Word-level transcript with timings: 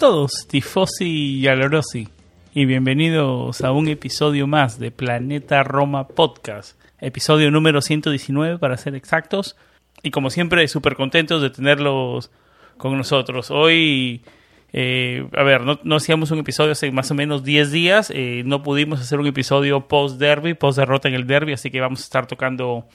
Todos, 0.00 0.48
Tifosi 0.48 1.40
y 1.40 1.46
Alorosi, 1.46 2.08
y 2.54 2.64
bienvenidos 2.64 3.60
a 3.60 3.70
un 3.70 3.86
episodio 3.86 4.46
más 4.46 4.78
de 4.78 4.90
Planeta 4.90 5.62
Roma 5.62 6.08
Podcast, 6.08 6.80
episodio 7.02 7.50
número 7.50 7.82
119 7.82 8.56
para 8.56 8.78
ser 8.78 8.94
exactos, 8.94 9.56
y 10.02 10.10
como 10.10 10.30
siempre 10.30 10.66
súper 10.68 10.96
contentos 10.96 11.42
de 11.42 11.50
tenerlos 11.50 12.30
con 12.78 12.96
nosotros. 12.96 13.50
Hoy, 13.50 14.22
eh, 14.72 15.28
a 15.36 15.42
ver, 15.42 15.64
no, 15.66 15.96
hacíamos 15.96 16.30
un 16.30 16.38
episodio 16.38 16.72
hace 16.72 16.90
más 16.90 17.10
o 17.10 17.14
menos 17.14 17.44
10 17.44 17.70
días, 17.70 18.10
eh, 18.10 18.42
no 18.46 18.62
pudimos 18.62 19.02
hacer 19.02 19.20
un 19.20 19.26
episodio 19.26 19.86
post-derby, 19.86 20.54
post-derrota 20.54 21.08
en 21.08 21.14
el 21.14 21.26
derby, 21.26 21.52
así 21.52 21.70
que 21.70 21.78
vamos 21.78 22.00
a 22.00 22.04
estar 22.04 22.26
tocando 22.26 22.86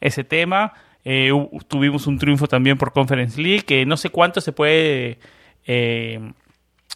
ese 0.00 0.22
tema. 0.22 0.74
Eh, 1.04 1.32
tuvimos 1.66 2.06
un 2.06 2.18
triunfo 2.18 2.46
también 2.46 2.78
por 2.78 2.92
Conference 2.92 3.42
League, 3.42 3.64
que 3.64 3.84
no 3.84 3.96
sé 3.96 4.10
cuánto 4.10 4.40
se 4.40 4.52
puede 4.52 5.18
eh, 5.66 6.20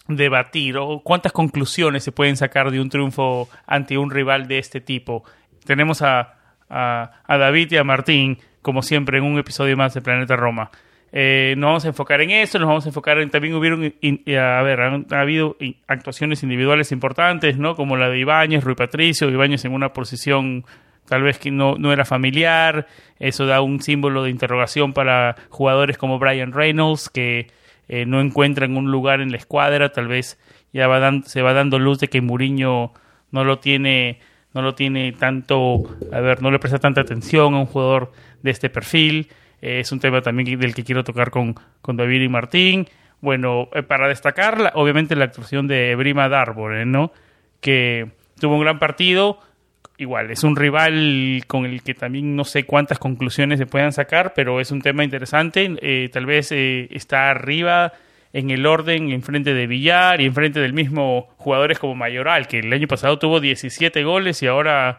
debatir 0.08 0.76
o 0.78 1.00
cuántas 1.00 1.32
conclusiones 1.32 2.04
se 2.04 2.12
pueden 2.12 2.36
sacar 2.36 2.70
de 2.70 2.80
un 2.80 2.88
triunfo 2.88 3.48
ante 3.66 3.98
un 3.98 4.10
rival 4.10 4.46
de 4.46 4.58
este 4.58 4.80
tipo. 4.80 5.24
Tenemos 5.64 6.02
a, 6.02 6.34
a, 6.68 7.36
David 7.38 7.72
y 7.72 7.76
a 7.76 7.84
Martín, 7.84 8.38
como 8.62 8.82
siempre, 8.82 9.18
en 9.18 9.24
un 9.24 9.38
episodio 9.38 9.76
más 9.76 9.94
de 9.94 10.00
Planeta 10.00 10.36
Roma. 10.36 10.70
Eh, 11.12 11.54
nos 11.56 11.68
vamos 11.68 11.84
a 11.84 11.88
enfocar 11.88 12.20
en 12.20 12.30
eso, 12.30 12.58
nos 12.58 12.68
vamos 12.68 12.84
a 12.84 12.88
enfocar 12.88 13.18
en 13.18 13.30
también 13.30 13.54
hubieron, 13.54 13.84
a 13.84 14.62
ver, 14.62 14.80
ha 14.80 15.20
habido 15.20 15.56
actuaciones 15.86 16.42
individuales 16.42 16.92
importantes, 16.92 17.58
¿no? 17.58 17.74
Como 17.74 17.96
la 17.96 18.08
de 18.08 18.18
Ibáñez, 18.18 18.64
Rui 18.64 18.74
Patricio, 18.74 19.30
Ibáñez 19.30 19.64
en 19.64 19.72
una 19.72 19.92
posición 19.92 20.64
tal 21.06 21.22
vez 21.22 21.38
que 21.38 21.50
no, 21.50 21.76
no 21.76 21.92
era 21.92 22.04
familiar, 22.04 22.86
eso 23.18 23.46
da 23.46 23.60
un 23.60 23.80
símbolo 23.80 24.24
de 24.24 24.30
interrogación 24.30 24.92
para 24.92 25.36
jugadores 25.48 25.96
como 25.96 26.18
Brian 26.18 26.52
Reynolds, 26.52 27.08
que 27.08 27.46
eh, 27.88 28.06
no 28.06 28.20
encuentran 28.20 28.76
un 28.76 28.90
lugar 28.90 29.20
en 29.20 29.30
la 29.30 29.36
escuadra, 29.36 29.92
tal 29.92 30.08
vez 30.08 30.38
ya 30.72 30.86
va 30.88 31.22
se 31.24 31.42
va 31.42 31.52
dando 31.52 31.78
luz 31.78 31.98
de 31.98 32.08
que 32.08 32.20
Mourinho 32.20 32.92
no 33.30 33.44
lo 33.44 33.58
tiene 33.58 34.20
no 34.56 34.62
lo 34.62 34.74
tiene 34.74 35.12
tanto, 35.12 35.82
a 36.10 36.20
ver, 36.20 36.40
no 36.40 36.50
le 36.50 36.58
presta 36.58 36.78
tanta 36.78 37.02
atención 37.02 37.52
a 37.52 37.58
un 37.58 37.66
jugador 37.66 38.12
de 38.42 38.50
este 38.50 38.70
perfil. 38.70 39.28
Eh, 39.60 39.80
es 39.80 39.92
un 39.92 40.00
tema 40.00 40.22
también 40.22 40.58
del 40.58 40.74
que 40.74 40.82
quiero 40.82 41.04
tocar 41.04 41.30
con, 41.30 41.54
con 41.82 41.98
David 41.98 42.22
y 42.22 42.28
Martín. 42.30 42.88
Bueno, 43.20 43.68
eh, 43.74 43.82
para 43.82 44.08
destacar, 44.08 44.72
obviamente 44.74 45.14
la 45.14 45.26
actuación 45.26 45.66
de 45.66 45.94
Brima 45.94 46.30
Darboren, 46.30 46.90
¿no? 46.90 47.12
Que 47.60 48.12
tuvo 48.40 48.54
un 48.54 48.62
gran 48.62 48.78
partido, 48.78 49.40
igual, 49.98 50.30
es 50.30 50.44
un 50.44 50.56
rival 50.56 51.42
con 51.46 51.64
el 51.64 51.82
que 51.82 51.94
también 51.94 52.36
no 52.36 52.44
sé 52.44 52.64
cuántas 52.64 52.98
conclusiones 52.98 53.58
se 53.58 53.66
puedan 53.66 53.92
sacar, 53.92 54.34
pero 54.34 54.60
es 54.60 54.70
un 54.70 54.82
tema 54.82 55.04
interesante. 55.04 55.76
Eh, 55.80 56.08
tal 56.12 56.26
vez 56.26 56.52
eh, 56.52 56.88
está 56.90 57.30
arriba 57.30 57.92
en 58.32 58.50
el 58.50 58.66
orden 58.66 59.10
enfrente 59.10 59.54
de 59.54 59.66
Villar 59.66 60.20
y 60.20 60.26
enfrente 60.26 60.60
del 60.60 60.72
mismo 60.72 61.28
jugadores 61.36 61.78
como 61.78 61.94
Mayoral, 61.94 62.46
que 62.46 62.58
el 62.58 62.72
año 62.72 62.86
pasado 62.86 63.18
tuvo 63.18 63.40
17 63.40 64.04
goles 64.04 64.42
y 64.42 64.46
ahora 64.46 64.98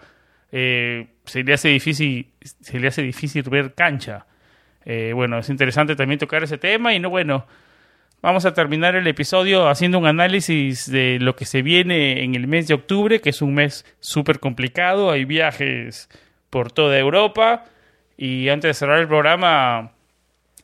eh, 0.52 1.08
se 1.26 1.44
le 1.44 1.54
hace 1.54 1.70
difícil 1.70 2.28
se 2.42 2.80
le 2.80 2.88
hace 2.88 3.04
difícil 3.04 3.44
ver 3.44 3.74
cancha. 3.74 4.26
bueno, 5.14 5.40
es 5.40 5.50
interesante 5.50 5.96
también 5.96 6.18
tocar 6.18 6.44
ese 6.44 6.58
tema 6.58 6.94
y 6.94 7.00
no 7.00 7.10
bueno, 7.10 7.46
Vamos 8.22 8.46
a 8.46 8.54
terminar 8.56 8.96
el 8.96 9.06
episodio 9.06 9.68
haciendo 9.68 10.00
un 10.00 10.08
análisis 10.08 10.90
de 10.90 11.20
lo 11.20 11.36
que 11.36 11.46
se 11.46 11.62
viene 11.62 12.24
en 12.24 12.34
el 12.34 12.48
mes 12.48 12.68
de 12.68 12.74
octubre, 12.74 13.22
que 13.22 13.30
es 13.30 13.44
un 13.44 13.54
mes 13.54 13.86
súper 14.00 14.40
complicado. 14.40 15.12
Hay 15.12 15.24
viajes 15.24 16.10
por 16.50 16.72
toda 16.72 16.98
Europa. 16.98 17.66
Y 18.18 18.50
antes 18.50 18.70
de 18.70 18.74
cerrar 18.74 19.00
el 19.00 19.08
programa, 19.08 19.92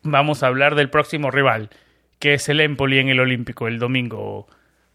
vamos 0.02 0.42
a 0.42 0.48
hablar 0.48 0.74
del 0.74 0.90
próximo 0.90 1.30
rival, 1.30 1.70
que 2.18 2.34
es 2.34 2.50
el 2.50 2.60
Empoli 2.60 2.98
en 2.98 3.10
el 3.10 3.20
Olímpico, 3.20 3.68
el 3.68 3.78
domingo 3.78 4.48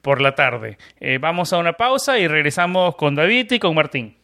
por 0.02 0.20
la 0.20 0.34
tarde. 0.34 0.78
Eh, 0.98 1.18
vamos 1.18 1.52
a 1.52 1.58
una 1.58 1.74
pausa 1.74 2.18
y 2.18 2.26
regresamos 2.26 2.96
con 2.96 3.14
David 3.14 3.52
y 3.52 3.58
con 3.60 3.76
Martín. 3.76 4.16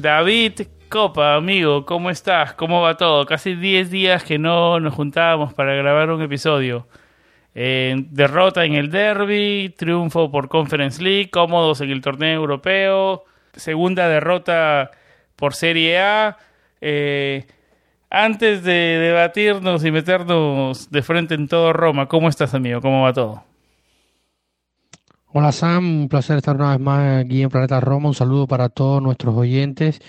David 0.00 0.62
Copa, 0.88 1.34
amigo, 1.34 1.84
¿cómo 1.84 2.10
estás? 2.10 2.54
¿Cómo 2.54 2.80
va 2.80 2.96
todo? 2.96 3.26
Casi 3.26 3.54
10 3.54 3.90
días 3.90 4.24
que 4.24 4.38
no 4.38 4.80
nos 4.80 4.94
juntábamos 4.94 5.54
para 5.54 5.74
grabar 5.74 6.10
un 6.10 6.22
episodio. 6.22 6.88
Derrota 7.54 8.64
en 8.64 8.74
el 8.74 8.90
derby, 8.90 9.74
triunfo 9.76 10.30
por 10.30 10.48
Conference 10.48 11.02
League, 11.02 11.30
cómodos 11.30 11.80
en 11.80 11.90
el 11.90 12.00
torneo 12.00 12.40
europeo, 12.40 13.24
segunda 13.52 14.08
derrota 14.08 14.90
por 15.36 15.54
Serie 15.54 16.00
A. 16.00 16.38
Eh, 16.80 17.46
antes 18.08 18.64
de 18.64 18.72
debatirnos 18.72 19.84
y 19.84 19.90
meternos 19.90 20.90
de 20.90 21.02
frente 21.02 21.34
en 21.34 21.46
todo 21.46 21.72
Roma, 21.72 22.06
¿cómo 22.06 22.28
estás, 22.28 22.54
amigo? 22.54 22.80
¿Cómo 22.80 23.02
va 23.02 23.12
todo? 23.12 23.49
Hola 25.32 25.52
Sam, 25.52 26.02
un 26.02 26.08
placer 26.08 26.38
estar 26.38 26.56
una 26.56 26.70
vez 26.72 26.80
más 26.80 27.24
aquí 27.24 27.42
en 27.42 27.50
Planeta 27.50 27.78
Roma. 27.78 28.08
Un 28.08 28.14
saludo 28.14 28.48
para 28.48 28.68
todos 28.68 29.00
nuestros 29.00 29.32
oyentes. 29.36 30.00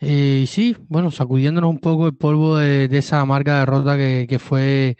Eh, 0.00 0.40
y 0.44 0.46
sí, 0.46 0.74
bueno, 0.88 1.10
sacudiéndonos 1.10 1.68
un 1.68 1.80
poco 1.80 2.06
el 2.06 2.16
polvo 2.16 2.56
de, 2.56 2.86
esa 2.96 3.20
amarga 3.20 3.58
derrota 3.60 3.98
que, 3.98 4.38
fue 4.38 4.96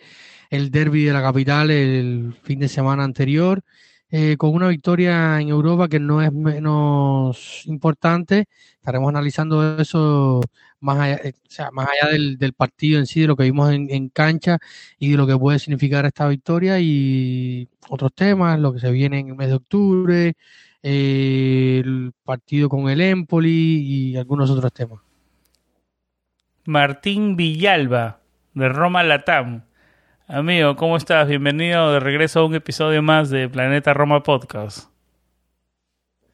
el 0.50 0.70
derby 0.70 1.04
de 1.04 1.14
la 1.14 1.22
capital 1.22 1.70
el 1.70 2.34
fin 2.42 2.58
de 2.60 2.68
semana 2.68 3.04
anterior, 3.04 3.62
eh, 4.10 4.36
con 4.36 4.54
una 4.54 4.68
victoria 4.68 5.40
en 5.40 5.48
Europa 5.48 5.88
que 5.88 5.98
no 5.98 6.20
es 6.22 6.30
menos 6.32 7.62
importante. 7.64 8.48
Estaremos 8.74 9.08
analizando 9.08 9.78
eso 9.78 10.42
más 10.80 10.98
allá, 10.98 11.16
eh, 11.24 11.34
o 11.36 11.50
sea, 11.50 11.70
más 11.70 11.88
allá 11.88 12.12
del, 12.12 12.38
del, 12.38 12.52
partido 12.52 12.98
en 12.98 13.06
sí, 13.06 13.20
de 13.20 13.26
lo 13.26 13.36
que 13.36 13.44
vimos 13.44 13.70
en, 13.72 13.88
en, 13.90 14.08
cancha 14.08 14.58
y 14.98 15.10
de 15.10 15.16
lo 15.16 15.26
que 15.26 15.36
puede 15.36 15.58
significar 15.58 16.06
esta 16.06 16.26
victoria 16.28 16.80
y 16.80 17.68
otros 17.88 18.12
temas, 18.14 18.58
lo 18.58 18.72
que 18.72 18.80
se 18.80 18.90
viene 18.90 19.20
en 19.20 19.28
el 19.28 19.36
mes 19.36 19.48
de 19.48 19.54
octubre, 19.54 20.34
eh, 20.82 21.82
el 21.84 22.12
partido 22.24 22.68
con 22.68 22.88
el 22.88 23.00
Empoli 23.00 23.50
y 23.50 24.16
algunos 24.16 24.50
otros 24.50 24.72
temas. 24.72 25.00
Martín 26.64 27.36
Villalba, 27.36 28.20
de 28.54 28.68
Roma 28.68 29.02
Latam. 29.02 29.64
Amigo, 30.26 30.76
¿cómo 30.76 30.96
estás? 30.96 31.28
Bienvenido 31.28 31.92
de 31.92 32.00
regreso 32.00 32.40
a 32.40 32.46
un 32.46 32.54
episodio 32.54 33.02
más 33.02 33.30
de 33.30 33.48
Planeta 33.48 33.92
Roma 33.92 34.22
Podcast. 34.22 34.90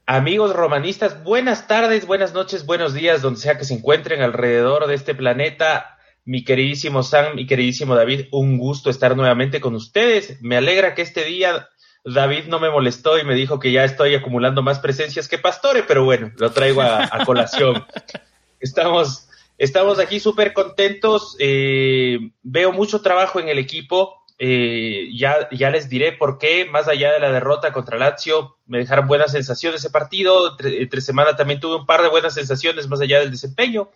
Amigos 0.09 0.55
romanistas, 0.55 1.25
buenas 1.25 1.67
tardes, 1.67 2.07
buenas 2.07 2.33
noches, 2.33 2.65
buenos 2.65 2.95
días, 2.95 3.23
donde 3.23 3.41
sea 3.41 3.59
que 3.59 3.65
se 3.65 3.75
encuentren 3.75 4.23
alrededor 4.23 4.87
de 4.87 4.95
este 4.95 5.17
planeta. 5.17 5.99
Mi 6.25 6.45
queridísimo 6.45 7.03
Sam, 7.03 7.35
mi 7.35 7.45
queridísimo 7.45 7.97
David, 7.97 8.27
un 8.31 8.57
gusto 8.57 8.89
estar 8.89 9.17
nuevamente 9.17 9.61
con 9.61 9.75
ustedes. 9.75 10.41
Me 10.43 10.57
alegra 10.57 10.95
que 10.95 11.03
este 11.03 11.25
día 11.25 11.71
David 12.05 12.45
no 12.47 12.61
me 12.61 12.71
molestó 12.71 13.19
y 13.19 13.25
me 13.25 13.35
dijo 13.35 13.59
que 13.59 13.73
ya 13.73 13.83
estoy 13.83 14.15
acumulando 14.15 14.63
más 14.63 14.79
presencias 14.79 15.27
que 15.27 15.39
Pastore, 15.39 15.83
pero 15.83 16.05
bueno, 16.05 16.31
lo 16.37 16.53
traigo 16.53 16.83
a, 16.83 17.25
colación. 17.27 17.85
Estamos, 18.61 19.29
estamos 19.59 19.99
aquí 19.99 20.21
súper 20.21 20.53
contentos. 20.53 21.37
Eh, 21.41 22.31
veo 22.45 22.71
mucho 22.71 23.03
trabajo 23.03 23.41
en 23.41 23.49
el 23.49 23.59
equipo. 23.59 24.25
Eh, 24.39 25.09
ya, 25.15 25.49
ya 25.51 25.71
les 25.71 25.89
diré 25.89 26.13
por 26.13 26.39
qué, 26.39 26.67
más 26.67 26.89
allá 26.89 27.13
de 27.13 27.21
la 27.21 27.33
derrota 27.33 27.73
contra 27.73 27.99
Lazio, 27.99 28.59
me 28.67 28.79
dejaron 28.79 29.07
buenas 29.07 29.33
sensaciones 29.33 29.81
ese 29.81 29.91
partido. 29.91 30.57
Entre, 30.59 31.01
semana 31.01 31.37
también 31.37 31.61
tuve 31.61 31.77
un 31.77 31.87
par 31.87 32.03
de 32.03 32.09
buenas 32.09 32.35
sensaciones 32.35 32.89
más 32.89 33.01
allá 33.01 33.21
del 33.21 33.31
desempeño. 33.31 33.91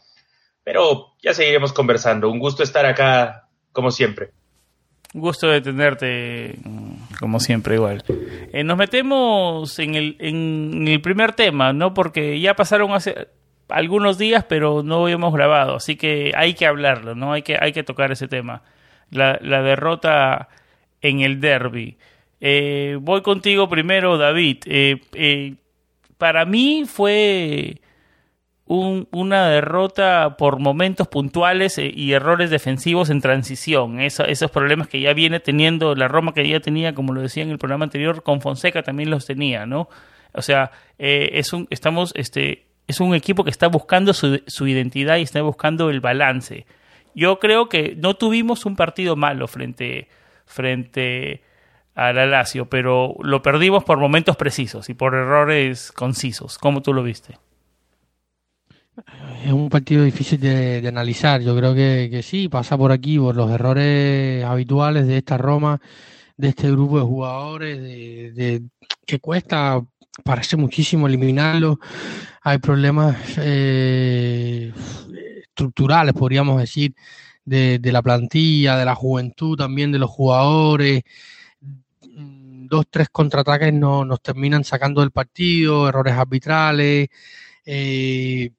Pero 0.64 1.14
ya 1.22 1.34
seguiremos 1.34 1.72
conversando. 1.72 2.30
Un 2.30 2.38
gusto 2.38 2.62
estar 2.62 2.86
acá, 2.86 3.48
como 3.72 3.90
siempre. 3.90 4.30
Gusto 5.12 5.48
de 5.48 5.60
tenerte, 5.60 6.56
como 7.18 7.40
siempre, 7.40 7.74
igual. 7.74 8.04
Eh, 8.52 8.62
nos 8.62 8.78
metemos 8.78 9.78
en 9.78 9.94
el, 9.96 10.16
en 10.20 10.86
el 10.86 11.00
primer 11.00 11.32
tema, 11.32 11.72
¿no? 11.72 11.94
Porque 11.94 12.38
ya 12.40 12.54
pasaron 12.54 12.92
hace 12.92 13.28
algunos 13.68 14.18
días, 14.18 14.44
pero 14.48 14.82
no 14.82 15.02
habíamos 15.04 15.32
grabado, 15.32 15.76
así 15.76 15.96
que 15.96 16.32
hay 16.36 16.54
que 16.54 16.66
hablarlo, 16.66 17.14
¿no? 17.14 17.32
Hay 17.32 17.42
que, 17.42 17.56
hay 17.60 17.72
que 17.72 17.82
tocar 17.82 18.12
ese 18.12 18.28
tema. 18.28 18.62
La, 19.10 19.38
derrota 19.40 20.48
en 21.00 21.20
el 21.20 21.40
derby. 21.40 21.96
Eh, 22.40 22.98
voy 23.00 23.22
contigo 23.22 23.68
primero, 23.68 24.18
David. 24.18 24.58
Eh, 24.66 25.00
eh, 25.14 25.54
para 26.18 26.44
mí 26.44 26.84
fue 26.86 27.80
una 28.66 29.48
derrota 29.48 30.36
por 30.38 30.60
momentos 30.60 31.08
puntuales 31.08 31.76
y 31.78 32.12
errores 32.12 32.50
defensivos 32.50 33.10
en 33.10 33.20
transición. 33.20 33.98
esos 34.00 34.50
problemas 34.52 34.86
que 34.86 35.00
ya 35.00 35.12
viene 35.12 35.40
teniendo 35.40 35.96
la 35.96 36.06
Roma, 36.06 36.32
que 36.32 36.48
ya 36.48 36.60
tenía, 36.60 36.94
como 36.94 37.12
lo 37.12 37.20
decía 37.20 37.42
en 37.42 37.50
el 37.50 37.58
programa 37.58 37.84
anterior, 37.84 38.22
con 38.22 38.40
Fonseca 38.40 38.84
también 38.84 39.10
los 39.10 39.26
tenía, 39.26 39.66
¿no? 39.66 39.88
O 40.32 40.42
sea, 40.42 40.70
es 40.98 41.52
un, 41.52 41.66
estamos 41.70 42.12
este, 42.14 42.68
es 42.90 43.00
un 43.00 43.14
equipo 43.14 43.44
que 43.44 43.50
está 43.50 43.68
buscando 43.68 44.12
su, 44.12 44.42
su, 44.46 44.66
identidad 44.66 45.16
y 45.16 45.22
está 45.22 45.40
buscando 45.42 45.90
el 45.90 46.00
balance. 46.00 46.66
Yo 47.14 47.38
creo 47.38 47.68
que 47.68 47.96
no 47.96 48.14
tuvimos 48.14 48.66
un 48.66 48.76
partido 48.76 49.16
malo 49.16 49.48
frente, 49.48 50.08
frente 50.46 51.42
a 51.94 52.12
la 52.12 52.44
pero 52.70 53.16
lo 53.22 53.42
perdimos 53.42 53.84
por 53.84 53.98
momentos 53.98 54.36
precisos 54.36 54.88
y 54.88 54.94
por 54.94 55.14
errores 55.14 55.92
concisos. 55.92 56.58
¿Cómo 56.58 56.82
tú 56.82 56.94
lo 56.94 57.02
viste? 57.02 57.38
Es 59.44 59.52
un 59.52 59.68
partido 59.68 60.04
difícil 60.04 60.40
de, 60.40 60.86
analizar. 60.86 61.40
Yo 61.40 61.56
creo 61.56 61.74
que, 61.74 62.20
sí, 62.22 62.48
pasa 62.48 62.76
por 62.76 62.92
aquí, 62.92 63.18
por 63.18 63.36
los 63.36 63.50
errores 63.50 64.44
habituales 64.44 65.06
de 65.06 65.18
esta 65.18 65.38
Roma, 65.38 65.80
de 66.36 66.48
este 66.48 66.70
grupo 66.70 66.98
de 66.98 67.04
jugadores, 67.04 67.82
de, 68.34 68.62
que 69.06 69.18
cuesta, 69.18 69.82
parece 70.24 70.56
muchísimo 70.56 71.06
eliminarlo 71.06 71.78
hay 72.42 72.58
problemas 72.58 73.16
eh, 73.38 74.72
estructurales, 75.50 76.14
podríamos 76.14 76.60
decir, 76.60 76.94
de, 77.44 77.80
la 77.92 78.02
plantilla, 78.02 78.76
de 78.76 78.84
la 78.84 78.94
juventud 78.94 79.56
también, 79.56 79.92
de 79.92 79.98
los 79.98 80.10
jugadores. 80.10 81.02
Dos, 82.00 82.86
tres 82.90 83.08
contraataques 83.10 83.72
no, 83.72 84.04
nos 84.04 84.22
terminan 84.22 84.64
sacando 84.64 85.00
del 85.00 85.10
partido, 85.10 85.88
errores 85.88 86.14
arbitrales. 86.14 87.08
Eh, 87.64 88.50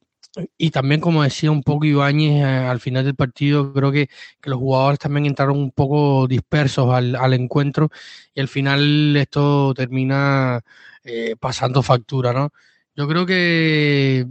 y 0.57 0.71
también, 0.71 1.01
como 1.01 1.23
decía 1.23 1.51
un 1.51 1.63
poco 1.63 1.85
Ibáñez 1.85 2.41
eh, 2.41 2.45
al 2.45 2.79
final 2.79 3.05
del 3.05 3.15
partido, 3.15 3.73
creo 3.73 3.91
que, 3.91 4.09
los 4.43 4.59
jugadores 4.59 4.99
también 4.99 5.25
entraron 5.25 5.57
un 5.57 5.71
poco 5.71 6.27
dispersos 6.27 6.93
al, 6.93 7.15
al 7.15 7.33
encuentro 7.33 7.89
y 8.33 8.41
al 8.41 8.47
final 8.47 9.15
esto 9.17 9.73
termina 9.73 10.61
pasando 11.39 11.81
factura, 11.81 12.31
¿no? 12.31 12.51
Yo 12.95 13.07
creo 13.07 13.25
que, 13.25 14.27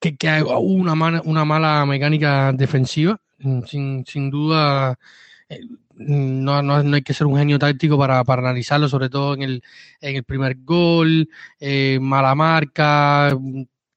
que, 0.00 0.16
que 0.16 0.42
una, 0.42 1.22
una 1.22 1.44
mala 1.44 1.86
mecánica 1.86 2.52
defensiva, 2.52 3.18
mm, 3.38 3.62
sin, 3.64 4.04
sin 4.06 4.30
duda. 4.30 4.98
Eh, 5.48 5.60
no, 5.98 6.62
no, 6.62 6.82
no, 6.82 6.96
hay 6.96 7.02
que 7.02 7.14
ser 7.14 7.26
un 7.26 7.38
genio 7.38 7.58
táctico 7.58 7.98
para, 7.98 8.22
para 8.24 8.42
analizarlo, 8.42 8.88
sobre 8.88 9.08
todo 9.08 9.34
en 9.34 9.42
el, 9.42 9.62
en 10.00 10.16
el 10.16 10.24
primer 10.24 10.56
gol, 10.62 11.28
eh, 11.58 11.98
mala 12.00 12.34
marca, 12.34 13.34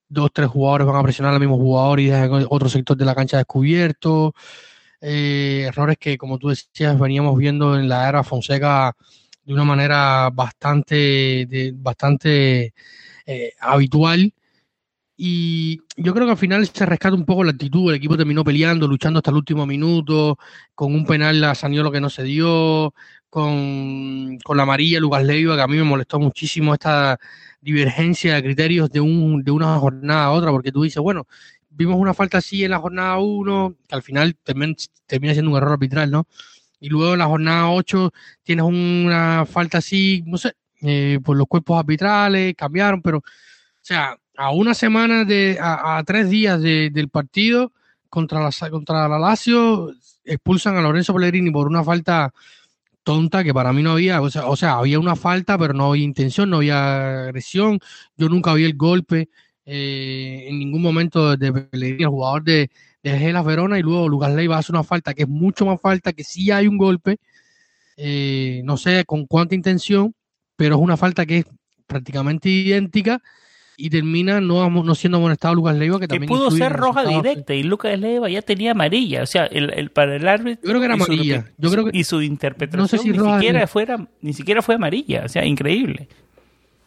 dos, 0.08 0.30
tres 0.32 0.48
jugadores 0.48 0.86
van 0.86 0.96
a 0.96 1.02
presionar 1.02 1.34
al 1.34 1.40
mismo 1.40 1.58
jugador 1.58 2.00
y 2.00 2.06
dejan 2.06 2.46
otro 2.48 2.68
sector 2.68 2.96
de 2.96 3.04
la 3.04 3.14
cancha 3.14 3.36
descubierto. 3.36 4.34
Eh, 5.00 5.64
errores 5.68 5.98
que, 5.98 6.16
como 6.18 6.38
tú 6.38 6.48
decías, 6.48 6.98
veníamos 6.98 7.36
viendo 7.38 7.78
en 7.78 7.88
la 7.88 8.08
era 8.08 8.24
Fonseca 8.24 8.96
de 9.44 9.52
una 9.52 9.64
manera 9.64 10.30
bastante, 10.32 11.46
de, 11.46 11.72
bastante 11.74 12.74
habitual. 13.60 14.32
Y 15.22 15.82
yo 15.98 16.14
creo 16.14 16.24
que 16.24 16.32
al 16.32 16.38
final 16.38 16.66
se 16.66 16.86
rescata 16.86 17.14
un 17.14 17.26
poco 17.26 17.44
la 17.44 17.50
actitud. 17.50 17.90
El 17.90 17.96
equipo 17.96 18.16
terminó 18.16 18.42
peleando, 18.42 18.88
luchando 18.88 19.18
hasta 19.18 19.30
el 19.30 19.36
último 19.36 19.66
minuto, 19.66 20.38
con 20.74 20.94
un 20.94 21.04
penal 21.04 21.44
a 21.44 21.54
Saniolo 21.54 21.92
que 21.92 22.00
no 22.00 22.08
se 22.08 22.22
dio, 22.22 22.94
con, 23.28 24.38
con 24.42 24.56
la 24.56 24.62
amarilla 24.62 24.98
Lucas 24.98 25.22
Leiva, 25.22 25.56
que 25.56 25.60
a 25.60 25.66
mí 25.66 25.76
me 25.76 25.82
molestó 25.84 26.18
muchísimo 26.18 26.72
esta 26.72 27.18
divergencia 27.60 28.36
de 28.36 28.42
criterios 28.42 28.88
de, 28.88 29.00
un, 29.00 29.44
de 29.44 29.50
una 29.50 29.78
jornada 29.78 30.24
a 30.24 30.30
otra, 30.30 30.52
porque 30.52 30.72
tú 30.72 30.84
dices, 30.84 31.02
bueno, 31.02 31.26
vimos 31.68 31.96
una 31.98 32.14
falta 32.14 32.38
así 32.38 32.64
en 32.64 32.70
la 32.70 32.78
jornada 32.78 33.18
1, 33.18 33.76
que 33.88 33.94
al 33.94 34.02
final 34.02 34.34
termina, 34.42 34.74
termina 35.04 35.34
siendo 35.34 35.50
un 35.50 35.58
error 35.58 35.72
arbitral, 35.72 36.10
¿no? 36.10 36.28
Y 36.80 36.88
luego 36.88 37.12
en 37.12 37.18
la 37.18 37.26
jornada 37.26 37.70
8 37.70 38.10
tienes 38.42 38.64
una 38.64 39.44
falta 39.44 39.78
así, 39.78 40.24
no 40.26 40.38
sé, 40.38 40.54
eh, 40.80 41.18
por 41.22 41.36
los 41.36 41.46
cuerpos 41.46 41.78
arbitrales, 41.78 42.54
cambiaron, 42.56 43.02
pero, 43.02 43.22
o 43.80 43.84
sea, 43.84 44.16
a 44.36 44.50
una 44.50 44.74
semana 44.74 45.24
de, 45.24 45.58
a, 45.60 46.02
tres 46.06 46.28
días 46.30 46.60
del 46.60 47.08
partido 47.08 47.72
contra 48.08 48.40
la, 48.40 48.70
contra 48.70 49.08
la 49.08 49.18
Lazio, 49.18 49.92
expulsan 50.24 50.76
a 50.76 50.82
Lorenzo 50.82 51.14
Pellegrini 51.14 51.50
por 51.50 51.66
una 51.66 51.82
falta 51.84 52.32
tonta 53.02 53.42
que 53.42 53.54
para 53.54 53.72
mí 53.72 53.82
no 53.82 53.92
había, 53.92 54.20
o 54.20 54.30
sea, 54.30 54.46
o 54.46 54.56
sea, 54.56 54.74
había 54.78 54.98
una 54.98 55.16
falta, 55.16 55.58
pero 55.58 55.72
no 55.72 55.90
había 55.90 56.04
intención, 56.04 56.50
no 56.50 56.58
había 56.58 57.24
agresión, 57.24 57.80
yo 58.16 58.28
nunca 58.28 58.54
vi 58.54 58.64
el 58.64 58.76
golpe 58.76 59.30
eh, 59.64 60.44
en 60.48 60.58
ningún 60.58 60.82
momento 60.82 61.36
de 61.36 61.52
Pellegrini, 61.52 62.04
el 62.04 62.10
jugador 62.10 62.44
de, 62.44 62.70
de 63.02 63.18
Gelas 63.18 63.44
Verona, 63.44 63.78
y 63.78 63.82
luego 63.82 64.08
Lucas 64.08 64.34
Leiva 64.34 64.58
hace 64.58 64.72
una 64.72 64.84
falta 64.84 65.14
que 65.14 65.22
es 65.22 65.28
mucho 65.28 65.64
más 65.64 65.80
falta, 65.80 66.12
que 66.12 66.24
sí 66.24 66.50
hay 66.50 66.66
un 66.66 66.76
golpe, 66.76 67.18
eh, 67.96 68.62
no 68.64 68.76
sé 68.76 69.04
con 69.06 69.26
cuánta 69.26 69.54
intención, 69.54 70.14
pero 70.56 70.76
es 70.76 70.80
una 70.80 70.96
falta 70.96 71.24
que 71.26 71.38
es 71.38 71.46
prácticamente 71.86 72.48
idéntica 72.48 73.22
y 73.80 73.88
termina 73.88 74.40
no, 74.40 74.68
no 74.68 74.94
siendo 74.94 75.16
amonestado 75.16 75.54
Lucas 75.54 75.74
Leiva 75.74 75.98
que, 75.98 76.06
también 76.06 76.28
pudo 76.28 76.50
ser 76.50 76.72
roja 76.72 77.04
directa 77.04 77.54
y 77.54 77.62
Lucas 77.62 77.98
Leiva 77.98 78.28
ya 78.28 78.42
tenía 78.42 78.72
amarilla 78.72 79.22
o 79.22 79.26
sea 79.26 79.46
el, 79.46 79.72
el 79.72 79.90
para 79.90 80.16
el 80.16 80.28
árbitro 80.28 80.60
yo 80.62 80.68
creo 80.68 80.80
que 80.80 80.84
era 80.84 80.94
amarilla. 80.94 81.46
yo 81.56 81.70
creo 81.70 81.84
que, 81.86 81.96
y 81.96 82.04
su 82.04 82.20
interpretación 82.20 82.82
no 82.82 82.88
sé 82.88 82.98
si 82.98 83.10
ni 83.10 83.18
siquiera 83.18 83.66
fuera 83.66 84.06
ni 84.20 84.34
siquiera 84.34 84.60
fue 84.60 84.74
amarilla 84.74 85.22
o 85.24 85.28
sea 85.28 85.44
increíble. 85.46 86.08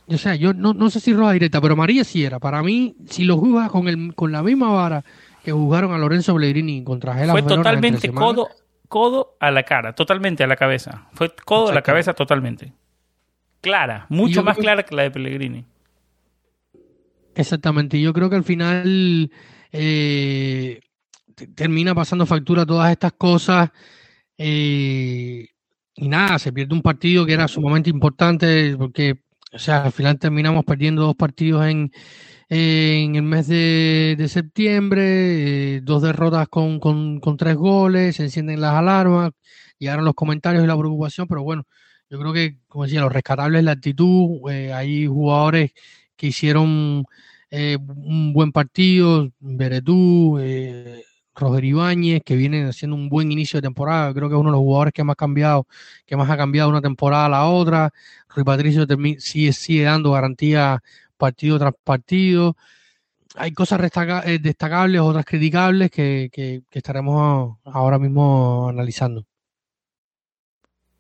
O 0.06 0.18
sea 0.18 0.36
yo 0.36 0.54
no, 0.54 0.74
no 0.74 0.90
sé 0.92 1.00
si 1.00 1.14
roja 1.14 1.32
directa 1.32 1.60
pero 1.60 1.74
amarilla 1.74 2.04
sí 2.04 2.24
era. 2.24 2.40
Para 2.40 2.62
mí 2.62 2.96
si 3.08 3.24
lo 3.24 3.38
juzgas 3.38 3.72
con 3.72 3.88
el 3.88 4.14
con 4.14 4.32
la 4.32 4.44
misma 4.44 4.72
vara 4.72 5.04
que 5.44 5.52
jugaron 5.52 5.94
a 5.94 5.98
Lorenzo 5.98 6.36
Pellegrini 6.36 6.84
contra 6.84 7.16
Gela 7.16 7.34
fue 7.34 7.42
totalmente 7.42 8.10
codo 8.10 8.50
codo 8.88 9.36
a 9.40 9.50
la 9.50 9.64
cara 9.64 9.94
totalmente 9.94 10.44
a 10.44 10.48
la 10.48 10.58
cabeza. 10.58 11.08
Fue 11.14 11.34
codo 11.44 11.70
a 11.70 11.74
la 11.74 11.82
cabeza 11.82 12.14
totalmente. 12.14 12.74
Clara, 13.62 14.06
mucho 14.10 14.44
más 14.44 14.58
clara 14.58 14.84
que 14.84 14.94
la 14.94 15.04
de 15.04 15.12
Pellegrini. 15.12 15.66
Exactamente, 17.36 18.00
yo 18.00 18.14
creo 18.14 18.30
que 18.30 18.36
al 18.36 18.44
final 18.44 19.32
eh, 19.72 20.80
termina 21.56 21.96
pasando 21.96 22.26
factura 22.28 22.66
todas 22.66 22.92
estas 22.92 23.14
cosas 23.14 23.72
eh, 24.38 25.48
y 25.96 26.08
nada, 26.08 26.40
se 26.40 26.54
pierde 26.54 26.76
un 26.76 26.82
partido 26.84 27.26
que 27.26 27.34
era 27.34 27.48
sumamente 27.48 27.90
importante 27.90 28.76
porque, 28.78 29.16
o 29.52 29.60
sea, 29.60 29.86
al 29.86 29.92
final 29.92 30.20
terminamos 30.20 30.66
perdiendo 30.66 31.04
dos 31.04 31.16
partidos 31.16 31.66
en, 31.68 31.92
en 32.50 33.16
el 33.16 33.24
mes 33.24 33.48
de, 33.48 34.26
septiembre, 34.30 35.78
eh, 35.78 35.82
dos 35.84 36.02
derrotas 36.04 36.48
con, 36.50 36.80
con, 36.80 37.20
con 37.20 37.38
tres 37.38 37.56
goles, 37.56 38.16
se 38.18 38.24
encienden 38.24 38.62
las 38.62 38.74
alarmas, 38.76 39.32
llegaron 39.80 40.06
los 40.06 40.14
comentarios 40.16 40.64
y 40.64 40.68
la 40.68 40.78
preocupación, 40.78 41.28
pero 41.28 41.44
bueno, 41.44 41.64
yo 42.10 42.20
creo 42.20 42.34
que, 42.34 42.58
como 42.68 42.84
decía, 42.86 43.02
lo 43.02 43.10
rescatable 43.10 43.60
es 43.60 43.66
la 43.66 43.72
actitud. 43.72 44.50
Eh, 44.52 44.72
hay 44.74 45.08
jugadores 45.08 45.72
que 46.16 46.28
hicieron 46.28 47.06
eh, 47.50 47.78
un 47.78 48.34
buen 48.34 48.52
partido, 48.52 49.30
Beretú, 49.40 50.38
eh, 50.40 51.04
Roger 51.36 51.64
Ibáñez, 51.64 52.22
que 52.24 52.36
vienen 52.36 52.68
haciendo 52.68 52.96
un 52.96 53.10
buen 53.10 53.32
inicio 53.32 53.58
de 53.58 53.64
temporada. 53.64 54.14
Creo 54.14 54.30
que 54.30 54.36
es 54.36 54.40
uno 54.40 54.50
de 54.50 54.54
los 54.54 54.62
jugadores 54.62 54.94
que 54.94 55.04
más, 55.04 55.16
cambiado, 55.16 55.68
que 56.06 56.16
más 56.16 56.30
ha 56.30 56.38
cambiado 56.38 56.70
una 56.70 56.82
temporada 56.82 57.26
a 57.26 57.30
la 57.30 57.46
otra. 57.46 57.92
Rui 58.30 58.44
Patricio 58.44 58.86
sigue, 59.20 59.54
sigue 59.54 59.84
dando 59.84 60.12
garantía 60.12 60.82
partido 61.18 61.60
tras 61.60 61.74
partido. 61.84 62.56
Hay 63.36 63.52
cosas 63.52 63.80
destacables, 63.82 65.02
otras 65.02 65.26
criticables 65.26 65.90
que, 65.90 66.30
que 66.32 66.64
estaremos 66.72 67.58
ahora 67.66 67.98
mismo 67.98 68.70
analizando. 68.70 69.26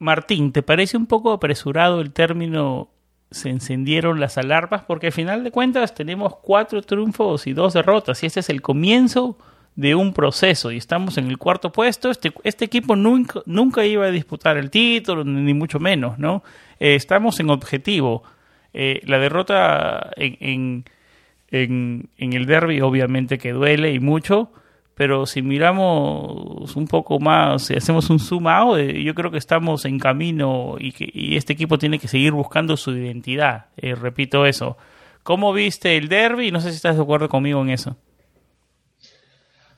Martín, 0.04 0.52
¿te 0.52 0.64
parece 0.64 0.98
un 0.98 1.06
poco 1.06 1.32
apresurado 1.32 2.02
el 2.02 2.12
término 2.12 2.90
se 3.34 3.50
encendieron 3.50 4.20
las 4.20 4.38
alarmas? 4.38 4.84
Porque 4.84 5.08
al 5.08 5.14
final 5.14 5.44
de 5.44 5.52
cuentas 5.52 5.94
tenemos 5.94 6.38
cuatro 6.38 6.82
triunfos 6.82 7.48
y 7.48 7.54
dos 7.54 7.74
derrotas 7.74 8.24
y 8.24 8.28
este 8.28 8.40
es 8.40 8.50
el 8.50 8.62
comienzo 8.62 9.38
de 9.76 9.96
un 9.96 10.14
proceso 10.14 10.72
y 10.72 10.78
estamos 10.78 11.18
en 11.18 11.28
el 11.28 11.38
cuarto 11.38 11.72
puesto, 11.72 12.12
este, 12.12 12.32
este 12.44 12.66
equipo 12.66 12.96
nunca, 12.96 13.42
nunca 13.46 13.86
iba 13.86 14.06
a 14.06 14.12
disputar 14.12 14.58
el 14.58 14.70
título, 14.70 15.24
ni 15.24 15.54
mucho 15.54 15.80
menos, 15.80 16.20
¿no? 16.20 16.44
Eh, 16.80 16.96
estamos 16.96 17.40
en 17.40 17.50
objetivo. 17.50 18.24
Eh, 18.74 19.02
la 19.06 19.20
derrota 19.20 20.12
en, 20.16 20.86
en, 21.52 22.10
en, 22.18 22.34
el 22.34 22.46
derby 22.46 22.82
obviamente 22.82 23.38
que 23.38 23.52
duele 23.52 23.94
y 23.94 24.00
mucho, 24.00 24.52
pero 24.96 25.26
si 25.26 25.42
miramos 25.42 26.76
un 26.76 26.88
poco 26.88 27.20
más, 27.20 27.64
si 27.64 27.76
hacemos 27.76 28.10
un 28.10 28.20
zoom 28.20 28.48
out, 28.48 28.80
eh, 28.80 29.04
yo 29.04 29.14
creo 29.16 29.32
que 29.32 29.38
estamos 29.38 29.86
en 29.86 30.00
camino 30.00 30.76
y, 30.80 30.92
que, 30.92 31.12
este 31.36 31.54
equipo 31.54 31.78
tiene 31.78 32.00
que 32.00 32.08
seguir 32.08 32.32
buscando 32.34 32.78
su 32.78 32.92
identidad. 32.92 33.68
repito 33.78 34.46
eso. 34.46 34.78
¿Cómo 35.24 35.54
viste 35.54 35.98
el 35.98 36.10
derby? 36.10 36.52
No 36.52 36.60
sé 36.60 36.70
si 36.70 36.76
estás 36.76 36.98
de 36.98 37.02
acuerdo 37.02 37.30
conmigo 37.30 37.62
en 37.62 37.70
eso. 37.70 37.96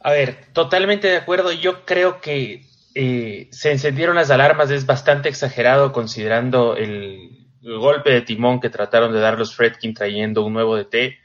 A 0.06 0.12
ver, 0.12 0.38
totalmente 0.54 1.08
de 1.08 1.18
acuerdo. 1.18 1.52
Yo 1.52 1.84
creo 1.84 2.22
que 2.22 2.66
eh, 2.94 3.48
se 3.50 3.72
encendieron 3.72 4.16
las 4.16 4.30
alarmas. 4.30 4.70
Es 4.70 4.86
bastante 4.86 5.30
exagerado 5.30 5.92
considerando 5.92 6.76
el, 6.76 7.48
golpe 7.62 8.12
de 8.12 8.22
timón 8.22 8.60
que 8.60 8.70
trataron 8.70 9.12
de 9.12 9.20
dar 9.20 9.40
los 9.40 9.56
Fredkin 9.56 9.96
trayendo 9.96 10.46
un 10.46 10.54
nuevo 10.54 10.78
DT. 10.78 11.18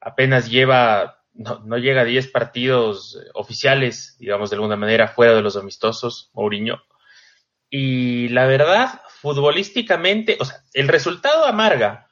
Apenas 0.00 0.50
lleva, 0.50 1.13
no, 1.34 1.78
llega 1.78 2.02
a 2.02 2.04
10 2.04 2.28
partidos 2.28 3.18
oficiales, 3.34 4.16
digamos 4.18 4.50
de 4.50 4.56
alguna 4.56 4.76
manera, 4.76 5.08
fuera 5.08 5.34
de 5.34 5.42
los 5.42 5.56
amistosos, 5.56 6.30
Mourinho. 6.32 6.82
Y 7.68 8.28
la 8.28 8.46
verdad, 8.46 9.00
futbolísticamente, 9.20 10.36
o 10.38 10.44
sea, 10.44 10.62
el 10.72 10.88
resultado 10.88 11.44
amarga. 11.44 12.08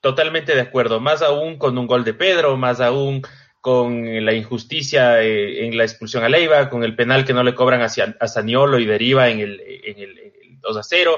Totalmente 0.00 0.54
de 0.54 0.60
acuerdo. 0.60 1.00
Más 1.00 1.22
aún 1.22 1.58
con 1.58 1.76
un 1.76 1.86
gol 1.86 2.04
de 2.04 2.14
Pedro, 2.14 2.56
más 2.56 2.80
aún 2.80 3.22
con 3.60 4.24
la 4.24 4.32
injusticia 4.32 5.20
eh, 5.22 5.66
en 5.66 5.76
la 5.76 5.84
expulsión 5.84 6.24
a 6.24 6.28
Leiva, 6.28 6.70
con 6.70 6.84
el 6.84 6.94
penal 6.94 7.24
que 7.24 7.34
no 7.34 7.42
le 7.42 7.54
cobran 7.54 7.82
a 7.82 8.28
Saniolo 8.28 8.78
y 8.78 8.86
deriva 8.86 9.28
en 9.28 9.40
el, 9.40 9.60
en, 9.60 9.98
el, 9.98 10.58
2 10.60 10.76
a 10.76 10.82
0. 10.82 11.16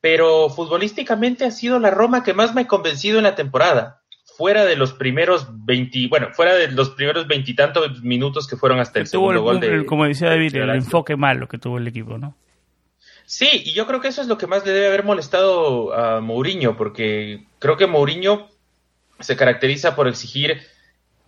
Pero 0.00 0.48
futbolísticamente 0.48 1.44
ha 1.44 1.50
sido 1.50 1.78
la 1.78 1.90
Roma 1.90 2.24
que 2.24 2.34
más 2.34 2.54
me 2.54 2.62
ha 2.62 2.66
convencido 2.66 3.18
en 3.18 3.24
la 3.24 3.34
temporada. 3.34 3.95
Fuera 4.36 4.64
de 4.64 4.76
los 4.76 4.92
primeros 4.92 5.48
20, 5.64 6.08
bueno, 6.08 6.28
fuera 6.32 6.54
de 6.54 6.70
los 6.70 6.90
primeros 6.90 7.26
veintitantos 7.26 8.02
minutos 8.02 8.46
que 8.46 8.56
fueron 8.56 8.80
hasta 8.80 9.00
el 9.00 9.06
segundo 9.06 9.42
gol 9.42 9.60
de. 9.60 9.86
Como 9.86 10.04
decía 10.04 10.28
David, 10.28 10.54
el 10.56 10.70
enfoque 10.70 11.16
malo 11.16 11.48
que 11.48 11.58
tuvo 11.58 11.78
el 11.78 11.86
equipo, 11.88 12.18
¿no? 12.18 12.36
Sí, 13.24 13.48
y 13.64 13.72
yo 13.72 13.86
creo 13.86 14.00
que 14.00 14.08
eso 14.08 14.22
es 14.22 14.28
lo 14.28 14.38
que 14.38 14.46
más 14.46 14.64
le 14.64 14.72
debe 14.72 14.86
haber 14.86 15.04
molestado 15.04 15.92
a 15.92 16.20
Mourinho, 16.20 16.76
porque 16.76 17.44
creo 17.58 17.76
que 17.76 17.86
Mourinho 17.86 18.48
se 19.18 19.36
caracteriza 19.36 19.96
por 19.96 20.06
exigir 20.06 20.60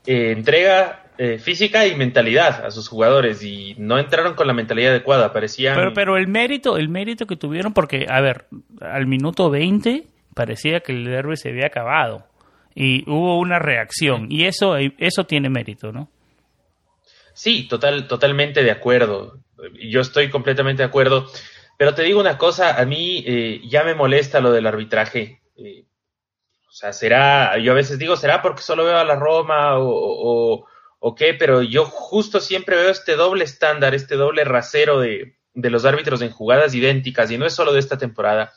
eh, 0.06 0.30
entrega 0.30 1.06
eh, 1.18 1.38
física 1.38 1.86
y 1.88 1.96
mentalidad 1.96 2.64
a 2.64 2.70
sus 2.70 2.88
jugadores 2.88 3.42
y 3.42 3.74
no 3.78 3.98
entraron 3.98 4.34
con 4.34 4.46
la 4.46 4.52
mentalidad 4.52 4.92
adecuada, 4.92 5.32
parecían... 5.32 5.74
Pero, 5.74 5.92
pero 5.92 6.16
el 6.16 6.28
mérito, 6.28 6.76
el 6.76 6.88
mérito 6.88 7.26
que 7.26 7.34
tuvieron, 7.34 7.72
porque, 7.72 8.06
a 8.08 8.20
ver, 8.20 8.46
al 8.80 9.08
minuto 9.08 9.50
20 9.50 10.04
parecía 10.34 10.78
que 10.78 10.92
el 10.92 11.04
derby 11.04 11.36
se 11.36 11.48
había 11.48 11.66
acabado 11.66 12.27
y 12.80 13.02
hubo 13.10 13.40
una 13.40 13.58
reacción 13.58 14.28
y 14.30 14.44
eso, 14.44 14.76
eso 14.76 15.24
tiene 15.24 15.50
mérito, 15.50 15.90
¿no? 15.90 16.08
Sí, 17.34 17.66
total, 17.66 18.06
totalmente 18.06 18.62
de 18.62 18.70
acuerdo. 18.70 19.40
Yo 19.80 20.00
estoy 20.00 20.30
completamente 20.30 20.84
de 20.84 20.88
acuerdo. 20.88 21.28
Pero 21.76 21.94
te 21.94 22.02
digo 22.02 22.20
una 22.20 22.38
cosa, 22.38 22.80
a 22.80 22.84
mí 22.84 23.24
eh, 23.26 23.60
ya 23.68 23.82
me 23.82 23.96
molesta 23.96 24.38
lo 24.38 24.52
del 24.52 24.66
arbitraje. 24.68 25.42
O 25.56 26.70
sea, 26.70 26.92
será, 26.92 27.58
yo 27.58 27.72
a 27.72 27.74
veces 27.74 27.98
digo, 27.98 28.16
será 28.16 28.42
porque 28.42 28.62
solo 28.62 28.84
veo 28.84 28.96
a 28.96 29.04
la 29.04 29.16
Roma 29.16 29.76
o, 29.78 30.64
o, 31.00 31.14
qué, 31.16 31.34
pero 31.34 31.62
yo 31.62 31.84
justo 31.84 32.38
siempre 32.38 32.76
veo 32.76 32.90
este 32.90 33.16
doble 33.16 33.42
estándar, 33.42 33.92
este 33.92 34.14
doble 34.14 34.44
rasero 34.44 35.00
de, 35.00 35.36
de, 35.52 35.70
los 35.70 35.84
árbitros 35.84 36.22
en 36.22 36.30
jugadas 36.30 36.74
idénticas, 36.74 37.28
y 37.32 37.38
no 37.38 37.46
es 37.46 37.54
solo 37.54 37.72
de 37.72 37.80
esta 37.80 37.98
temporada. 37.98 38.52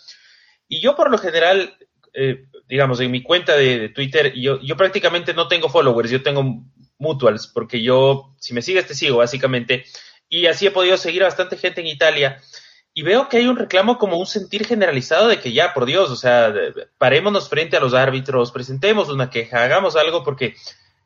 Y 0.67 0.79
yo 0.79 0.95
por 0.95 1.09
lo 1.09 1.17
general, 1.17 1.75
eh, 2.13 2.45
digamos, 2.71 3.01
en 3.01 3.11
mi 3.11 3.21
cuenta 3.21 3.53
de, 3.57 3.89
Twitter, 3.89 4.33
yo, 4.33 4.57
yo 4.61 4.77
prácticamente 4.77 5.33
no 5.33 5.49
tengo 5.49 5.67
followers, 5.67 6.09
yo 6.09 6.23
tengo 6.23 6.63
mutuals, 6.97 7.47
porque 7.47 7.83
yo, 7.83 8.33
si 8.39 8.53
me 8.53 8.61
sigues, 8.61 8.87
te 8.87 8.95
sigo, 8.95 9.17
básicamente. 9.17 9.83
Y 10.29 10.45
así 10.45 10.67
he 10.67 10.71
podido 10.71 10.95
seguir 10.95 11.23
a 11.23 11.25
bastante 11.25 11.57
gente 11.57 11.81
en 11.81 11.87
Italia 11.87 12.41
y 12.93 13.03
veo 13.03 13.27
que 13.27 13.35
hay 13.35 13.47
un 13.47 13.57
reclamo 13.57 13.97
como 13.97 14.17
un 14.17 14.25
sentir 14.25 14.65
generalizado 14.65 15.27
de 15.27 15.41
que 15.41 15.51
ya, 15.51 15.73
por 15.73 15.85
Dios, 15.85 16.11
o 16.11 16.15
sea, 16.15 16.53
parémonos 16.97 17.49
frente 17.49 17.75
a 17.75 17.81
los 17.81 17.93
árbitros, 17.93 18.53
presentemos 18.53 19.09
una 19.09 19.29
queja, 19.29 19.63
hagamos 19.63 19.97
algo, 19.97 20.23
porque 20.23 20.55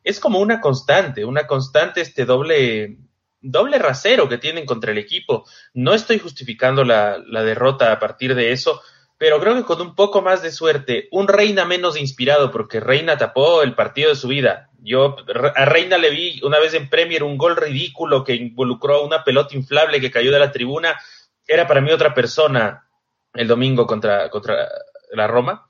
es 0.04 0.20
como 0.20 0.38
una 0.38 0.60
constante, 0.60 1.24
una 1.24 1.48
constante 1.48 2.00
este 2.00 2.26
doble, 2.26 2.98
doble 3.40 3.80
rasero 3.80 4.28
que 4.28 4.38
tienen 4.38 4.66
contra 4.66 4.92
el 4.92 4.98
equipo. 4.98 5.44
No 5.74 5.94
estoy 5.94 6.20
justificando 6.20 6.84
la, 6.84 7.18
la 7.26 7.42
derrota 7.42 7.90
a 7.90 7.98
partir 7.98 8.36
de 8.36 8.52
eso, 8.52 8.80
pero 9.18 9.40
creo 9.40 9.54
que 9.54 9.64
con 9.64 9.80
un 9.80 9.94
poco 9.94 10.22
más 10.22 10.42
de 10.42 10.50
suerte, 10.50 11.08
un 11.10 11.28
Reina 11.28 11.64
menos 11.64 11.98
inspirado, 11.98 12.50
porque 12.50 12.80
Reina 12.80 13.16
tapó 13.16 13.62
el 13.62 13.74
partido 13.74 14.10
de 14.10 14.16
su 14.16 14.28
vida. 14.28 14.70
Yo 14.78 15.16
a 15.54 15.64
Reina 15.64 15.98
le 15.98 16.10
vi 16.10 16.40
una 16.42 16.58
vez 16.58 16.74
en 16.74 16.88
Premier 16.88 17.24
un 17.24 17.38
gol 17.38 17.56
ridículo 17.56 18.24
que 18.24 18.34
involucró 18.34 19.04
una 19.04 19.24
pelota 19.24 19.56
inflable 19.56 20.00
que 20.00 20.10
cayó 20.10 20.32
de 20.32 20.38
la 20.38 20.52
tribuna 20.52 20.96
era 21.46 21.66
para 21.66 21.80
mí 21.80 21.90
otra 21.90 22.14
persona 22.14 22.88
el 23.34 23.48
domingo 23.48 23.86
contra, 23.86 24.30
contra 24.30 24.68
la 25.12 25.26
Roma. 25.26 25.68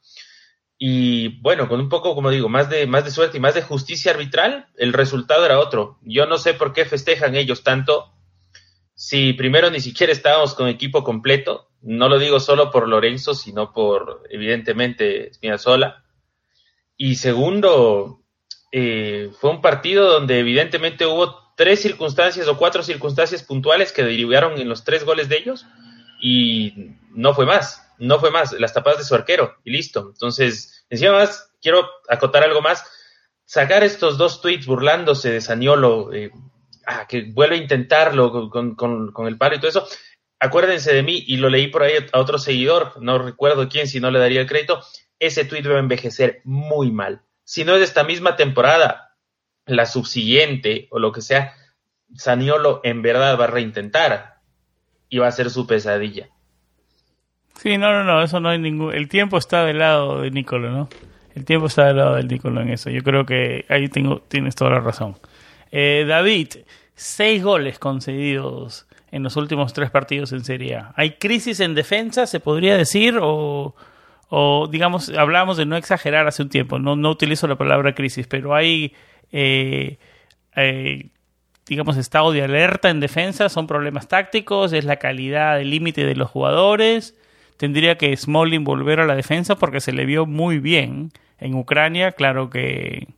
Y 0.79 1.41
bueno, 1.41 1.69
con 1.69 1.81
un 1.81 1.89
poco, 1.89 2.15
como 2.15 2.31
digo, 2.31 2.49
más 2.49 2.69
de, 2.69 2.87
más 2.87 3.05
de 3.05 3.11
suerte 3.11 3.39
y 3.39 3.41
más 3.41 3.55
de 3.55 3.63
justicia 3.63 4.13
arbitral, 4.13 4.69
el 4.77 4.93
resultado 4.93 5.45
era 5.45 5.59
otro. 5.59 5.99
Yo 6.03 6.27
no 6.27 6.39
sé 6.39 6.55
por 6.55 6.73
qué 6.73 6.85
festejan 6.85 7.35
ellos 7.35 7.63
tanto. 7.63 8.13
Si 8.95 9.33
primero 9.33 9.71
ni 9.71 9.81
siquiera 9.81 10.13
estábamos 10.13 10.55
con 10.55 10.69
equipo 10.69 11.03
completo, 11.03 11.71
no 11.87 12.09
lo 12.09 12.19
digo 12.19 12.41
solo 12.41 12.71
por 12.71 12.89
Lorenzo, 12.89 13.35
sino 13.35 13.73
por, 13.73 14.25
evidentemente, 14.29 15.33
Spinazzola. 15.33 16.05
Y 16.97 17.15
segundo, 17.15 18.25
eh, 18.73 19.31
fue 19.41 19.51
un 19.51 19.61
partido 19.63 20.11
donde 20.11 20.41
evidentemente 20.41 21.07
hubo 21.07 21.55
tres 21.57 21.81
circunstancias 21.81 22.49
o 22.49 22.59
cuatro 22.59 22.83
circunstancias 22.83 23.43
puntuales 23.43 23.93
que 23.93 24.03
derivaron 24.03 24.61
en 24.61 24.69
los 24.69 24.85
tres 24.85 25.05
goles 25.05 25.29
de 25.29 25.39
ellos 25.39 25.65
y 26.21 26.97
no 27.11 27.35
fue 27.35 27.47
más, 27.47 27.89
no 27.99 28.19
fue 28.19 28.31
más, 28.31 28.53
las 28.53 28.75
tapadas 28.75 28.99
de 28.99 29.05
su 29.05 29.15
arquero 29.15 29.55
y 29.65 29.71
listo. 29.71 30.11
Entonces, 30.13 30.85
encima 30.91 31.13
más, 31.13 31.53
quiero 31.63 31.89
acotar 32.09 32.43
algo 32.43 32.63
más, 32.63 32.85
sacar 33.45 33.85
estos 33.85 34.19
dos 34.19 34.41
tweets 34.41 34.67
burlándose 34.67 35.31
de 35.31 35.41
Saniolo, 35.41 36.13
eh, 36.13 36.33
ah, 36.85 37.07
que 37.09 37.31
vuelve 37.33 37.57
a 37.57 37.63
intentarlo 37.63 38.51
con, 38.51 38.75
con, 38.75 39.13
con, 39.13 39.27
el 39.29 39.39
palo 39.39 39.55
y 39.55 39.59
todo 39.59 39.71
eso, 39.71 39.87
acuérdense 40.41 40.95
de 40.95 41.03
mí 41.03 41.25
y 41.27 41.37
lo 41.37 41.49
leí 41.49 41.69
por 41.69 41.83
ahí 41.83 41.93
a 42.13 42.19
otro 42.19 42.39
seguidor, 42.39 43.01
no 43.01 43.19
recuerdo 43.19 43.69
quién, 43.69 43.87
si 43.87 44.01
no 44.01 44.11
le 44.11 44.19
daría 44.19 44.41
el 44.41 44.47
crédito, 44.47 44.83
ese 45.19 45.45
tweet 45.45 45.63
va 45.63 45.77
a 45.77 45.81
envejecer 45.81 46.41
muy 46.45 46.91
mal. 46.91 47.23
Si 47.45 47.65
no 47.65 47.73
es 47.75 47.79
de 47.79 47.85
esta 47.85 48.05
misma 48.05 48.37
temporada, 48.37 49.17
la 49.67 49.87
subsiguiente 49.87 50.89
o 50.91 50.99
lo 50.99 51.13
que 51.13 51.21
sea, 51.21 51.55
Saniolo 52.15 52.81
en 52.85 53.03
verdad 53.03 53.39
va 53.39 53.45
a 53.45 53.49
reintentar 53.49 54.37
y 55.09 55.19
va 55.19 55.29
a 55.29 55.33
ser 55.33 55.51
su 55.51 55.67
pesadilla. 55.67 56.29
Sí, 57.61 57.79
no, 57.79 57.93
no, 57.93 58.05
no, 58.05 58.23
eso 58.23 58.39
no 58.41 58.51
hay 58.51 58.59
ningún... 58.59 58.95
El 58.95 59.09
tiempo 59.09 59.39
está 59.39 59.65
del 59.65 59.79
lado 59.79 60.21
de 60.21 60.31
Nicolo, 60.31 60.71
¿no? 60.71 60.89
El 61.35 61.45
tiempo 61.45 61.67
está 61.67 61.87
del 61.87 61.97
lado 61.97 62.17
del 62.17 62.29
Nicolo 62.29 62.61
en 62.61 62.71
eso. 62.71 62.91
Yo 62.91 63.03
creo 63.03 63.25
que 63.25 63.65
ahí 63.69 63.89
tengo, 63.89 64.21
tienes 64.21 64.55
toda 64.55 64.73
la 64.73 64.81
razón. 64.81 65.17
Eh, 65.73 66.05
David, 66.07 66.49
seis 66.95 67.43
goles 67.43 67.79
concedidos 67.79 68.87
en 69.11 69.23
los 69.23 69.37
últimos 69.37 69.73
tres 69.73 69.91
partidos 69.91 70.33
en 70.33 70.45
Serie 70.45 70.77
A. 70.77 70.93
¿Hay 70.97 71.13
crisis 71.13 71.61
en 71.61 71.75
defensa, 71.75 72.27
se 72.27 72.41
podría 72.41 72.77
decir? 72.77 73.19
O, 73.21 73.75
digamos, 74.71 75.11
hablábamos 75.11 75.57
de 75.57 75.67
no 75.67 75.77
exagerar 75.77 76.27
hace 76.27 76.43
un 76.43 76.49
tiempo. 76.49 76.79
No, 76.79 77.11
utilizo 77.11 77.47
la 77.47 77.57
palabra 77.57 77.95
crisis, 77.95 78.27
pero 78.27 78.55
hay 78.55 78.93
eh, 79.33 79.99
eh, 80.57 81.11
digamos, 81.67 81.97
estado 81.97 82.33
de 82.33 82.43
alerta 82.43 82.91
en 82.91 83.01
defensa, 83.01 83.49
son 83.49 83.67
problemas 83.67 84.09
tácticos, 84.09 84.73
es 84.73 84.85
la 84.85 84.97
calidad, 84.97 85.61
el 85.61 85.71
límite 85.71 86.07
de 86.07 86.15
los 86.15 86.31
jugadores. 86.31 87.19
Tendría 87.57 87.99
que 87.99 88.17
Smalling 88.17 88.65
volver 88.65 89.01
a 89.01 89.07
la 89.07 89.17
defensa 89.17 89.57
porque 89.57 89.81
se 89.81 89.93
le 89.93 90.07
vio 90.07 90.27
muy 90.27 90.59
bien 90.59 91.11
en 91.39 91.55
Ucrania, 91.55 92.13
claro 92.13 92.51
que 92.51 93.09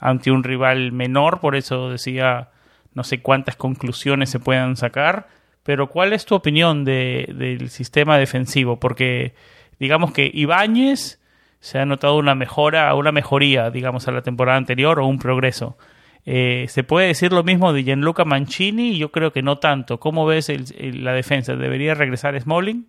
ante 0.00 0.30
un 0.30 0.44
rival 0.44 0.92
menor, 0.92 1.40
por 1.40 1.56
eso 1.56 1.90
decía 1.90 2.50
no 2.98 3.04
sé 3.04 3.22
cuántas 3.22 3.54
conclusiones 3.54 4.28
se 4.28 4.40
puedan 4.40 4.76
sacar, 4.76 5.28
pero 5.62 5.88
¿cuál 5.88 6.12
es 6.12 6.26
tu 6.26 6.34
opinión 6.34 6.84
de, 6.84 7.32
del 7.32 7.70
sistema 7.70 8.18
defensivo? 8.18 8.80
Porque 8.80 9.34
digamos 9.78 10.12
que 10.12 10.28
Ibáñez 10.34 11.20
se 11.60 11.78
ha 11.78 11.86
notado 11.86 12.16
una 12.16 12.34
mejora, 12.34 12.92
una 12.96 13.12
mejoría, 13.12 13.70
digamos, 13.70 14.08
a 14.08 14.10
la 14.10 14.22
temporada 14.22 14.58
anterior 14.58 14.98
o 14.98 15.06
un 15.06 15.20
progreso. 15.20 15.78
Eh, 16.26 16.66
¿Se 16.68 16.82
puede 16.82 17.06
decir 17.06 17.32
lo 17.32 17.44
mismo 17.44 17.72
de 17.72 17.84
Gianluca 17.84 18.24
Mancini? 18.24 18.98
Yo 18.98 19.12
creo 19.12 19.32
que 19.32 19.42
no 19.42 19.58
tanto. 19.58 20.00
¿Cómo 20.00 20.26
ves 20.26 20.52
la 20.80 21.12
defensa? 21.12 21.54
¿Debería 21.54 21.94
regresar 21.94 22.38
Smalling? 22.40 22.84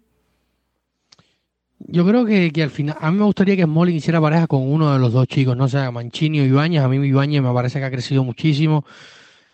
Yo 1.78 2.04
creo 2.04 2.26
que, 2.26 2.52
al 2.64 2.72
final, 2.72 2.98
a 3.00 3.12
mí 3.12 3.20
me 3.20 3.26
gustaría 3.26 3.56
que 3.56 3.66
Smalling 3.66 3.98
hiciera 3.98 4.20
pareja 4.20 4.48
con 4.48 4.64
uno 4.64 4.92
de 4.92 4.98
los 4.98 5.14
dos 5.14 5.28
chicos, 5.28 5.56
no 5.56 5.68
sea 5.68 5.92
Mancini 5.92 6.40
o 6.40 6.46
Ibáñez. 6.46 6.82
A 6.82 6.88
mí 6.88 6.98
Ibáñez 7.08 7.44
me 7.44 7.54
parece 7.54 7.78
que 7.78 7.86
ha 7.86 7.92
crecido 7.92 8.24
muchísimo. 8.24 8.84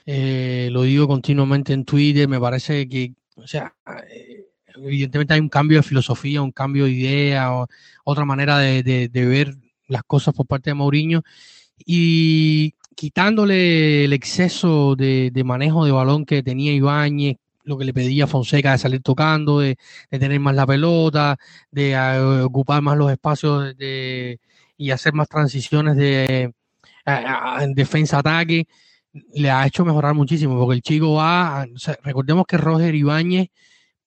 Eh, 0.05 0.69
lo 0.71 0.83
digo 0.83 1.07
continuamente 1.07 1.73
en 1.73 1.85
Twitter, 1.85 2.27
me 2.27 2.39
parece 2.39 2.87
que, 2.87 3.13
o 3.35 3.47
sea, 3.47 3.73
eh, 4.11 4.45
evidentemente 4.75 5.33
hay 5.33 5.39
un 5.39 5.49
cambio 5.49 5.79
de 5.79 5.83
filosofía, 5.83 6.41
un 6.41 6.51
cambio 6.51 6.85
de 6.85 6.91
idea, 6.91 7.51
otra 8.03 8.25
manera 8.25 8.59
de, 8.59 9.09
ver 9.13 9.55
las 9.87 10.03
cosas 10.03 10.33
por 10.33 10.45
parte 10.47 10.69
de 10.69 10.75
Mourinho 10.75 11.23
y 11.85 12.73
quitándole 12.95 14.05
el 14.05 14.13
exceso 14.13 14.95
de, 14.95 15.31
manejo 15.45 15.85
de 15.85 15.91
balón 15.91 16.25
que 16.25 16.43
tenía 16.43 16.73
Ibáñez, 16.73 17.37
lo 17.63 17.77
que 17.77 17.85
le 17.85 17.93
pedía 17.93 18.27
Fonseca 18.27 18.73
de 18.73 18.77
salir 18.77 19.01
tocando, 19.01 19.59
de, 19.59 19.77
tener 20.09 20.39
más 20.39 20.55
la 20.55 20.67
pelota, 20.67 21.37
de 21.71 21.91
eh, 21.93 22.41
ocupar 22.41 22.81
más 22.81 22.97
los 22.97 23.11
espacios 23.11 23.75
de, 23.77 24.39
y 24.77 24.91
hacer 24.91 25.13
más 25.13 25.27
transiciones 25.29 25.95
de 25.95 26.53
en 27.05 27.75
defensa-ataque, 27.75 28.67
le 29.33 29.49
ha 29.49 29.65
hecho 29.65 29.85
mejorar 29.85 30.13
muchísimo, 30.13 30.57
porque 30.59 30.75
el 30.75 30.81
chico 30.81 31.13
va, 31.13 31.65
recordemos 32.03 32.45
que 32.45 32.57
Roger 32.57 32.93
Ibáñez 32.95 33.49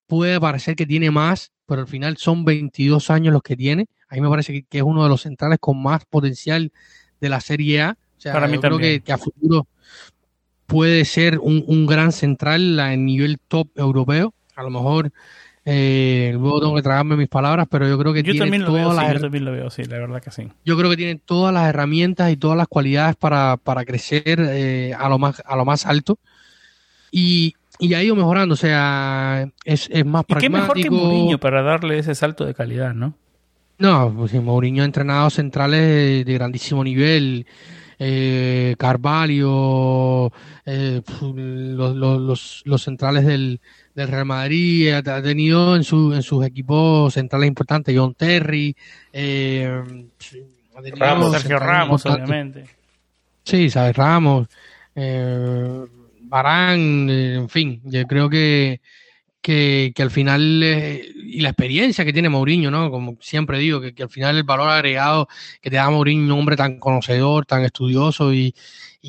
puede 0.06 0.40
parecer 0.40 0.76
que 0.76 0.86
tiene 0.86 1.10
más, 1.10 1.52
pero 1.66 1.82
al 1.82 1.86
final 1.86 2.16
son 2.16 2.44
22 2.44 3.10
años 3.10 3.32
los 3.32 3.42
que 3.42 3.56
tiene. 3.56 3.86
A 4.08 4.14
mí 4.14 4.20
me 4.20 4.28
parece 4.28 4.64
que, 4.68 4.78
es 4.78 4.82
uno 4.82 5.02
de 5.02 5.08
los 5.08 5.22
centrales 5.22 5.58
con 5.60 5.82
más 5.82 6.04
potencial 6.06 6.72
de 7.20 7.28
la 7.28 7.40
Serie 7.40 7.82
A. 7.82 7.98
O 8.16 8.20
sea, 8.20 8.32
Para 8.32 8.48
mí 8.48 8.58
creo 8.58 8.78
que, 8.78 9.02
a 9.10 9.18
futuro 9.18 9.66
puede 10.66 11.04
ser 11.04 11.38
un, 11.38 11.64
un 11.66 11.86
gran 11.86 12.12
central 12.12 12.78
a 12.80 12.94
nivel 12.96 13.38
top 13.48 13.68
europeo. 13.76 14.34
A 14.56 14.62
lo 14.62 14.70
mejor 14.70 15.12
eh, 15.70 16.30
luego 16.32 16.60
tengo 16.60 16.74
que 16.76 16.80
tragarme 16.82 17.14
mis 17.14 17.28
palabras, 17.28 17.66
pero 17.70 17.86
yo 17.86 17.98
creo 17.98 18.14
que 18.14 18.22
tiene 18.22 18.38
todas 18.60 18.96
las 18.96 19.12
yo 19.12 19.20
también 19.20 19.44
lo 19.44 19.52
veo, 19.52 19.68
sí, 19.68 19.84
la 19.84 19.98
verdad 19.98 20.22
que 20.22 20.30
sí. 20.30 20.48
Yo 20.64 20.78
creo 20.78 20.88
que 20.88 20.96
tiene 20.96 21.20
todas 21.22 21.52
las 21.52 21.68
herramientas 21.68 22.32
y 22.32 22.38
todas 22.38 22.56
las 22.56 22.68
cualidades 22.68 23.16
para, 23.16 23.58
para 23.58 23.84
crecer 23.84 24.40
eh, 24.40 24.94
a 24.98 25.10
lo 25.10 25.18
más 25.18 25.42
a 25.44 25.56
lo 25.56 25.66
más 25.66 25.84
alto. 25.84 26.18
Y, 27.10 27.54
y 27.78 27.92
ha 27.92 28.02
ido 28.02 28.16
mejorando, 28.16 28.54
o 28.54 28.56
sea, 28.56 29.46
es, 29.62 29.90
es 29.92 30.06
más 30.06 30.24
pragmático. 30.24 30.40
qué 30.40 30.48
mejor 30.48 30.80
que 30.80 30.90
Mourinho 30.90 31.38
para 31.38 31.60
darle 31.60 31.98
ese 31.98 32.14
salto 32.14 32.46
de 32.46 32.54
calidad, 32.54 32.94
¿no? 32.94 33.12
No, 33.76 34.10
pues 34.16 34.32
Mourinho 34.32 34.84
ha 34.84 34.86
entrenado 34.86 35.28
centrales 35.28 36.24
de 36.24 36.32
grandísimo 36.32 36.82
nivel 36.82 37.44
eh, 37.98 38.76
Carvalho, 38.78 40.32
eh, 40.64 41.02
los, 41.20 41.96
los, 41.96 42.62
los, 42.64 42.82
centrales 42.82 43.26
del, 43.26 43.60
del, 43.98 44.08
Real 44.08 44.24
Madrid, 44.24 44.92
ha, 44.92 45.22
tenido 45.22 45.76
en, 45.76 45.84
su, 45.84 46.12
en 46.12 46.22
sus 46.22 46.44
equipos 46.44 47.14
centrales 47.14 47.48
importantes, 47.48 47.94
John 47.96 48.14
Terry, 48.14 48.74
eh, 49.12 49.82
Ramos, 50.96 51.32
Sergio 51.32 51.58
Ramos, 51.58 52.06
obviamente. 52.06 52.64
Sí, 53.44 53.70
sabes, 53.70 53.96
Ramos, 53.96 54.48
eh, 54.94 55.84
Barán, 56.20 57.08
eh, 57.10 57.34
en 57.34 57.48
fin, 57.48 57.80
yo 57.84 58.06
creo 58.06 58.28
que 58.28 58.80
que, 59.48 59.94
al 60.02 60.10
final, 60.10 60.62
eh, 60.62 61.10
y 61.16 61.40
la 61.40 61.50
experiencia 61.50 62.04
que 62.04 62.12
tiene 62.12 62.28
Mourinho, 62.28 62.70
¿no? 62.70 62.90
Como 62.90 63.16
siempre 63.20 63.58
digo, 63.58 63.80
que, 63.80 63.94
al 64.02 64.10
final 64.10 64.36
el 64.36 64.42
valor 64.42 64.68
agregado 64.68 65.28
que 65.62 65.70
te 65.70 65.76
da 65.76 65.88
Mourinho, 65.90 66.34
un 66.34 66.40
hombre 66.40 66.56
tan 66.56 66.78
conocedor, 66.78 67.46
tan 67.46 67.64
estudioso 67.64 68.34
y, 68.34 68.54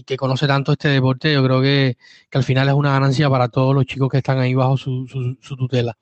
que 0.05 0.17
conoce 0.17 0.47
tanto 0.47 0.71
este 0.71 0.89
deporte, 0.89 1.33
yo 1.33 1.43
creo 1.43 1.61
que, 1.61 1.97
al 2.31 2.43
final 2.43 2.67
es 2.67 2.73
una 2.73 2.91
ganancia 2.91 3.29
para 3.29 3.49
todos 3.49 3.75
los 3.75 3.85
chicos 3.85 4.09
que 4.09 4.17
están 4.17 4.39
ahí 4.39 4.53
bajo 4.53 4.77
su, 4.77 5.07
su, 5.41 5.55
tutela. 5.55 5.97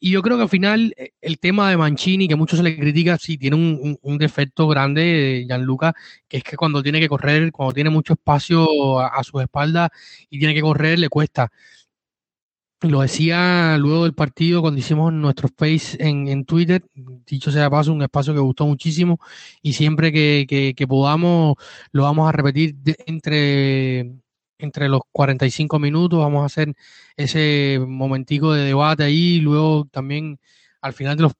Y 0.00 0.12
yo 0.12 0.22
creo 0.22 0.36
que 0.36 0.44
al 0.44 0.48
final 0.48 0.94
eh, 0.96 1.10
el 1.20 1.38
tema 1.40 1.70
de 1.70 1.76
Mancini, 1.76 2.28
que 2.28 2.36
mucho 2.36 2.56
se 2.56 2.62
le 2.62 2.78
critica, 2.78 3.18
sí 3.18 3.36
tiene 3.36 3.56
un, 3.56 4.18
defecto 4.18 4.68
grande, 4.68 5.44
Gianluca, 5.48 5.94
que 6.28 6.38
es 6.38 6.44
que 6.44 6.56
cuando 6.56 6.82
tiene 6.82 7.00
que 7.00 7.08
correr, 7.08 7.50
cuando 7.52 7.74
tiene 7.74 7.90
mucho 7.90 8.12
espacio 8.14 9.00
a, 9.00 9.08
a 9.08 9.24
su 9.24 9.40
espalda 9.40 9.90
y 10.30 10.38
tiene 10.38 10.54
que 10.54 10.60
correr, 10.60 10.98
le 10.98 11.08
cuesta. 11.08 11.50
Lo 12.82 13.00
decía 13.00 13.76
luego 13.76 14.04
del 14.04 14.14
partido 14.14 14.60
cuando 14.60 14.78
hicimos 14.78 15.12
nuestro 15.12 15.46
space 15.48 15.96
en, 16.00 16.28
en 16.28 16.44
Twitter, 16.44 16.84
dicho 17.26 17.50
sea 17.50 17.68
paso, 17.68 17.92
un 17.92 18.02
espacio 18.02 18.32
que 18.34 18.38
gustó 18.38 18.66
muchísimo 18.66 19.18
y 19.62 19.72
siempre 19.72 20.12
que, 20.12 20.74
que, 20.76 20.86
podamos 20.86 21.56
lo 21.90 22.04
vamos 22.04 22.28
a 22.28 22.32
repetir 22.32 22.76
entre, 23.06 24.12
entre 24.58 24.88
los 24.88 25.00
45 25.10 25.80
minutos, 25.80 26.20
vamos 26.20 26.42
a 26.44 26.46
hacer 26.46 26.72
ese 27.16 27.80
momentico 27.84 28.52
de 28.52 28.66
debate 28.66 29.02
ahí, 29.02 29.40
luego 29.40 29.88
también 29.90 30.38
al 30.80 30.92
final 30.92 31.16
de 31.16 31.24
los 31.24 31.32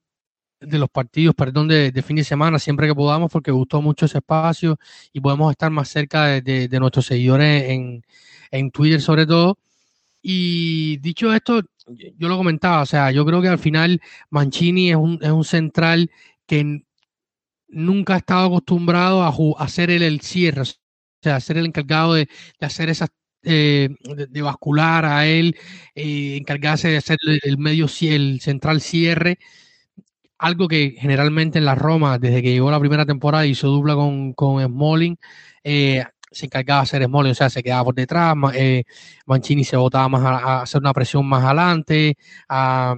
de 0.60 0.78
los 0.78 0.90
partidos, 0.90 1.34
perdón, 1.36 1.68
de, 1.68 1.92
de, 1.92 2.02
fin 2.02 2.16
de 2.16 2.24
semana, 2.24 2.58
siempre 2.58 2.88
que 2.88 2.94
podamos, 2.94 3.30
porque 3.30 3.52
gustó 3.52 3.80
mucho 3.82 4.06
ese 4.06 4.18
espacio 4.18 4.78
y 5.12 5.20
podemos 5.20 5.52
estar 5.52 5.70
más 5.70 5.88
cerca 5.88 6.26
de, 6.26 6.68
de 6.68 6.80
nuestros 6.80 7.06
seguidores 7.06 7.70
en, 7.70 8.02
en 8.50 8.70
Twitter 8.72 9.00
sobre 9.00 9.26
todo. 9.26 9.58
Y 10.22 10.98
dicho 10.98 11.32
esto, 11.32 11.62
yo 12.16 12.28
lo 12.28 12.36
comentaba, 12.36 12.82
o 12.82 12.86
sea, 12.86 13.10
yo 13.12 13.24
creo 13.24 13.40
que 13.40 13.48
al 13.48 13.58
final 13.58 14.00
Mancini 14.30 14.90
es 14.90 14.96
un, 14.96 15.18
es 15.22 15.30
un 15.30 15.44
central 15.44 16.10
que 16.46 16.82
nunca 17.68 18.14
ha 18.14 18.18
estado 18.18 18.46
acostumbrado 18.46 19.22
a, 19.22 19.64
hacer 19.64 19.90
el, 19.90 20.02
el 20.02 20.20
cierre, 20.20 20.62
o 20.62 20.64
sea, 21.22 21.40
ser 21.40 21.58
el 21.58 21.66
encargado 21.66 22.14
de, 22.14 22.28
hacer 22.60 22.88
esas 22.88 23.10
eh, 23.42 23.88
de, 24.30 24.42
bascular 24.42 25.04
a 25.04 25.26
él, 25.26 25.56
eh, 25.94 26.36
encargarse 26.36 26.88
de 26.88 26.96
hacer 26.98 27.18
el, 27.42 27.58
medio, 27.58 27.86
el 28.02 28.40
central 28.40 28.80
cierre, 28.80 29.38
algo 30.38 30.68
que 30.68 30.94
generalmente 30.98 31.58
en 31.58 31.64
la 31.64 31.74
Roma, 31.74 32.18
desde 32.18 32.42
que 32.42 32.52
llegó 32.52 32.70
la 32.70 32.80
primera 32.80 33.06
temporada, 33.06 33.46
hizo 33.46 33.68
dupla 33.68 33.94
con, 33.94 34.32
con 34.34 34.64
Smalling, 34.64 35.18
eh, 35.64 36.04
se 36.30 36.46
encargaba 36.46 36.80
de 36.80 36.84
hacer 36.84 37.04
Smalling, 37.04 37.32
o 37.32 37.34
sea, 37.34 37.50
se 37.50 37.62
quedaba 37.62 37.84
por 37.84 37.94
detrás, 37.94 38.34
eh, 38.54 38.84
Mancini 39.26 39.64
se 39.64 39.76
botaba 39.76 40.08
más 40.08 40.22
a, 40.24 40.62
hacer 40.62 40.80
una 40.80 40.92
presión 40.92 41.26
más 41.26 41.44
adelante, 41.44 42.16
a, 42.48 42.94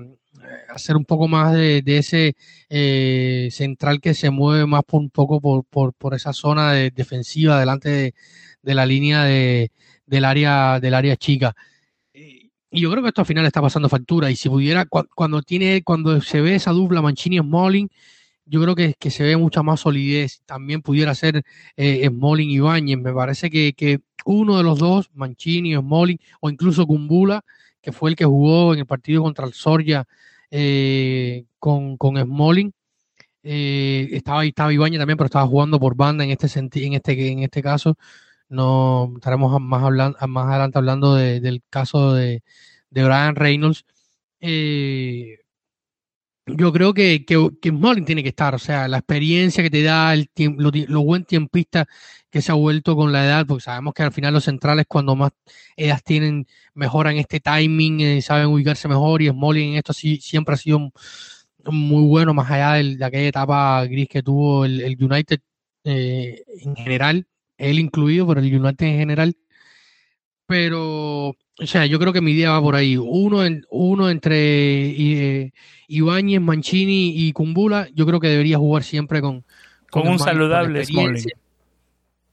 hacer 0.75 0.97
un 0.97 1.05
poco 1.05 1.29
más 1.29 1.53
de, 1.53 1.83
ese 1.87 2.35
eh, 2.69 3.49
central 3.53 4.01
que 4.01 4.15
se 4.15 4.31
mueve 4.31 4.67
más 4.67 4.83
por 4.85 5.01
un 5.01 5.11
poco 5.11 5.41
por, 5.41 5.65
por, 5.65 5.93
por 5.95 6.15
esa 6.15 6.33
zona 6.33 6.73
de, 6.73 6.91
defensiva 6.91 7.59
delante 7.59 8.15
de, 8.63 8.75
la 8.75 8.87
línea 8.87 9.25
de, 9.25 9.71
del 10.07 10.25
área 10.25 10.81
del 10.81 10.95
área 10.95 11.17
chica. 11.17 11.55
Y 12.73 12.83
yo 12.83 12.91
creo 12.91 13.03
que 13.03 13.09
esto 13.09 13.23
al 13.23 13.27
final 13.27 13.47
está 13.47 13.61
pasando 13.61 13.89
factura. 13.89 14.31
Y 14.31 14.37
si 14.37 14.49
pudiera, 14.49 14.87
cuando 14.87 15.43
tiene, 15.43 15.83
cuando 15.83 16.21
se 16.21 16.41
ve 16.41 16.55
esa 16.55 16.71
dupla 16.71 17.03
Mancini 17.03 17.39
Smalling, 17.39 17.89
yo 18.51 18.61
creo 18.63 18.75
que, 18.75 18.95
que, 18.99 19.11
se 19.11 19.23
ve 19.23 19.37
mucha 19.37 19.63
más 19.63 19.81
solidez. 19.81 20.43
También 20.45 20.83
pudiera 20.83 21.15
ser 21.15 21.45
eh, 21.77 22.07
Smalling 22.09 22.51
y 22.51 22.59
Bañez. 22.61 22.99
Me 22.99 23.13
parece 23.13 23.49
que, 23.51 23.73
que, 23.75 24.01
uno 24.25 24.59
de 24.59 24.65
los 24.65 24.79
dos, 24.79 25.11
Mancini, 25.15 25.77
Smalling 25.77 26.19
o 26.41 26.51
incluso 26.51 26.87
Kumbula, 26.87 27.43
que 27.81 27.93
fue 27.93 28.11
el 28.11 28.17
que 28.17 28.25
jugó 28.25 28.75
en 28.75 28.81
el 28.81 28.87
partido 28.87 29.23
contra 29.23 29.47
el 29.47 29.55
Soria 29.55 30.07
eh, 30.51 31.45
con, 31.59 31.97
con 31.97 32.17
Smalling. 32.21 32.73
Eh, 33.43 34.09
estaba, 34.13 34.45
estaba 34.45 34.73
Ibañez 34.73 34.99
también, 34.99 35.17
pero 35.17 35.27
estaba 35.27 35.47
jugando 35.47 35.79
por 35.81 35.95
banda 35.97 36.25
en 36.25 36.31
este 36.31 36.47
en 36.59 36.93
este, 36.95 37.31
en 37.31 37.39
este 37.45 37.63
caso. 37.63 37.97
No 38.49 39.13
estaremos 39.17 39.61
más 39.61 39.85
hablando, 39.85 40.19
más 40.29 40.49
adelante 40.49 40.79
hablando 40.79 41.15
del 41.15 41.63
caso 41.71 42.15
de, 42.15 42.43
de 42.91 43.05
Brian 43.05 43.37
Reynolds. 43.37 43.85
Eh, 44.41 45.39
yo 46.47 46.73
creo 46.73 46.95
que, 46.95 47.25
que, 47.25 47.51
que 47.61 47.73
tiene 48.05 48.23
que 48.23 48.31
estar, 48.31 48.55
o 48.55 48.59
sea, 48.59 48.89
la 48.89 48.99
experiencia 48.99 49.63
que 49.63 49.71
te 49.71 49.83
da, 49.83 50.15
el 50.15 50.31
lo, 50.57 51.03
buen 51.03 51.25
tiempista 51.25 51.87
que 52.31 52.43
se 52.43 52.53
ha 52.53 52.55
vuelto 52.55 52.97
con 52.97 53.13
la 53.13 53.25
edad, 53.25 53.47
porque 53.47 53.63
sabemos 53.65 53.95
que 53.95 54.03
al 54.03 54.13
final 54.13 54.35
los 54.35 54.45
centrales 54.45 54.87
cuando 54.89 55.17
más 55.17 55.33
edad 55.77 56.01
tienen, 56.05 56.47
mejoran 56.75 57.17
este 57.17 57.41
timing, 57.41 58.01
eh, 58.01 58.23
saben 58.23 58.47
ubicarse 58.47 58.89
mejor 58.89 59.23
y 59.23 59.29
Smalling 59.29 59.73
en 59.73 59.79
esto 59.79 59.93
sí, 59.93 60.19
siempre 60.21 60.55
ha 60.55 60.59
sido 60.59 60.91
muy 61.67 62.05
bueno, 62.07 62.35
más 62.35 62.51
allá 62.51 62.75
de 62.75 63.05
aquella 63.05 63.29
etapa 63.29 63.85
gris 63.87 64.09
que 64.09 64.23
tuvo 64.23 64.65
el, 64.65 64.97
United 65.01 65.41
eh, 65.85 66.43
en 66.63 66.77
general, 66.77 67.27
él 67.59 67.79
incluido, 67.79 68.27
pero 68.27 68.41
el 68.41 68.55
United 68.55 68.87
en 68.87 68.99
general. 68.99 69.37
Pero 70.47 71.37
o 71.61 71.67
sea, 71.67 71.85
yo 71.85 71.99
creo 71.99 72.13
que 72.13 72.23
mi 72.23 72.33
idea 72.33 72.53
va 72.53 72.63
por 72.63 72.75
ahí. 72.75 72.97
Uno, 72.97 73.45
en, 73.45 73.67
uno 73.71 74.09
entre 74.09 74.37
eh, 74.37 75.53
Ibáñez, 75.89 76.41
Mancini 76.41 77.13
y 77.15 77.33
Kumbula, 77.33 77.89
yo 77.95 78.07
creo 78.07 78.19
que 78.19 78.29
debería 78.29 78.57
jugar 78.57 78.83
siempre 78.83 79.21
con... 79.21 79.45
Con, 79.91 80.09
un 80.09 80.19
saludable 80.19 80.85
Smalling. 80.85 81.27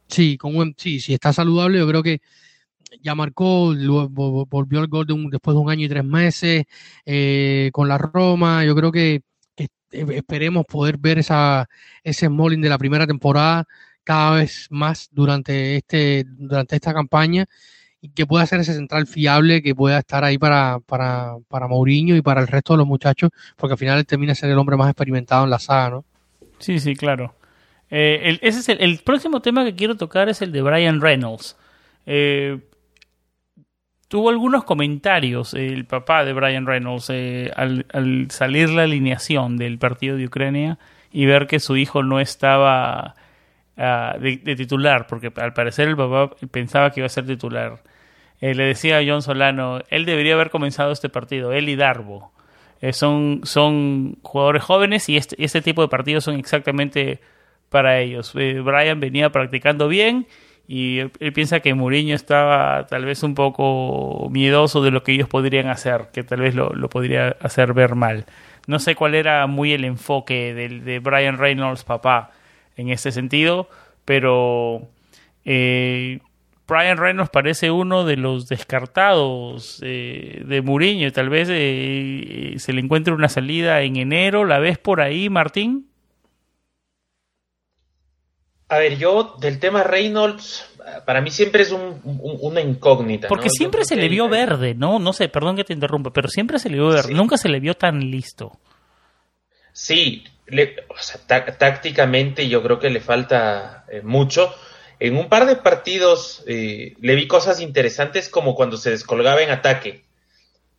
Sí, 0.08 0.38
con 0.38 0.56
un, 0.56 0.76
sí, 0.78 1.00
si 1.00 1.14
está 1.14 1.34
saludable, 1.34 1.80
yo 1.80 1.88
creo 1.88 2.04
que 2.04 2.22
ya 3.02 3.16
marcó, 3.16 3.74
volvió 3.76 4.80
al 4.80 4.88
gol 4.88 5.06
después 5.30 5.56
de 5.56 5.62
un 5.62 5.70
año 5.70 5.86
y 5.86 5.90
tres 5.90 6.06
meses 6.06 6.66
eh, 7.06 7.70
con 7.74 7.90
la 7.90 7.98
Roma. 7.98 8.64
Yo 8.64 8.76
creo 8.76 8.92
que, 8.92 9.24
que, 9.56 9.68
esperemos 9.92 10.66
poder 10.66 10.98
ver 10.98 11.18
esa, 11.18 11.68
ese 12.04 12.28
Smalling 12.28 12.62
de 12.62 12.70
la 12.70 12.78
primera 12.78 13.06
temporada 13.06 13.66
cada 14.04 14.38
vez 14.38 14.68
más 14.70 15.10
durante, 15.12 15.78
este, 15.78 16.24
durante 16.28 16.76
esta 16.76 16.94
campaña 16.94 17.46
y 18.02 18.10
que 18.10 18.26
pueda 18.26 18.46
ser 18.46 18.60
ese 18.60 18.74
central 18.74 19.08
fiable 19.08 19.62
que 19.62 19.74
pueda 19.74 20.00
estar 20.00 20.24
ahí 20.24 20.38
para, 20.38 20.80
para, 20.86 21.36
para 21.48 21.68
Mourinho 21.68 22.16
y 22.16 22.22
para 22.22 22.42
el 22.42 22.48
resto 22.48 22.74
de 22.74 22.78
los 22.78 22.88
muchachos, 22.88 23.32
porque 23.56 23.74
al 23.74 23.80
final 23.80 23.98
él 24.00 24.06
termina 24.06 24.36
ser 24.36 24.50
el 24.50 24.58
hombre 24.58 24.78
más 24.78 24.90
experimentado 24.90 25.44
en 25.44 25.50
la 25.50 25.60
saga, 25.60 25.90
¿no? 25.90 26.06
Sí, 26.60 26.80
sí, 26.80 26.96
claro. 26.96 27.36
Eh, 27.90 28.40
ese 28.42 28.60
es 28.60 28.70
el, 28.70 29.00
próximo 29.00 29.42
tema 29.42 29.64
que 29.64 29.76
quiero 29.76 29.96
tocar 29.96 30.30
es 30.30 30.42
el 30.42 30.52
de 30.52 30.62
Brian 30.62 31.02
Reynolds. 31.02 31.58
Eh, 32.06 32.60
tuvo 34.08 34.30
algunos 34.30 34.64
comentarios 34.64 35.54
el 35.54 35.86
papá 35.86 36.26
de 36.26 36.34
Brian 36.34 36.66
Reynolds 36.66 37.10
eh, 37.10 37.52
al, 37.56 38.28
salir 38.30 38.70
la 38.70 38.84
alineación 38.84 39.58
del 39.58 39.78
partido 39.78 40.18
de 40.18 40.26
Ucrania 40.26 40.80
y 41.12 41.26
ver 41.26 41.48
que 41.48 41.60
su 41.60 41.78
hijo 41.78 42.04
no 42.04 42.20
estaba 42.20 43.16
ah, 43.78 44.16
de, 44.20 44.38
titular, 44.56 45.08
porque 45.08 45.32
al 45.36 45.54
parecer 45.54 45.88
el 45.88 45.96
papá 45.96 46.36
pensaba 46.52 46.92
que 46.92 47.02
iba 47.02 47.08
a 47.08 47.10
ser 47.10 47.26
titular. 47.26 47.82
Eh, 48.42 48.54
le 48.54 48.66
decía 48.66 49.00
a 49.00 49.04
John 49.06 49.22
Solano, 49.22 49.82
él 49.90 50.06
debería 50.06 50.36
haber 50.36 50.50
comenzado 50.50 50.92
este 50.92 51.10
partido, 51.10 51.54
él 51.54 51.70
y 51.70 51.76
Darbo. 51.76 52.32
Eh, 52.82 52.94
son, 52.94 53.42
son 53.44 54.18
jugadores 54.22 54.64
jóvenes 54.64 55.10
y 55.10 55.18
este, 55.18 55.36
este 55.44 55.62
tipo 55.62 55.82
de 55.82 55.88
partidos 55.88 56.24
son 56.24 56.36
exactamente 56.36 57.20
para 57.70 58.00
ellos. 58.00 58.34
Brian 58.34 59.00
venía 59.00 59.32
practicando 59.32 59.88
bien 59.88 60.28
y 60.68 61.00
él, 61.00 61.34
piensa 61.34 61.62
que 61.62 61.74
Mourinho 61.74 62.14
estaba 62.14 62.86
tal 62.88 63.06
vez 63.06 63.24
un 63.24 63.36
poco 63.36 64.28
miedoso 64.30 64.84
de 64.84 64.92
lo 64.92 65.02
que 65.02 65.14
ellos 65.14 65.30
podrían 65.30 65.70
hacer, 65.70 66.10
que 66.14 66.24
tal 66.24 66.42
vez 66.42 66.56
lo, 66.56 66.72
podría 66.90 67.38
hacer 67.40 67.74
ver 67.74 67.96
mal. 67.96 68.26
No 68.68 68.80
sé 68.80 68.96
cuál 68.96 69.16
era 69.16 69.48
muy 69.48 69.72
el 69.72 69.86
enfoque 69.86 70.54
de, 70.54 70.68
de 70.82 71.00
Brian 71.00 71.38
Reynolds, 71.38 71.86
papá, 71.86 72.32
en 72.78 72.90
ese 72.90 73.12
sentido, 73.12 73.68
pero 74.06 74.88
eh, 75.44 76.20
Brian 76.68 76.98
Reynolds 76.98 77.30
parece 77.30 77.72
uno 77.72 78.04
de 78.04 78.18
los 78.18 78.48
descartados 78.48 79.80
eh, 79.82 80.44
de 80.46 80.62
Mourinho. 80.62 81.12
Tal 81.12 81.30
vez 81.30 81.48
eh, 81.50 82.56
se 82.58 82.74
le 82.74 82.82
encuentre 82.82 83.14
una 83.14 83.30
salida 83.30 83.82
en 83.82 83.96
enero. 83.96 84.44
¿La 84.44 84.60
ves 84.60 84.78
por 84.78 85.02
ahí, 85.02 85.30
Martín? 85.30 85.90
A 88.70 88.80
ver, 88.80 88.98
yo 88.98 89.38
del 89.40 89.60
tema 89.60 89.84
Reynolds, 89.84 90.70
para 91.06 91.22
mí 91.22 91.32
siempre 91.32 91.64
es 91.64 91.74
una 92.04 92.60
incógnita. 92.60 93.30
Porque 93.30 93.50
siempre 93.50 93.86
se 93.86 93.96
le 93.96 94.10
vio 94.10 94.28
verde, 94.28 94.76
¿no? 94.76 95.00
No 95.00 95.14
sé, 95.14 95.30
perdón 95.30 95.56
que 95.56 95.64
te 95.64 95.72
interrumpa, 95.72 96.12
pero 96.12 96.28
siempre 96.28 96.60
se 96.60 96.70
le 96.70 96.76
vio 96.76 96.90
verde. 96.90 97.14
Nunca 97.14 97.38
se 97.38 97.48
le 97.48 97.62
vio 97.62 97.76
tan 97.76 98.12
listo. 98.12 98.60
Sí, 99.72 100.26
o 100.88 100.98
sea, 100.98 101.22
tácticamente 101.58 102.48
yo 102.48 102.64
creo 102.64 102.80
que 102.80 102.90
le 102.90 103.02
falta 103.02 103.86
eh, 103.90 104.02
mucho. 104.02 104.54
En 105.00 105.16
un 105.16 105.30
par 105.30 105.46
de 105.46 105.58
partidos 105.58 106.44
eh, 106.48 106.96
le 107.00 107.16
vi 107.16 107.28
cosas 107.28 107.60
interesantes 107.60 108.30
como 108.30 108.56
cuando 108.56 108.78
se 108.78 108.90
descolgaba 108.90 109.42
en 109.42 109.52
ataque. 109.52 110.06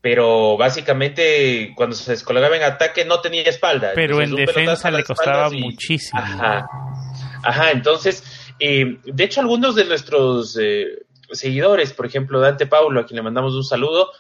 Pero 0.01 0.57
básicamente 0.57 1.73
cuando 1.77 1.97
se 1.97 2.13
descolgaba 2.13 2.57
en 2.57 2.63
ataque 2.63 3.05
no 3.05 3.21
tenía 3.21 3.43
espalda. 3.43 3.93
Pero 3.95 4.23
en 4.23 4.35
defensa 4.35 4.91
le 4.91 5.05
costaba 5.05 5.51
muchísimo. 5.51 6.21
Ajá, 6.21 7.71
entonces, 7.71 8.25
eh, 8.59 8.99
de 9.05 9.25
hecho, 9.25 9.41
algunos 9.41 9.75
de 9.75 9.85
nuestros 9.85 10.59
seguidores, 11.31 11.93
por 11.93 12.07
ejemplo, 12.07 12.41
Dante 12.41 12.67
Paulo, 12.67 13.01
a 13.01 13.07
quien 13.07 13.17
le 13.17 13.23
mandamos 13.23 13.55
un 13.55 13.65
saludo, 13.65 14.11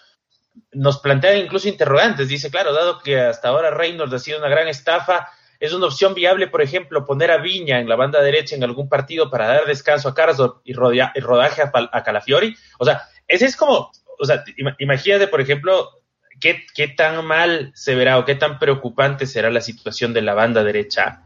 nos 0.72 0.98
plantean 0.98 1.38
incluso 1.38 1.68
interrogantes. 1.68 2.28
Dice, 2.28 2.50
claro, 2.50 2.72
dado 2.72 2.98
que 2.98 3.20
hasta 3.20 3.48
ahora 3.48 3.70
Reynolds 3.70 4.14
ha 4.14 4.18
sido 4.18 4.38
una 4.38 4.48
gran 4.48 4.68
estafa, 4.68 5.28
es 5.60 5.72
una 5.72 5.86
opción 5.86 6.14
viable, 6.14 6.46
por 6.46 6.62
ejemplo, 6.62 7.04
poner 7.04 7.30
a 7.30 7.38
Viña 7.38 7.80
en 7.80 7.88
la 7.88 7.96
banda 7.96 8.22
derecha 8.22 8.56
en 8.56 8.64
algún 8.64 8.88
partido 8.88 9.30
para 9.30 9.46
dar 9.46 9.66
descanso 9.66 10.08
a 10.08 10.14
Carlos 10.14 10.56
y, 10.64 10.72
rodaje 10.72 11.62
a, 11.62 12.02
Calafiori. 12.02 12.54
O 12.78 12.84
sea, 12.84 13.02
ese 13.26 13.46
es 13.46 13.56
como, 13.56 13.90
o 14.18 14.24
sea, 14.24 14.44
imagínate, 14.78 15.28
por 15.28 15.40
ejemplo, 15.40 15.90
qué, 16.40 16.64
qué 16.74 16.88
tan 16.88 17.24
mal 17.24 17.72
se 17.74 17.94
verá 17.94 18.18
o 18.18 18.24
qué 18.24 18.34
tan 18.34 18.58
preocupante 18.58 19.26
será 19.26 19.50
la 19.50 19.60
situación 19.60 20.12
de 20.12 20.22
la 20.22 20.34
banda 20.34 20.62
derecha 20.62 21.24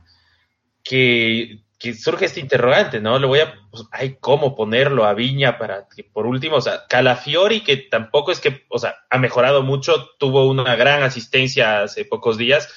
que 0.83 1.63
que 1.83 1.95
surge 1.95 2.27
este 2.27 2.39
interrogante, 2.39 3.01
¿no? 3.01 3.19
Le 3.19 3.27
voy 3.27 3.41
a, 3.41 3.55
pues, 3.69 3.83
ay, 3.91 4.17
¿cómo 4.21 4.55
ponerlo 4.55 5.05
a 5.05 5.15
Viña 5.15 5.59
para 5.59 5.89
que, 5.89 6.05
por 6.05 6.27
último, 6.27 6.57
o 6.57 6.61
sea, 6.61 6.87
Calafiori, 6.89 7.65
que 7.65 7.77
tampoco 7.77 8.31
es 8.31 8.39
que, 8.39 8.65
o 8.69 8.79
sea, 8.79 8.99
ha 9.11 9.19
mejorado 9.19 9.65
mucho, 9.65 10.11
tuvo 10.17 10.47
una 10.49 10.77
gran 10.77 11.03
asistencia 11.03 11.83
hace 11.83 12.05
pocos 12.05 12.39
días, 12.39 12.73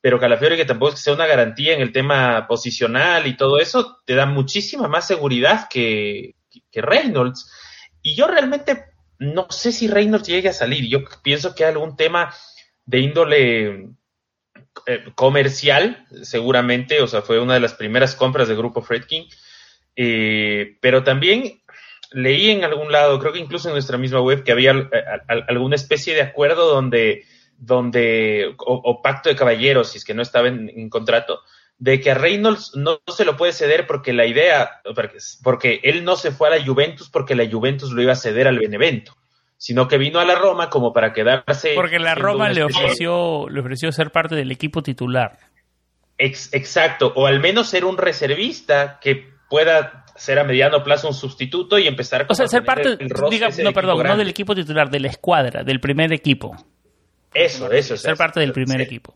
pero 0.00 0.18
Calafiori, 0.18 0.56
que 0.56 0.64
tampoco 0.64 0.90
es 0.90 0.94
que 0.96 1.02
sea 1.02 1.14
una 1.14 1.26
garantía 1.26 1.74
en 1.74 1.80
el 1.80 1.92
tema 1.92 2.46
posicional 2.46 3.26
y 3.26 3.36
todo 3.36 3.58
eso, 3.58 3.98
te 4.04 4.14
da 4.14 4.26
muchísima 4.26 4.88
más 4.88 5.06
seguridad 5.06 5.68
que, 5.68 6.36
que 6.70 6.82
Reynolds. 6.82 7.50
Y 8.02 8.14
yo 8.14 8.26
realmente 8.26 8.84
no 9.18 9.46
sé 9.50 9.72
si 9.72 9.86
Reynolds 9.86 10.26
llegue 10.26 10.48
a 10.48 10.54
salir. 10.54 10.88
Yo 10.88 11.00
pienso 11.22 11.54
que 11.54 11.64
hay 11.64 11.72
algún 11.72 11.96
tema 11.96 12.34
de 12.86 12.98
índole 12.98 13.90
eh, 14.86 15.04
comercial, 15.14 16.06
seguramente, 16.22 17.02
o 17.02 17.06
sea, 17.06 17.22
fue 17.22 17.38
una 17.38 17.54
de 17.54 17.60
las 17.60 17.74
primeras 17.74 18.16
compras 18.16 18.48
de 18.48 18.56
Grupo 18.56 18.82
Fredkin, 18.82 19.26
eh, 19.94 20.78
pero 20.80 21.04
también 21.04 21.62
leí 22.12 22.50
en 22.50 22.64
algún 22.64 22.90
lado, 22.90 23.18
creo 23.18 23.32
que 23.32 23.38
incluso 23.38 23.68
en 23.68 23.74
nuestra 23.74 23.98
misma 23.98 24.20
web, 24.20 24.42
que 24.42 24.52
había 24.52 24.72
eh, 24.72 25.04
alguna 25.48 25.76
especie 25.76 26.14
de 26.14 26.22
acuerdo 26.22 26.72
donde, 26.72 27.24
donde 27.60 28.54
o, 28.58 29.02
pacto 29.02 29.28
de 29.28 29.36
caballeros, 29.36 29.90
si 29.90 29.98
es 29.98 30.04
que 30.04 30.14
no 30.14 30.22
estaba 30.22 30.48
en, 30.48 30.88
contrato, 30.88 31.40
de 31.78 32.00
que 32.00 32.10
a 32.10 32.14
Reynolds 32.14 32.72
no, 32.74 33.00
se 33.06 33.24
lo 33.24 33.36
puede 33.36 33.52
ceder 33.52 33.86
porque 33.86 34.12
la 34.12 34.26
idea, 34.26 34.80
porque 35.42 35.80
él 35.84 36.04
no 36.04 36.16
se 36.16 36.32
fue 36.32 36.48
a 36.48 36.56
la 36.56 36.64
Juventus 36.64 37.08
porque 37.10 37.34
la 37.34 37.48
Juventus 37.48 37.92
lo 37.92 38.02
iba 38.02 38.12
a 38.12 38.16
ceder 38.16 38.48
al 38.48 38.58
Benevento 38.58 39.16
sino 39.60 39.88
que 39.88 39.98
vino 39.98 40.20
a 40.20 40.24
la 40.24 40.36
Roma 40.36 40.70
como 40.70 40.94
para 40.94 41.12
quedarse. 41.12 41.74
Porque 41.74 41.98
la 41.98 42.14
Roma 42.14 42.48
le 42.48 42.64
ofreció, 42.64 43.46
le 43.50 43.60
ofreció 43.60 43.92
ser 43.92 44.10
parte 44.10 44.34
del 44.34 44.50
equipo 44.50 44.82
titular. 44.82 45.38
exacto, 46.16 47.12
o 47.14 47.26
al 47.26 47.40
menos 47.40 47.68
ser 47.68 47.84
un 47.84 47.98
reservista 47.98 48.98
que 49.02 49.34
pueda 49.50 50.06
ser 50.16 50.38
a 50.38 50.44
mediano 50.44 50.82
plazo 50.82 51.08
un 51.08 51.14
sustituto 51.14 51.78
y 51.78 51.86
empezar 51.86 52.24
O 52.28 52.34
sea, 52.34 52.48
ser 52.48 52.64
parte, 52.64 52.96
no, 53.62 53.72
perdón, 53.72 54.06
no 54.06 54.16
del 54.16 54.28
equipo 54.28 54.54
titular, 54.54 54.88
de 54.88 55.00
la 55.00 55.08
escuadra, 55.08 55.62
del 55.62 55.80
primer 55.80 56.12
equipo. 56.14 56.56
Eso, 57.34 57.70
eso. 57.70 57.96
Ser 57.96 58.16
parte 58.16 58.40
del 58.40 58.52
primer 58.52 58.80
equipo. 58.80 59.14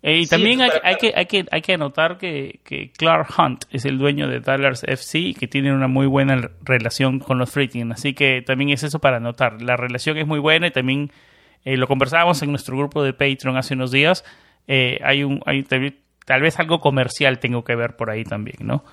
Eh, 0.00 0.20
y 0.20 0.26
también 0.26 0.62
hay, 0.62 0.70
que, 0.96 1.12
hay, 1.14 1.26
que, 1.26 1.44
hay 1.50 1.60
que 1.60 1.74
anotar 1.74 2.18
que, 2.18 2.60
que, 2.62 2.92
Clark 2.92 3.28
Hunt 3.36 3.64
es 3.70 3.84
el 3.84 3.98
dueño 3.98 4.28
de 4.28 4.38
Dallas 4.38 4.84
FC 4.84 5.18
y 5.18 5.34
que 5.34 5.48
tiene 5.48 5.72
una 5.72 5.88
muy 5.88 6.06
buena 6.06 6.50
relación 6.62 7.18
con 7.18 7.38
los 7.38 7.50
Freaking. 7.50 7.90
Así 7.90 8.14
que 8.14 8.42
también 8.42 8.70
es 8.70 8.84
eso 8.84 9.00
para 9.00 9.16
anotar. 9.16 9.60
La 9.60 9.76
relación 9.76 10.16
es 10.16 10.26
muy 10.26 10.38
buena 10.38 10.68
y 10.68 10.70
también 10.70 11.10
eh, 11.64 11.76
lo 11.76 11.88
conversábamos 11.88 12.40
en 12.42 12.50
nuestro 12.50 12.76
grupo 12.76 13.02
de 13.02 13.12
Patreon 13.12 13.56
hace 13.56 13.74
unos 13.74 13.90
días. 13.90 14.24
Eh, 14.68 14.98
hay 15.02 15.24
un 15.24 15.40
hay, 15.46 15.64
tal 15.64 16.42
vez 16.42 16.58
algo 16.60 16.78
comercial 16.78 17.40
tengo 17.40 17.64
que 17.64 17.74
ver 17.74 17.96
por 17.96 18.10
ahí 18.10 18.22
también, 18.22 18.58
¿no? 18.60 18.84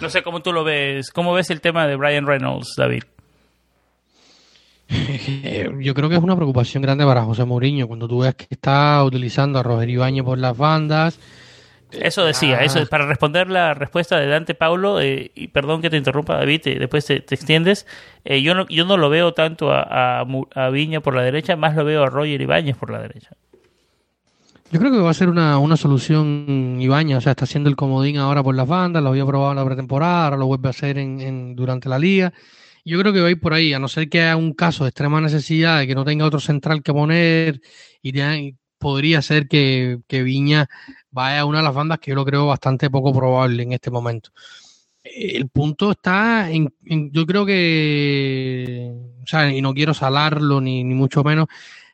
No 0.00 0.10
sé 0.10 0.22
cómo 0.22 0.42
tú 0.42 0.52
lo 0.52 0.64
ves. 0.64 1.10
¿Cómo 1.10 1.32
ves 1.32 1.50
el 1.50 1.60
tema 1.60 1.86
de 1.86 1.96
Brian 1.96 2.26
Reynolds, 2.26 2.74
David? 2.76 3.04
Yo 5.80 5.94
creo 5.94 6.08
que 6.08 6.16
es 6.16 6.22
una 6.22 6.36
preocupación 6.36 6.82
grande 6.82 7.04
para 7.04 7.22
José 7.22 7.44
Mourinho 7.44 7.86
cuando 7.86 8.08
tú 8.08 8.20
ves 8.20 8.34
que 8.34 8.46
está 8.50 9.02
utilizando 9.04 9.58
a 9.58 9.62
Roger 9.62 9.88
Ibañez 9.88 10.24
por 10.24 10.38
las 10.38 10.56
bandas. 10.56 11.18
Eso 11.92 12.24
decía, 12.24 12.62
eso 12.62 12.78
es 12.78 12.88
para 12.88 13.04
responder 13.04 13.50
la 13.50 13.74
respuesta 13.74 14.18
de 14.18 14.26
Dante 14.26 14.54
Paulo, 14.54 15.00
eh, 15.02 15.30
y 15.34 15.48
perdón 15.48 15.82
que 15.82 15.90
te 15.90 15.98
interrumpa 15.98 16.36
David, 16.36 16.62
eh, 16.64 16.78
después 16.78 17.04
te, 17.04 17.16
extiendes, 17.16 17.86
eh, 18.24 18.40
yo, 18.40 18.54
no, 18.54 18.66
yo 18.68 18.86
no 18.86 18.96
lo 18.96 19.10
veo 19.10 19.34
tanto 19.34 19.70
a, 19.70 20.20
a, 20.20 20.70
Viña 20.70 21.00
por 21.00 21.14
la 21.14 21.20
derecha, 21.20 21.54
más 21.54 21.76
lo 21.76 21.84
veo 21.84 22.02
a 22.02 22.06
Roger 22.06 22.40
Ibáñez 22.40 22.78
por 22.78 22.90
la 22.90 23.00
derecha. 23.00 23.36
Yo 24.70 24.80
creo 24.80 24.90
que 24.90 25.00
va 25.00 25.10
a 25.10 25.14
ser 25.14 25.28
una, 25.28 25.58
una 25.58 25.76
solución 25.76 26.78
Ibañez, 26.80 27.18
o 27.18 27.20
sea, 27.20 27.32
está 27.32 27.44
haciendo 27.44 27.68
el 27.68 27.76
comodín 27.76 28.16
ahora 28.16 28.42
por 28.42 28.54
las 28.54 28.66
bandas, 28.66 29.02
lo 29.02 29.10
había 29.10 29.26
probado 29.26 29.52
en 29.52 29.58
la 29.58 29.64
pretemporada, 29.66 30.24
ahora 30.24 30.38
lo 30.38 30.46
vuelve 30.46 30.68
a 30.68 30.70
hacer 30.70 30.96
en 30.96 31.54
durante 31.54 31.90
la 31.90 31.98
liga. 31.98 32.32
Yo 32.84 32.98
creo 32.98 33.12
que 33.12 33.20
va 33.20 33.28
a 33.28 33.30
ir 33.30 33.40
por 33.40 33.54
ahí, 33.54 33.72
a 33.72 33.78
no 33.78 33.88
ser 33.88 34.08
que 34.08 34.20
haya 34.22 34.36
un 34.36 34.54
caso 34.54 34.84
de 34.84 34.90
extrema 34.90 35.20
necesidad 35.20 35.78
de 35.78 35.86
que 35.86 35.94
no 35.94 36.04
tenga 36.04 36.24
otro 36.26 36.40
central 36.40 36.82
que 36.82 36.92
poner 36.92 37.60
y, 38.02 38.12
podría 38.78 39.22
ser 39.22 39.46
que, 39.46 40.00
Viña 40.08 40.68
vaya 41.10 41.40
a 41.40 41.44
una 41.44 41.58
de 41.58 41.64
las 41.64 41.74
bandas 41.74 42.00
que 42.00 42.10
yo 42.10 42.16
lo 42.16 42.24
creo 42.24 42.46
bastante 42.46 42.90
poco 42.90 43.12
probable 43.12 43.62
en 43.62 43.72
este 43.72 43.90
momento. 43.90 44.30
El 45.04 45.48
punto 45.48 45.92
está 45.92 46.50
en, 46.50 46.72
yo 47.12 47.26
creo 47.26 47.46
que, 47.46 48.92
o 49.22 49.26
sea, 49.26 49.50
y 49.52 49.60
no 49.60 49.74
quiero 49.74 49.94
salarlo 49.94 50.60
ni, 50.60 50.84
ni 50.84 50.94
mucho 50.94 51.22
menos, 51.24 51.46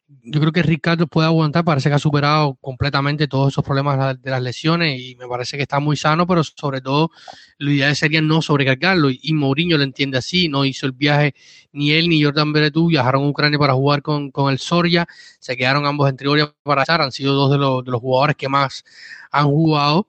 yo 0.09 0.41
creo 0.41 0.53
que 0.53 0.63
Ricardo 0.63 1.07
puede 1.07 1.27
aguantar, 1.27 1.65
parece 1.65 1.91
que 1.91 1.95
ha 1.95 1.99
superado 1.99 2.55
completamente 2.63 3.29
todos 3.29 3.53
esos 3.53 3.65
problemas 3.65 4.21
de 4.21 4.31
las 4.31 4.43
lesiones 4.43 4.99
y 5.01 5.17
me 5.17 5.29
parece 5.29 5.57
que 5.59 5.65
está 5.65 5.81
muy 5.81 5.97
sano, 5.97 6.27
pero 6.27 6.43
sobre 6.43 6.81
todo 6.81 7.11
lo 7.59 7.71
ideal 7.71 7.95
sería 7.95 8.23
no 8.23 8.41
sobrecargarlo 8.41 9.11
y 9.11 9.33
Mourinho 9.35 9.77
lo 9.77 9.83
entiende 9.83 10.17
así, 10.17 10.49
no 10.49 10.65
hizo 10.65 10.87
el 10.87 10.93
viaje 10.93 11.35
ni 11.73 11.93
él 11.93 12.09
ni 12.09 12.23
Jordan 12.23 12.53
Beretú, 12.53 12.89
viajaron 12.89 13.25
a 13.25 13.29
Ucrania 13.29 13.59
para 13.59 13.75
jugar 13.75 14.01
con, 14.01 14.33
el 14.51 14.59
Soria, 14.59 15.07
se 15.41 15.57
quedaron 15.57 15.85
ambos 15.85 16.09
en 16.09 16.17
Trigoria 16.17 16.55
para 16.63 16.85
echar, 16.85 17.03
han 17.03 17.13
sido 17.13 17.35
dos 17.35 17.51
de 17.51 17.59
los, 17.59 17.85
de 17.85 17.91
los 17.91 18.01
jugadores 18.01 18.37
que 18.37 18.49
más 18.49 18.85
han 19.31 19.47
jugado 19.47 20.07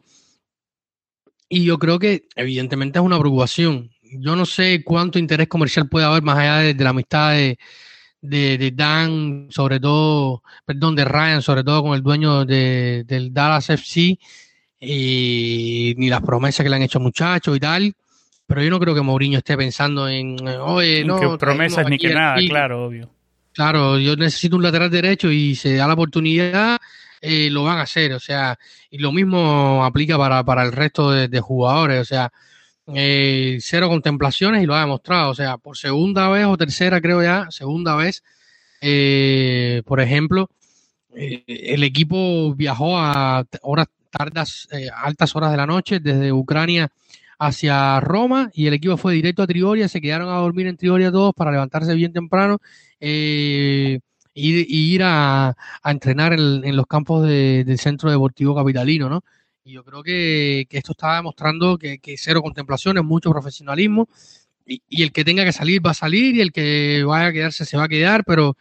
y 1.49 1.65
yo 1.65 1.77
creo 1.77 1.99
que 1.99 2.27
evidentemente 2.35 2.99
es 2.99 3.05
una 3.05 3.19
preocupación. 3.19 3.91
Yo 4.03 4.35
no 4.35 4.45
sé 4.45 4.83
cuánto 4.83 5.19
interés 5.19 5.47
comercial 5.47 5.89
puede 5.89 6.05
haber 6.05 6.23
más 6.23 6.37
allá 6.37 6.57
de 6.59 6.83
la 6.83 6.91
amistad 6.91 7.31
de 7.31 7.59
de, 8.21 8.71
Dan, 8.75 9.47
sobre 9.49 9.79
todo, 9.79 10.43
perdón, 10.65 10.95
de 10.95 11.05
Ryan, 11.05 11.41
sobre 11.41 11.63
todo 11.63 11.83
con 11.83 11.93
el 11.93 12.03
dueño 12.03 12.45
de, 12.45 13.03
del 13.05 13.33
Dallas 13.33 13.69
FC, 13.69 14.19
y 14.79 15.93
ni 15.97 16.09
las 16.09 16.21
promesas 16.21 16.63
que 16.63 16.69
le 16.69 16.75
han 16.75 16.81
hecho 16.81 16.99
muchachos 16.99 17.55
y 17.55 17.59
tal. 17.59 17.93
pero 18.47 18.63
yo 18.63 18.69
no 18.69 18.79
creo 18.79 18.95
que 18.95 19.01
Mourinho 19.01 19.39
esté 19.39 19.57
pensando 19.57 20.07
en, 20.07 20.37
oye, 20.47 21.03
no. 21.03 21.19
Que 21.19 21.37
promesas 21.37 21.89
ni 21.89 21.97
que 21.97 22.13
nada, 22.13 22.37
claro, 22.47 22.85
obvio. 22.85 23.09
Claro, 23.53 23.97
yo 23.97 24.15
necesito 24.15 24.55
un 24.55 24.63
lateral 24.63 24.89
derecho 24.89 25.31
y 25.31 25.55
se 25.55 25.75
da 25.75 25.87
la 25.87 25.93
oportunidad, 25.93 26.79
eh, 27.21 27.49
lo 27.49 27.63
van 27.63 27.79
a 27.79 27.81
hacer. 27.81 28.13
O 28.13 28.19
sea, 28.19 28.57
y 28.89 28.99
lo 28.99 29.11
mismo 29.11 29.83
aplica 29.83 30.17
para, 30.17 30.43
para 30.43 30.63
el 30.63 30.71
resto 30.71 31.11
de, 31.11 31.39
jugadores. 31.41 31.99
O 31.99 32.05
sea, 32.05 32.31
eh, 32.95 33.57
cero 33.61 33.89
contemplaciones 33.89 34.63
y 34.63 34.65
lo 34.65 34.75
ha 34.75 34.81
demostrado. 34.81 35.31
O 35.31 35.35
sea, 35.35 35.57
por 35.57 35.77
segunda 35.77 36.29
vez 36.29 36.45
o 36.45 36.57
tercera, 36.57 37.01
creo 37.01 37.21
ya, 37.23 37.47
segunda 37.51 37.95
vez, 37.95 38.23
eh, 38.81 39.81
por 39.85 39.99
ejemplo, 39.99 40.49
el 41.13 41.83
equipo 41.83 42.53
viajó 42.55 42.97
a 42.97 43.45
horas 43.61 43.87
tardas, 44.09 44.67
altas 44.95 45.35
horas 45.35 45.51
de 45.51 45.57
la 45.57 45.65
noche 45.65 45.99
desde 45.99 46.31
Ucrania 46.31 46.89
hacia 47.39 48.01
Roma 48.01 48.51
y 48.53 48.67
el 48.67 48.73
equipo 48.73 48.97
fue 48.97 49.13
directo 49.13 49.41
a 49.41 49.47
Trioria, 49.47 49.87
se 49.87 50.01
quedaron 50.01 50.29
a 50.29 50.37
dormir 50.37 50.67
en 50.67 50.77
Trioria 50.77 51.11
todos 51.11 51.33
para 51.33 51.51
levantarse 51.51 51.95
bien 51.95 52.11
temprano 52.11 52.59
eh, 52.99 53.99
y, 54.33 54.93
ir 54.93 55.01
a, 55.03 55.55
entrenar 55.83 56.33
en, 56.33 56.75
los 56.75 56.85
campos 56.85 57.25
del 57.25 57.79
Centro 57.79 58.11
Deportivo 58.11 58.55
Capitalino, 58.55 59.09
¿no? 59.09 59.23
Yo 59.69 59.83
creo 59.83 60.01
que, 60.01 60.67
esto 60.69 60.93
está 60.93 61.17
demostrando 61.17 61.77
que, 61.77 61.99
cero 62.17 62.41
contemplaciones, 62.41 63.03
mucho 63.03 63.29
profesionalismo, 63.29 64.09
y, 64.65 65.03
el 65.03 65.11
que 65.11 65.23
tenga 65.23 65.45
que 65.45 65.51
salir 65.51 65.85
va 65.85 65.91
a 65.91 65.93
salir, 65.93 66.35
y 66.35 66.41
el 66.41 66.51
que 66.51 67.03
vaya 67.05 67.27
a 67.27 67.31
quedarse 67.31 67.65
se 67.65 67.77
va 67.77 67.83
a 67.83 67.87
quedar, 67.87 68.23
pero 68.25 68.57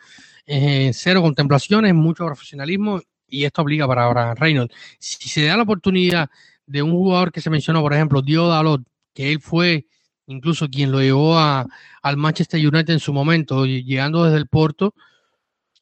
eh, 0.47 0.91
cero 0.93 1.23
contemplaciones, 1.23 1.95
mucho 1.95 2.27
profesionalismo, 2.27 3.01
y 3.27 3.45
esto 3.45 3.63
obliga 3.63 3.87
para 3.87 4.05
ahora 4.05 4.35
Reynolds. 4.35 4.75
Si 4.99 5.29
se 5.29 5.45
da 5.45 5.57
la 5.57 5.63
oportunidad 5.63 6.29
de 6.67 6.83
un 6.83 6.93
jugador 6.93 7.33
que 7.33 7.41
se 7.41 7.51
mencionó, 7.51 7.81
por 7.81 7.95
ejemplo, 7.95 8.23
Dio 8.23 8.47
Dalot, 8.49 8.83
que 9.15 9.33
él 9.33 9.41
fue 9.41 9.87
incluso 10.27 10.69
quien 10.69 10.93
lo 10.93 11.01
llevó 11.01 11.39
a, 11.39 11.67
al 12.03 12.17
Manchester 12.19 12.61
United 12.61 12.93
en 12.93 13.01
su 13.01 13.15
momento, 13.15 13.65
llegando 13.65 14.25
desde 14.25 14.37
el 14.39 14.47
Porto, 14.47 14.95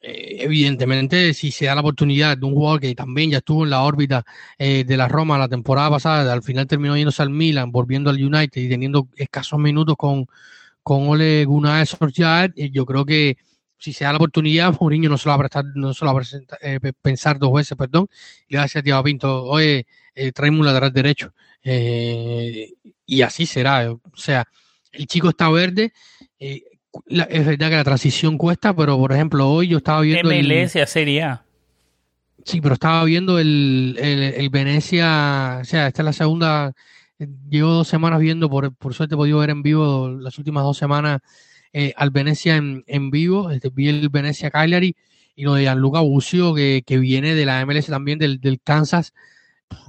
eh, 0.07 0.37
evidentemente 0.41 1.35
si 1.35 1.51
se 1.51 1.67
da 1.67 1.75
la 1.75 1.81
oportunidad 1.81 2.39
de 2.39 2.47
un 2.47 2.55
jugador 2.55 2.81
que 2.81 2.95
también 2.95 3.31
ya 3.31 3.39
estuvo 3.39 3.65
en 3.65 3.71
la 3.71 3.83
órbita 3.83 4.25
eh, 4.59 4.85
de 4.85 4.97
la 4.97 5.09
Roma 5.09 5.37
la 5.39 5.49
temporada 5.49 5.91
pasada, 5.91 6.33
al 6.33 6.43
final 6.43 6.67
terminó 6.67 6.97
yéndose 6.97 7.23
al 7.23 7.31
Milan, 7.31 7.73
volviendo 7.73 8.11
al 8.11 8.23
United 8.23 8.61
y 8.61 8.69
teniendo 8.69 9.09
escasos 9.17 9.59
minutos 9.59 9.97
con, 9.99 10.27
con 10.83 11.09
Ole 11.09 11.45
Gunnar 11.45 11.87
Solskjaer, 11.87 12.53
eh, 12.57 12.71
yo 12.71 12.87
creo 12.87 13.05
que 13.05 13.37
si 13.79 13.93
se 13.93 14.05
da 14.05 14.13
la 14.13 14.19
oportunidad, 14.19 14.75
Mourinho 14.81 15.09
no 15.09 15.19
se 15.19 15.29
lo 15.29 15.37
va 15.37 15.45
a 15.45 15.49
a 15.49 16.93
pensar 17.03 17.39
dos 17.39 17.53
veces, 17.53 17.77
perdón, 17.77 18.09
y 18.49 18.55
le 18.55 18.59
va 18.59 18.65
a 18.65 18.67
decir 18.67 18.85
Pinto, 19.05 19.45
oye, 19.45 19.87
eh, 20.15 20.33
un 20.39 20.65
lateral 20.65 20.93
derecho. 20.93 21.35
Eh, 21.63 22.73
y 23.05 23.23
así 23.23 23.45
será. 23.45 23.91
O 23.91 24.01
sea, 24.15 24.47
el 24.93 25.07
chico 25.07 25.31
está 25.31 25.51
verde. 25.51 25.93
Eh, 27.09 27.27
es 27.29 27.47
verdad 27.47 27.71
que 27.71 27.77
la 27.77 27.85
transición 27.85 28.39
cuesta, 28.39 28.75
pero 28.75 28.97
por 28.97 29.13
ejemplo, 29.13 29.49
hoy 29.49 29.69
yo 29.69 29.79
estaba 29.79 30.01
viendo. 30.01 30.29
MLS 30.29 30.77
a 30.77 30.87
Serie 30.87 31.23
A. 31.23 31.45
Sí, 32.45 32.61
pero 32.61 32.75
estaba 32.75 33.03
viendo 33.05 33.39
el, 33.39 33.97
el, 34.01 34.49
Venecia. 34.51 35.59
O 35.61 35.65
sea, 35.65 35.89
esta 35.89 36.03
es 36.03 36.07
la 36.07 36.13
segunda. 36.13 36.73
Llevo 37.49 37.71
dos 37.71 37.89
semanas 37.89 38.21
viendo, 38.21 38.49
por, 38.49 38.75
por 38.75 38.95
suerte 38.95 39.15
he 39.15 39.19
podido 39.19 39.39
ver 39.39 39.51
en 39.51 39.63
vivo 39.63 40.09
las 40.11 40.39
últimas 40.39 40.63
dos 40.63 40.77
semanas 40.77 41.21
al 41.97 42.11
Venecia 42.11 42.57
en, 42.57 42.85
en 42.87 43.11
vivo. 43.11 43.51
Este, 43.51 43.71
vi 43.71 43.89
el 43.89 44.09
Venecia 44.11 44.51
Cagliari 44.51 44.95
y 45.35 45.45
lo 45.45 45.55
de 45.55 45.63
Gianluca 45.63 46.01
Bucio, 46.01 46.55
que, 46.55 46.83
que 46.87 46.99
viene 46.99 47.35
de 47.35 47.47
la 47.47 47.65
MLS 47.67 47.87
también, 47.87 48.19
del, 48.19 48.41
del 48.41 48.61
Kansas 48.61 49.13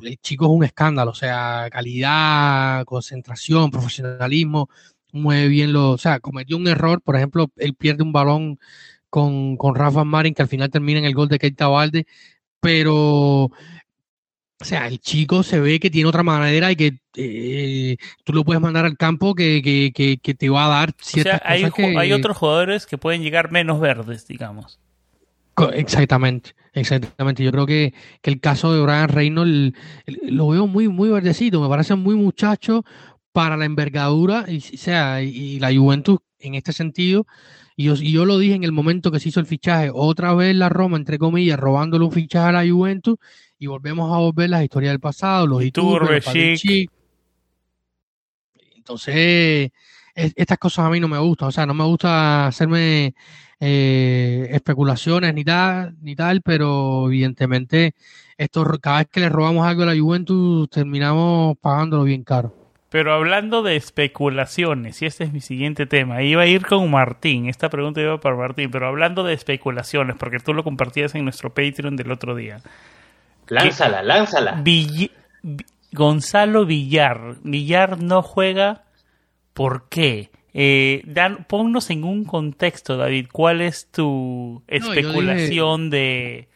el 0.03 0.17
chico 0.17 0.45
es 0.45 0.51
un 0.51 0.63
escándalo, 0.63 1.11
o 1.11 1.15
sea, 1.15 1.67
calidad, 1.71 2.85
concentración, 2.85 3.71
profesionalismo, 3.71 4.69
mueve 5.11 5.47
bien 5.47 5.73
lo, 5.73 5.91
o 5.91 5.97
sea, 5.97 6.19
cometió 6.19 6.57
un 6.57 6.67
error, 6.67 7.01
por 7.01 7.15
ejemplo, 7.15 7.51
él 7.57 7.73
pierde 7.73 8.03
un 8.03 8.13
balón 8.13 8.59
con, 9.09 9.57
con 9.57 9.75
Rafa 9.75 10.03
Marin 10.03 10.33
que 10.33 10.41
al 10.41 10.47
final 10.47 10.69
termina 10.69 10.99
en 10.99 11.05
el 11.05 11.15
gol 11.15 11.27
de 11.29 11.39
Keita 11.39 11.67
Valde, 11.67 12.05
pero 12.59 13.51
o 14.59 14.65
sea, 14.65 14.87
el 14.87 14.99
chico 14.99 15.43
se 15.43 15.59
ve 15.59 15.79
que 15.79 15.91
tiene 15.91 16.09
otra 16.09 16.23
manera 16.23 16.71
y 16.71 16.75
que 16.75 16.97
eh, 17.15 17.97
tú 18.23 18.33
lo 18.33 18.43
puedes 18.43 18.61
mandar 18.61 18.85
al 18.85 18.97
campo 18.97 19.35
que, 19.35 19.61
que, 19.61 20.17
que, 20.17 20.33
te 20.33 20.49
va 20.49 20.65
a 20.65 20.69
dar 20.69 20.93
ciertas 20.99 21.35
o 21.35 21.37
sea, 21.37 21.51
hay, 21.51 21.95
hay 21.95 22.13
otros 22.13 22.37
jugadores 22.37 22.87
que 22.87 22.97
pueden 22.97 23.21
llegar 23.21 23.51
menos 23.51 23.79
verdes, 23.79 24.27
digamos. 24.27 24.79
Exactamente, 25.73 26.55
exactamente. 26.73 27.43
Yo 27.43 27.51
creo 27.51 27.65
que, 27.65 27.93
el 28.23 28.39
caso 28.39 28.73
de 28.73 28.81
Brian 28.81 29.09
Reynolds 29.09 29.77
lo 30.23 30.49
veo 30.49 30.67
muy, 30.67 30.87
muy 30.87 31.09
verdecito. 31.09 31.61
Me 31.61 31.69
parece 31.69 31.95
muy 31.95 32.15
muchacho 32.15 32.83
para 33.37 33.55
la 33.55 33.65
envergadura 33.65 34.45
y, 34.47 34.61
sea, 34.61 35.21
y 35.21 35.59
la 35.59 35.71
Juventus 35.71 36.17
en 36.39 36.55
este 36.55 36.73
sentido. 36.73 37.27
Y 37.75 37.83
yo, 37.83 37.93
yo 37.93 38.25
lo 38.25 38.39
dije 38.39 38.55
en 38.55 38.63
el 38.63 38.71
momento 38.71 39.11
que 39.11 39.19
se 39.19 39.29
hizo 39.29 39.39
el 39.39 39.45
fichaje. 39.45 39.91
Otra 39.93 40.33
vez 40.33 40.55
la 40.55 40.69
Roma, 40.69 40.97
entre 40.97 41.19
comillas, 41.19 41.59
robándole 41.59 42.03
un 42.03 42.11
fichaje 42.11 42.49
a 42.49 42.51
la 42.51 42.67
Juventus 42.67 43.17
y 43.59 43.67
volvemos 43.67 44.11
a 44.11 44.17
volver 44.17 44.49
la 44.49 44.63
historia 44.63 44.89
del 44.89 44.99
pasado, 44.99 45.45
los 45.45 45.63
Iturbe, 45.63 46.19
Entonces, 48.75 49.69
estas 50.15 50.57
cosas 50.57 50.87
a 50.87 50.89
mí 50.89 50.99
no 50.99 51.07
me 51.07 51.19
gustan. 51.19 51.49
O 51.49 51.51
sea, 51.51 51.67
no 51.67 51.75
me 51.75 51.83
gusta 51.83 52.47
hacerme 52.47 53.13
eh, 53.59 54.47
especulaciones 54.49 55.31
ni 55.35 55.43
tal, 55.43 55.95
ni 56.01 56.15
tal, 56.15 56.41
pero 56.41 57.05
evidentemente 57.05 57.93
esto, 58.35 58.65
cada 58.81 58.97
vez 58.97 59.07
que 59.11 59.19
le 59.19 59.29
robamos 59.29 59.67
algo 59.67 59.83
a 59.83 59.85
la 59.85 60.01
Juventus 60.01 60.67
terminamos 60.71 61.55
pagándolo 61.61 62.03
bien 62.03 62.23
caro. 62.23 62.66
Pero 62.89 63.13
hablando 63.13 63.63
de 63.63 63.75
especulaciones, 63.75 65.01
y 65.01 65.05
este 65.05 65.25
es 65.25 65.33
mi 65.33 65.41
siguiente 65.41 65.85
tema, 65.85 66.21
iba 66.21 66.43
a 66.43 66.45
ir 66.45 66.65
con 66.65 66.89
Martín, 66.89 67.49
esta 67.49 67.69
pregunta 67.69 67.99
iba 67.99 68.19
para 68.19 68.37
Martín, 68.37 68.71
pero 68.71 68.87
hablando 68.87 69.23
de 69.23 69.33
especulaciones, 69.33 70.15
porque 70.17 70.39
tú 70.39 70.53
lo 70.53 70.63
compartías 70.63 71.13
en 71.15 71.25
nuestro 71.25 71.53
Patreon 71.53 71.97
del 71.97 72.11
otro 72.11 72.33
día. 72.33 72.61
Lánzala, 73.49 74.03
lánzala. 74.03 74.63
Gonzalo 75.91 76.65
Villar, 76.65 77.35
Villar 77.43 78.01
no 78.01 78.21
juega, 78.21 78.83
¿por 79.53 79.89
qué? 79.89 80.29
Eh, 80.53 81.01
dan, 81.05 81.45
ponnos 81.45 81.89
en 81.89 82.03
un 82.03 82.23
contexto, 82.23 82.97
David. 82.97 83.27
¿Cuál 83.31 83.61
es 83.61 83.91
tu 83.91 84.63
especulación 84.67 85.89
de, 85.89 86.47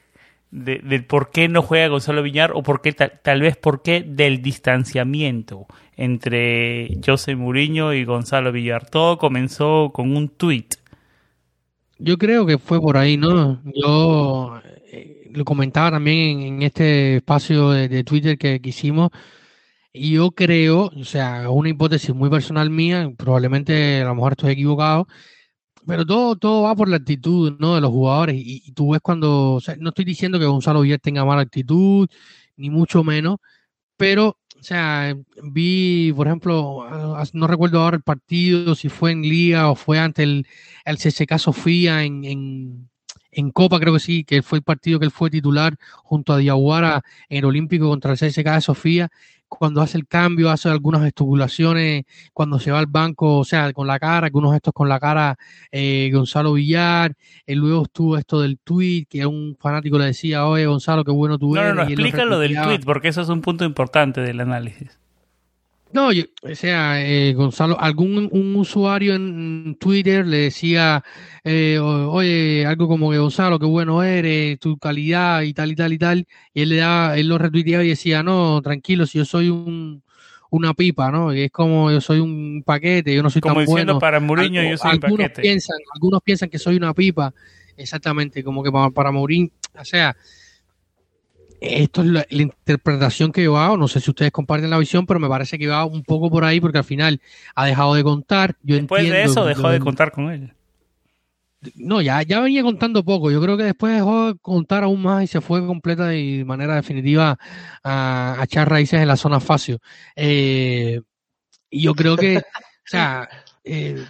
de, 0.51 1.01
por 1.01 1.31
qué 1.31 1.47
no 1.47 1.61
juega 1.61 1.87
Gonzalo 1.87 2.23
Villar 2.23 2.51
o 2.53 2.63
por 2.63 2.81
qué 2.81 2.93
tal, 2.93 3.41
vez 3.41 3.57
por 3.57 3.81
qué 3.81 4.03
del 4.05 4.41
distanciamiento 4.41 5.67
entre 6.01 6.99
José 7.05 7.35
Mourinho 7.35 7.93
y 7.93 8.05
Gonzalo 8.05 8.51
Villar? 8.51 8.89
Todo 8.89 9.17
comenzó 9.19 9.91
con 9.93 10.15
un 10.15 10.29
tweet. 10.29 10.65
Yo 11.99 12.17
creo 12.17 12.45
que 12.47 12.57
fue 12.57 12.81
por 12.81 12.97
ahí, 12.97 13.17
¿no? 13.17 13.61
Yo 13.75 14.59
eh, 14.91 15.29
lo 15.31 15.45
comentaba 15.45 15.91
también 15.91 16.41
en, 16.41 16.61
este 16.63 17.17
espacio 17.17 17.69
de, 17.69 18.03
Twitter 18.03 18.37
que, 18.39 18.59
hicimos 18.63 19.11
y 19.93 20.13
yo 20.13 20.31
creo, 20.31 20.91
o 20.95 21.03
sea, 21.03 21.49
una 21.49 21.69
hipótesis 21.69 22.15
muy 22.15 22.29
personal 22.29 22.69
mía, 22.71 23.11
probablemente 23.17 24.01
a 24.01 24.05
lo 24.05 24.15
mejor 24.15 24.33
estoy 24.33 24.53
equivocado, 24.53 25.07
pero 25.85 26.05
todo, 26.05 26.35
todo 26.35 26.63
va 26.63 26.75
por 26.75 26.89
la 26.89 26.97
actitud 26.97 27.57
¿no? 27.59 27.75
de 27.75 27.81
los 27.81 27.91
jugadores. 27.91 28.35
Y, 28.37 28.71
tú 28.73 28.91
ves 28.93 29.01
cuando, 29.01 29.53
o 29.53 29.61
sea, 29.61 29.75
no 29.79 29.89
estoy 29.89 30.05
diciendo 30.05 30.39
que 30.39 30.45
Gonzalo 30.45 30.81
Villar 30.81 30.99
tenga 30.99 31.25
mala 31.25 31.41
actitud, 31.43 32.07
ni 32.57 32.69
mucho 32.71 33.03
menos, 33.03 33.37
pero, 33.97 34.39
o 34.61 34.63
sea, 34.63 35.15
vi, 35.41 36.13
por 36.13 36.27
ejemplo, 36.27 36.85
no 37.33 37.47
recuerdo 37.47 37.81
ahora 37.81 37.97
el 37.97 38.03
partido, 38.03 38.75
si 38.75 38.89
fue 38.89 39.11
en 39.11 39.23
Liga 39.23 39.71
o 39.71 39.75
fue 39.75 39.97
ante 39.97 40.21
el, 40.21 40.45
el 40.85 40.97
CSK 40.97 41.39
Sofía 41.39 42.03
en, 42.03 42.23
en, 42.25 42.89
en 43.31 43.49
Copa, 43.49 43.79
creo 43.79 43.93
que 43.93 43.99
sí, 43.99 44.23
que 44.23 44.43
fue 44.43 44.59
el 44.59 44.63
partido 44.63 44.99
que 44.99 45.05
él 45.05 45.11
fue 45.11 45.31
titular 45.31 45.77
junto 46.03 46.33
a 46.33 46.37
Diaguara 46.37 47.01
en 47.27 47.39
el 47.39 47.45
Olímpico 47.45 47.89
contra 47.89 48.11
el 48.11 48.19
CSK 48.19 48.45
de 48.45 48.61
Sofía 48.61 49.09
cuando 49.57 49.81
hace 49.81 49.97
el 49.97 50.07
cambio, 50.07 50.49
hace 50.49 50.69
algunas 50.69 51.05
estipulaciones, 51.05 52.05
cuando 52.33 52.59
se 52.59 52.71
va 52.71 52.79
al 52.79 52.87
banco, 52.87 53.39
o 53.39 53.45
sea, 53.45 53.71
con 53.73 53.85
la 53.85 53.99
cara, 53.99 54.27
algunos 54.27 54.53
gestos 54.53 54.73
con 54.73 54.87
la 54.87 54.99
cara, 54.99 55.37
eh, 55.71 56.09
Gonzalo 56.13 56.53
Villar, 56.53 57.13
y 57.45 57.55
luego 57.55 57.83
estuvo 57.83 58.17
esto 58.17 58.41
del 58.41 58.57
tweet, 58.59 59.05
que 59.09 59.25
un 59.25 59.57
fanático 59.59 59.97
le 59.97 60.05
decía, 60.05 60.45
oye 60.45 60.65
Gonzalo, 60.65 61.03
qué 61.03 61.11
bueno 61.11 61.37
tú 61.37 61.55
eres. 61.55 61.75
No, 61.75 61.83
no, 61.83 61.83
explica 61.83 62.25
lo 62.25 62.39
del 62.39 62.59
tweet, 62.61 62.79
porque 62.85 63.09
eso 63.09 63.21
es 63.21 63.29
un 63.29 63.41
punto 63.41 63.65
importante 63.65 64.21
del 64.21 64.39
análisis. 64.39 65.00
No, 65.93 66.09
o 66.09 66.55
sea, 66.55 67.05
eh, 67.05 67.33
Gonzalo, 67.33 67.79
algún 67.79 68.29
un 68.31 68.55
usuario 68.55 69.13
en 69.15 69.75
Twitter 69.79 70.25
le 70.25 70.37
decía, 70.37 71.03
eh, 71.43 71.79
oye, 71.79 72.65
algo 72.65 72.87
como 72.87 73.11
que 73.11 73.17
Gonzalo, 73.17 73.59
qué 73.59 73.65
bueno 73.65 74.01
eres, 74.03 74.59
tu 74.59 74.77
calidad 74.77 75.41
y 75.41 75.53
tal 75.53 75.71
y 75.71 75.75
tal 75.75 75.93
y 75.93 75.97
tal, 75.97 76.27
y 76.53 76.61
él 76.61 76.69
le 76.69 76.77
da, 76.77 77.17
él 77.17 77.27
lo 77.27 77.37
retuiteaba 77.37 77.83
y 77.83 77.89
decía, 77.89 78.23
no, 78.23 78.61
tranquilo, 78.61 79.05
si 79.05 79.17
yo 79.17 79.25
soy 79.25 79.49
un, 79.49 80.01
una 80.49 80.73
pipa, 80.73 81.11
¿no? 81.11 81.33
Y 81.33 81.43
es 81.43 81.51
como 81.51 81.91
yo 81.91 81.99
soy 81.99 82.19
un 82.19 82.63
paquete, 82.65 83.13
yo 83.13 83.23
no 83.23 83.29
soy 83.29 83.41
como 83.41 83.55
tan 83.55 83.65
diciendo 83.65 83.99
para 83.99 84.19
Mourinho 84.19 84.61
yo 84.63 84.77
soy 84.77 84.91
algunos 84.91 85.11
un 85.11 85.17
paquete. 85.17 85.41
Piensan, 85.41 85.77
algunos 85.93 86.21
piensan 86.21 86.49
que 86.49 86.59
soy 86.59 86.77
una 86.77 86.93
pipa, 86.93 87.33
exactamente, 87.75 88.43
como 88.43 88.63
que 88.63 88.71
para, 88.71 88.89
para 88.91 89.11
Mourinho, 89.11 89.49
o 89.77 89.85
sea, 89.85 90.15
esto 91.61 92.01
es 92.01 92.07
la, 92.07 92.25
interpretación 92.29 93.31
que 93.31 93.43
yo 93.43 93.57
hago. 93.57 93.77
No 93.77 93.87
sé 93.87 93.99
si 94.01 94.09
ustedes 94.09 94.31
comparten 94.31 94.71
la 94.71 94.79
visión, 94.79 95.05
pero 95.05 95.19
me 95.19 95.29
parece 95.29 95.59
que 95.59 95.67
va 95.67 95.85
un 95.85 96.03
poco 96.03 96.29
por 96.31 96.43
ahí 96.43 96.59
porque 96.59 96.79
al 96.79 96.83
final 96.83 97.21
ha 97.55 97.67
dejado 97.67 97.93
de 97.93 98.03
contar. 98.03 98.55
Yo 98.63 98.75
Después 98.75 99.07
de 99.07 99.23
eso 99.23 99.45
dejó 99.45 99.69
de 99.69 99.79
contar 99.79 100.11
con 100.11 100.31
él. 100.31 100.53
No, 101.75 102.01
ya, 102.01 102.23
ya 102.23 102.39
venía 102.39 102.63
contando 102.63 103.05
poco. 103.05 103.29
Yo 103.29 103.39
creo 103.39 103.55
que 103.55 103.63
después 103.63 103.93
dejó 103.93 104.33
de 104.33 104.39
contar 104.39 104.83
aún 104.83 105.03
más 105.03 105.23
y 105.23 105.27
se 105.27 105.41
fue 105.41 105.63
completa 105.65 106.15
y 106.15 106.39
de 106.39 106.45
manera 106.45 106.73
definitiva 106.75 107.37
a, 107.83 108.41
echar 108.43 108.67
raíces 108.67 108.99
en 108.99 109.07
la 109.07 109.15
zona 109.15 109.39
facio. 109.39 109.77
Eh, 110.15 110.99
y 111.69 111.83
yo 111.83 111.93
creo 111.93 112.17
que, 112.17 112.37
o 112.37 112.41
sea, 112.85 113.29
eh, 113.63 114.03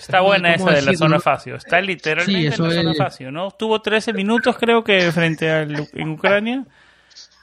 Está 0.00 0.20
buena 0.20 0.54
esa 0.54 0.70
de 0.70 0.82
la 0.82 0.94
zona 0.94 1.20
facio. 1.20 1.56
Está 1.56 1.80
literalmente 1.80 2.54
en 2.54 2.62
la 2.62 2.72
zona 2.72 2.94
facio, 2.94 3.30
¿no? 3.30 3.50
Tuvo 3.50 3.80
13 3.80 4.12
minutos, 4.12 4.56
creo 4.58 4.82
que, 4.82 5.12
frente 5.12 5.50
a 5.50 5.62
en 5.62 6.08
Ucrania. 6.08 6.64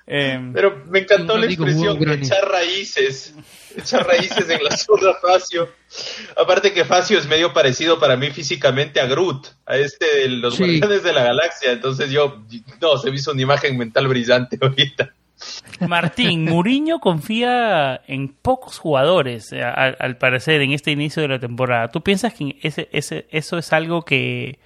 Em, 0.09 0.53
Pero 0.53 0.85
me 0.87 0.99
encantó 0.99 1.37
la 1.37 1.47
expresión 1.47 1.97
echar 2.09 2.49
raíces. 2.49 3.35
Echar 3.75 4.07
raíces 4.07 4.49
en 4.49 4.63
la 4.63 4.71
zona 4.77 5.13
facio. 5.21 5.69
Aparte 6.35 6.73
que 6.73 6.85
facio 6.85 7.19
es 7.19 7.27
medio 7.27 7.53
parecido 7.53 7.99
para 7.99 8.15
mí 8.15 8.31
físicamente 8.31 9.01
a 9.01 9.05
Groot, 9.05 9.47
a 9.65 9.77
este 9.77 10.21
de 10.21 10.29
los 10.29 10.57
Guardianes 10.57 11.03
de 11.03 11.13
la 11.13 11.23
Galaxia. 11.23 11.73
Entonces 11.73 12.09
yo, 12.09 12.41
no, 12.81 12.97
se 12.97 13.11
me 13.11 13.17
hizo 13.17 13.33
una 13.33 13.41
imagen 13.41 13.77
mental 13.77 14.07
brillante 14.07 14.57
ahorita. 14.61 15.13
Martín, 15.87 16.45
Mourinho 16.45 16.99
confía 16.99 18.01
en 18.07 18.29
pocos 18.29 18.79
jugadores, 18.79 19.51
eh, 19.51 19.63
al, 19.63 20.17
parecer, 20.17 20.61
en 20.61 20.71
este 20.71 20.91
inicio 20.91 21.21
de 21.21 21.27
la 21.27 21.39
temporada. 21.39 21.89
¿Tú 21.89 22.01
piensas 22.01 22.33
que 22.33 22.57
ese, 22.61 22.89
ese, 22.91 23.27
eso 23.31 23.57
es 23.57 23.73
algo 23.73 24.03
que 24.03 24.59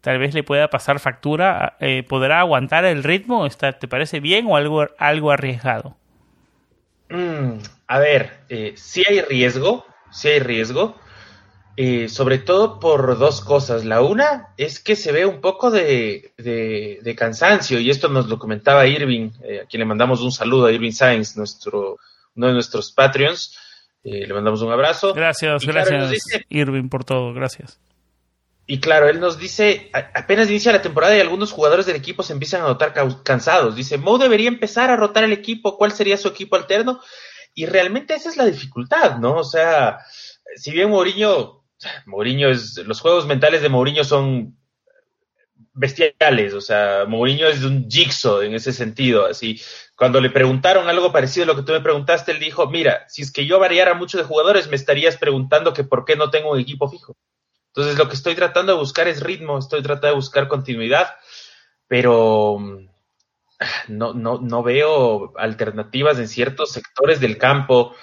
tal 0.00 0.18
vez 0.18 0.34
le 0.34 0.42
pueda 0.42 0.68
pasar 0.68 1.00
factura? 1.00 1.76
Eh, 1.80 2.02
¿Podrá 2.02 2.40
aguantar 2.40 2.84
el 2.84 3.02
ritmo? 3.02 3.48
¿Te 3.48 3.88
parece 3.88 4.20
bien 4.20 4.46
o 4.46 4.56
algo, 4.56 4.86
algo 4.98 5.30
arriesgado? 5.30 5.96
Mm, 7.10 7.58
a 7.86 7.98
ver, 7.98 8.40
eh, 8.48 8.74
sí 8.76 9.02
hay 9.08 9.20
riesgo, 9.22 9.84
sí 10.10 10.28
hay 10.28 10.40
riesgo. 10.40 10.96
Eh, 11.76 12.08
sobre 12.08 12.38
todo 12.38 12.78
por 12.78 13.18
dos 13.18 13.40
cosas. 13.40 13.84
La 13.84 14.00
una 14.00 14.50
es 14.56 14.78
que 14.78 14.94
se 14.94 15.10
ve 15.10 15.26
un 15.26 15.40
poco 15.40 15.72
de, 15.72 16.32
de, 16.36 17.16
cansancio, 17.16 17.80
y 17.80 17.90
esto 17.90 18.08
nos 18.08 18.28
lo 18.28 18.38
comentaba 18.38 18.86
Irving, 18.86 19.30
eh, 19.42 19.62
a 19.64 19.66
quien 19.66 19.80
le 19.80 19.84
mandamos 19.84 20.20
un 20.20 20.30
saludo 20.30 20.66
a 20.66 20.72
Irving 20.72 20.92
Sainz, 20.92 21.36
nuestro, 21.36 21.98
uno 22.36 22.46
de 22.46 22.52
nuestros 22.52 22.92
Patreons. 22.92 23.58
Eh, 24.04 24.26
le 24.26 24.34
mandamos 24.34 24.62
un 24.62 24.70
abrazo. 24.70 25.14
Gracias, 25.14 25.64
gracias, 25.64 26.12
Irving, 26.48 26.88
por 26.88 27.04
todo, 27.04 27.32
gracias. 27.32 27.80
Y 28.66 28.78
claro, 28.78 29.08
él 29.08 29.18
nos 29.18 29.38
dice, 29.38 29.90
apenas 29.92 30.48
inicia 30.48 30.72
la 30.72 30.80
temporada 30.80 31.16
y 31.16 31.20
algunos 31.20 31.52
jugadores 31.52 31.86
del 31.86 31.96
equipo 31.96 32.22
se 32.22 32.32
empiezan 32.34 32.62
a 32.62 32.68
notar 32.68 32.94
cansados. 33.24 33.74
Dice, 33.74 33.98
Mo 33.98 34.16
debería 34.16 34.48
empezar 34.48 34.90
a 34.90 34.96
rotar 34.96 35.24
el 35.24 35.32
equipo, 35.32 35.76
¿cuál 35.76 35.92
sería 35.92 36.16
su 36.16 36.28
equipo 36.28 36.56
alterno? 36.56 37.00
Y 37.52 37.66
realmente 37.66 38.14
esa 38.14 38.28
es 38.28 38.36
la 38.36 38.46
dificultad, 38.46 39.18
¿no? 39.18 39.36
O 39.36 39.44
sea, 39.44 39.98
si 40.56 40.70
bien 40.70 40.90
Mourinho 40.90 41.63
Mourinho 42.06 42.48
es, 42.48 42.78
los 42.78 43.00
juegos 43.00 43.26
mentales 43.26 43.62
de 43.62 43.68
Mourinho 43.68 44.04
son 44.04 44.56
bestiales, 45.72 46.54
o 46.54 46.60
sea, 46.60 47.04
Mourinho 47.06 47.48
es 47.48 47.64
un 47.64 47.90
jigsaw 47.90 48.42
en 48.42 48.54
ese 48.54 48.72
sentido, 48.72 49.26
así. 49.26 49.60
Cuando 49.96 50.20
le 50.20 50.30
preguntaron 50.30 50.88
algo 50.88 51.12
parecido 51.12 51.44
a 51.44 51.46
lo 51.48 51.56
que 51.56 51.62
tú 51.62 51.72
me 51.72 51.80
preguntaste, 51.80 52.32
él 52.32 52.38
dijo, 52.38 52.68
mira, 52.68 53.04
si 53.08 53.22
es 53.22 53.32
que 53.32 53.46
yo 53.46 53.58
variara 53.58 53.94
mucho 53.94 54.18
de 54.18 54.24
jugadores, 54.24 54.68
me 54.68 54.76
estarías 54.76 55.16
preguntando 55.16 55.72
que 55.72 55.84
por 55.84 56.04
qué 56.04 56.16
no 56.16 56.30
tengo 56.30 56.52
un 56.52 56.60
equipo 56.60 56.88
fijo. 56.88 57.16
Entonces, 57.68 57.98
lo 57.98 58.08
que 58.08 58.14
estoy 58.14 58.36
tratando 58.36 58.72
de 58.72 58.78
buscar 58.78 59.08
es 59.08 59.20
ritmo, 59.20 59.58
estoy 59.58 59.82
tratando 59.82 60.08
de 60.08 60.14
buscar 60.14 60.46
continuidad, 60.46 61.08
pero 61.88 62.56
mm, 62.58 62.88
no, 63.88 64.14
no, 64.14 64.38
no 64.40 64.62
veo 64.62 65.32
alternativas 65.36 66.18
en 66.18 66.28
ciertos 66.28 66.70
sectores 66.70 67.20
del 67.20 67.36
campo. 67.36 67.94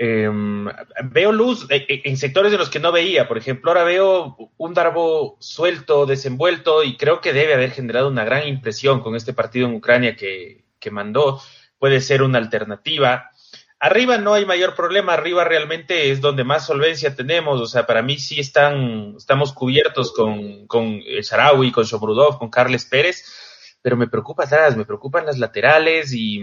Em, 0.00 0.64
veo 1.10 1.32
luz 1.32 1.66
eh, 1.70 1.84
eh, 1.88 2.02
en 2.04 2.16
sectores 2.16 2.52
en 2.52 2.58
los 2.58 2.70
que 2.70 2.78
no 2.78 2.92
veía. 2.92 3.26
Por 3.26 3.36
ejemplo, 3.36 3.72
ahora 3.72 3.82
veo 3.82 4.36
un 4.56 4.72
Darbo 4.72 5.36
suelto, 5.40 6.06
desenvuelto, 6.06 6.84
y 6.84 6.96
creo 6.96 7.20
que 7.20 7.32
debe 7.32 7.54
haber 7.54 7.72
generado 7.72 8.06
una 8.06 8.24
gran 8.24 8.46
impresión 8.46 9.00
con 9.00 9.16
este 9.16 9.32
partido 9.32 9.66
en 9.66 9.74
Ucrania 9.74 10.14
que, 10.14 10.64
mandó. 10.92 11.42
Puede 11.78 12.00
ser 12.00 12.22
una 12.22 12.38
alternativa. 12.38 13.30
Arriba 13.80 14.16
no 14.16 14.34
hay 14.34 14.46
mayor 14.46 14.74
problema, 14.74 15.12
arriba 15.12 15.44
realmente 15.44 16.10
es 16.10 16.20
donde 16.20 16.44
más 16.44 16.64
solvencia 16.64 17.14
tenemos, 17.14 17.60
o 17.60 17.66
sea, 17.66 17.86
para 17.86 18.00
mí 18.00 18.18
sí 18.18 18.40
están, 18.40 19.14
estamos 19.16 19.52
cubiertos 19.52 20.12
con, 20.12 20.66
con 20.66 21.00
con 21.00 21.84
Shobrudov, 21.84 22.38
con 22.38 22.48
Carles 22.50 22.86
Pérez, 22.86 23.24
pero 23.82 23.96
me 23.96 24.08
preocupa 24.08 24.44
atrás, 24.44 24.76
me 24.76 24.86
preocupan 24.86 25.26
las 25.26 25.38
laterales 25.38 26.12
y 26.14 26.42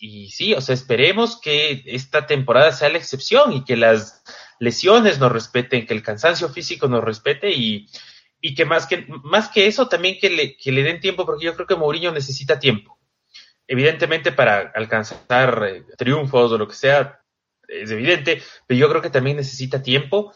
y, 0.00 0.30
sí, 0.30 0.54
o 0.54 0.60
sea, 0.60 0.74
esperemos 0.74 1.40
que 1.40 1.82
esta 1.86 2.26
temporada 2.26 2.72
sea 2.72 2.88
la 2.88 2.98
excepción 2.98 3.52
y 3.52 3.64
que 3.64 3.76
las 3.76 4.22
lesiones 4.58 5.18
nos 5.18 5.32
respeten, 5.32 5.86
que 5.86 5.94
el 5.94 6.02
cansancio 6.02 6.48
físico 6.48 6.88
nos 6.88 7.02
respete 7.02 7.50
y, 7.50 7.88
que 8.56 8.64
más 8.64 8.86
que 8.86 9.06
más 9.22 9.48
que 9.48 9.66
eso 9.66 9.88
también 9.88 10.18
que 10.20 10.28
le, 10.28 10.56
que 10.56 10.72
le 10.72 10.82
den 10.82 11.00
tiempo, 11.00 11.24
porque 11.24 11.44
yo 11.44 11.54
creo 11.54 11.66
que 11.66 11.76
Mourinho 11.76 12.12
necesita 12.12 12.58
tiempo. 12.58 12.98
Evidentemente 13.66 14.32
para 14.32 14.72
alcanzar 14.74 15.64
eh, 15.68 15.84
triunfos 15.96 16.52
o 16.52 16.58
lo 16.58 16.66
que 16.66 16.74
sea, 16.74 17.20
es 17.68 17.90
evidente, 17.90 18.42
pero 18.66 18.78
yo 18.78 18.88
creo 18.88 19.02
que 19.02 19.10
también 19.10 19.36
necesita 19.36 19.82
tiempo 19.82 20.34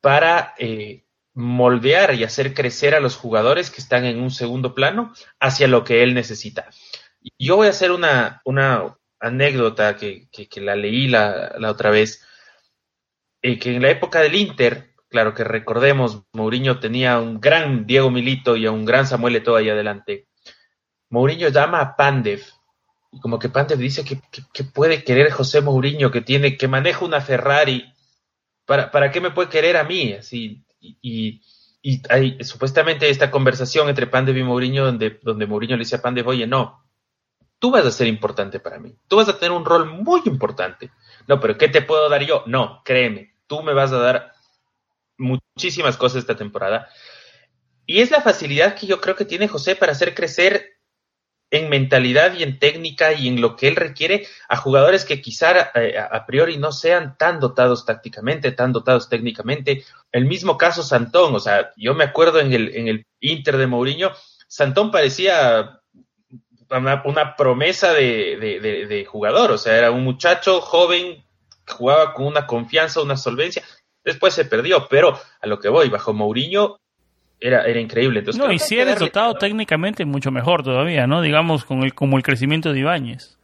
para 0.00 0.54
eh, 0.58 1.04
moldear 1.34 2.14
y 2.14 2.24
hacer 2.24 2.54
crecer 2.54 2.94
a 2.94 3.00
los 3.00 3.16
jugadores 3.16 3.70
que 3.70 3.80
están 3.80 4.04
en 4.04 4.20
un 4.20 4.30
segundo 4.30 4.74
plano 4.74 5.12
hacia 5.40 5.68
lo 5.68 5.84
que 5.84 6.02
él 6.02 6.14
necesita. 6.14 6.68
Yo 7.38 7.56
voy 7.56 7.68
a 7.68 7.70
hacer 7.70 7.90
una, 7.90 8.42
anécdota 9.18 9.96
que, 9.96 10.28
la 10.56 10.76
leí 10.76 11.08
la, 11.08 11.56
otra 11.68 11.90
vez, 11.90 12.22
eh, 13.42 13.58
que 13.58 13.76
en 13.76 13.82
la 13.82 13.90
época 13.90 14.20
del 14.20 14.34
Inter, 14.34 14.94
claro 15.08 15.34
que 15.34 15.44
recordemos, 15.44 16.22
Mourinho 16.32 16.78
tenía 16.80 17.18
un 17.18 17.40
gran 17.40 17.86
Diego 17.86 18.10
Milito 18.10 18.56
y 18.56 18.66
a 18.66 18.72
un 18.72 18.84
gran 18.84 19.06
Samuel 19.06 19.36
Eto'o 19.36 19.56
ahí 19.56 19.70
adelante. 19.70 20.28
Mourinho 21.10 21.48
llama 21.48 21.80
a 21.80 21.96
Pandev 21.96 22.42
y 23.14 23.20
como 23.20 23.38
que 23.38 23.48
Pandev 23.48 23.78
dice 23.78 24.04
que, 24.04 24.64
puede 24.64 25.04
querer 25.04 25.30
José 25.30 25.60
Mourinho, 25.60 26.10
que 26.10 26.20
tiene, 26.20 26.56
que 26.56 26.66
maneja 26.66 27.04
una 27.04 27.20
Ferrari, 27.20 27.92
¿para, 28.66 29.10
qué 29.12 29.20
me 29.20 29.30
puede 29.30 29.48
querer 29.48 29.76
a 29.76 29.84
mí? 29.84 30.16
Y, 30.82 31.40
hay 32.08 32.42
supuestamente 32.42 33.08
esta 33.10 33.30
conversación 33.30 33.88
entre 33.88 34.06
Pandev 34.06 34.38
y 34.38 34.42
Mourinho 34.42 34.86
donde, 34.86 35.20
donde 35.22 35.46
Mourinho 35.46 35.76
le 35.76 35.84
dice 35.84 35.96
a 35.96 36.02
Pandev, 36.02 36.26
oye, 36.26 36.46
no, 36.46 36.83
tú 37.64 37.70
vas 37.70 37.86
a 37.86 37.90
ser 37.90 38.08
importante 38.08 38.60
para 38.60 38.78
mí, 38.78 38.94
tú 39.08 39.16
vas 39.16 39.28
a 39.30 39.38
tener 39.38 39.56
un 39.56 39.64
rol 39.64 39.86
muy 39.86 40.20
importante. 40.26 40.90
No, 41.26 41.40
pero 41.40 41.56
¿qué 41.56 41.66
te 41.68 41.80
puedo 41.80 42.10
dar 42.10 42.22
yo? 42.22 42.42
No, 42.44 42.82
créeme, 42.84 43.36
tú 43.46 43.62
me 43.62 43.72
vas 43.72 43.90
a 43.90 43.96
dar 44.00 44.34
muchísimas 45.16 45.96
cosas 45.96 46.18
esta 46.18 46.36
temporada. 46.36 46.90
Y 47.86 48.02
es 48.02 48.10
la 48.10 48.20
facilidad 48.20 48.74
que 48.74 48.86
yo 48.86 49.00
creo 49.00 49.16
que 49.16 49.24
tiene 49.24 49.48
José 49.48 49.76
para 49.76 49.92
hacer 49.92 50.14
crecer 50.14 50.74
en 51.50 51.70
mentalidad 51.70 52.34
y 52.34 52.42
en 52.42 52.58
técnica 52.58 53.14
y 53.14 53.28
en 53.28 53.40
lo 53.40 53.56
que 53.56 53.68
él 53.68 53.76
requiere 53.76 54.26
a 54.46 54.58
jugadores 54.58 55.06
que 55.06 55.22
quizá 55.22 55.70
eh, 55.74 55.96
a, 55.98 56.26
priori 56.26 56.58
no 56.58 56.70
sean 56.70 57.16
tan 57.16 57.40
dotados 57.40 57.86
tácticamente, 57.86 58.52
tan 58.52 58.74
dotados 58.74 59.08
técnicamente. 59.08 59.86
El 60.12 60.26
mismo 60.26 60.58
caso 60.58 60.82
Santón, 60.82 61.34
o 61.34 61.40
sea, 61.40 61.72
yo 61.78 61.94
me 61.94 62.04
acuerdo 62.04 62.40
en 62.40 62.52
el, 62.52 62.76
en 62.76 62.88
el 62.88 63.06
Inter 63.20 63.56
de 63.56 63.66
Mourinho, 63.66 64.12
Santón 64.48 64.90
parecía 64.90 65.80
una, 66.78 67.36
promesa 67.36 67.92
de, 67.92 69.06
jugador, 69.08 69.52
o 69.52 69.58
sea, 69.58 69.76
era 69.76 69.90
un 69.90 70.04
muchacho 70.04 70.60
joven, 70.60 71.24
jugaba 71.66 72.12
con 72.14 72.26
una 72.26 72.46
confianza, 72.46 73.02
una 73.02 73.16
solvencia, 73.16 73.62
después 74.04 74.34
se 74.34 74.44
perdió, 74.44 74.86
pero 74.88 75.18
a 75.40 75.46
lo 75.46 75.58
que 75.58 75.68
voy, 75.68 75.88
bajo 75.88 76.12
Mourinho 76.12 76.78
era, 77.40 77.64
era 77.64 77.80
increíble. 77.80 78.20
Entonces, 78.20 78.42
no, 78.42 78.52
y 78.52 78.58
si 78.58 78.78
eres 78.78 78.98
dotado 78.98 79.34
técnicamente 79.34 80.04
mucho 80.04 80.30
mejor 80.30 80.62
todavía, 80.62 81.06
¿no? 81.06 81.20
Digamos, 81.20 81.64
con 81.64 81.82
el, 81.82 81.94
como 81.94 82.16
el 82.16 82.22
crecimiento 82.22 82.72
de 82.72 82.80
Ibáñez. 82.80 83.38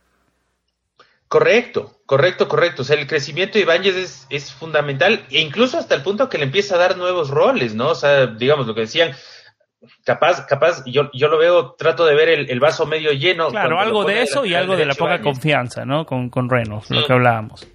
Correcto, 1.28 1.93
correcto, 2.07 2.49
correcto. 2.49 2.83
O 2.83 2.85
sea, 2.85 2.97
el 2.97 3.07
crecimiento 3.07 3.55
de 3.55 3.61
Ibáñez 3.61 3.95
es, 3.95 4.26
es 4.31 4.53
fundamental, 4.53 5.24
e 5.31 5.41
incluso 5.41 5.78
hasta 5.78 5.95
el 5.95 6.03
punto 6.03 6.28
que 6.28 6.39
le 6.39 6.45
empieza 6.45 6.74
a 6.74 6.78
dar 6.78 6.97
nuevos 6.97 7.31
roles, 7.31 7.74
¿no? 7.74 7.91
O 7.91 7.95
sea, 7.95 8.26
digamos, 8.26 8.66
lo 8.66 8.74
que 8.74 8.81
decían, 8.81 9.12
capaz, 10.05 10.47
capaz, 10.47 10.85
yo, 10.85 11.11
yo 11.12 11.28
lo 11.28 11.39
veo, 11.39 11.72
trato 11.72 12.05
de 12.05 12.14
ver 12.14 12.28
el, 12.28 12.61
vaso 12.61 12.87
medio 12.87 13.12
lleno. 13.12 13.49
Claro, 13.49 13.81
algo 13.81 14.05
de 14.05 14.22
eso 14.22 14.45
y 14.45 14.55
algo 14.55 14.76
de 14.76 14.87
la 14.87 14.95
poca 14.95 15.20
confianza, 15.20 15.85
¿no? 15.85 16.05
Con, 16.05 16.28
con 16.28 16.49
Renos, 16.49 16.91
lo 16.91 17.07
que 17.07 17.12
hablábamos. 17.12 17.66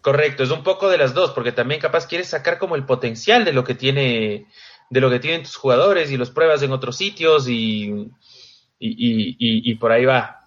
Correcto, 0.00 0.42
es 0.42 0.50
un 0.50 0.64
poco 0.64 0.88
de 0.88 0.98
las 0.98 1.14
dos, 1.14 1.30
porque 1.30 1.52
también 1.52 1.80
capaz 1.80 2.06
quieres 2.06 2.28
sacar 2.28 2.58
como 2.58 2.74
el 2.74 2.84
potencial 2.84 3.44
de 3.44 3.52
lo 3.52 3.62
que 3.62 3.76
tiene, 3.76 4.46
de 4.90 5.00
lo 5.00 5.08
que 5.10 5.20
tienen 5.20 5.44
tus 5.44 5.56
jugadores 5.56 6.10
y 6.10 6.16
los 6.16 6.30
pruebas 6.30 6.62
en 6.62 6.72
otros 6.72 6.96
sitios 6.96 7.48
y, 7.48 8.10
y, 8.80 9.74
por 9.76 9.92
ahí 9.92 10.04
va. 10.04 10.40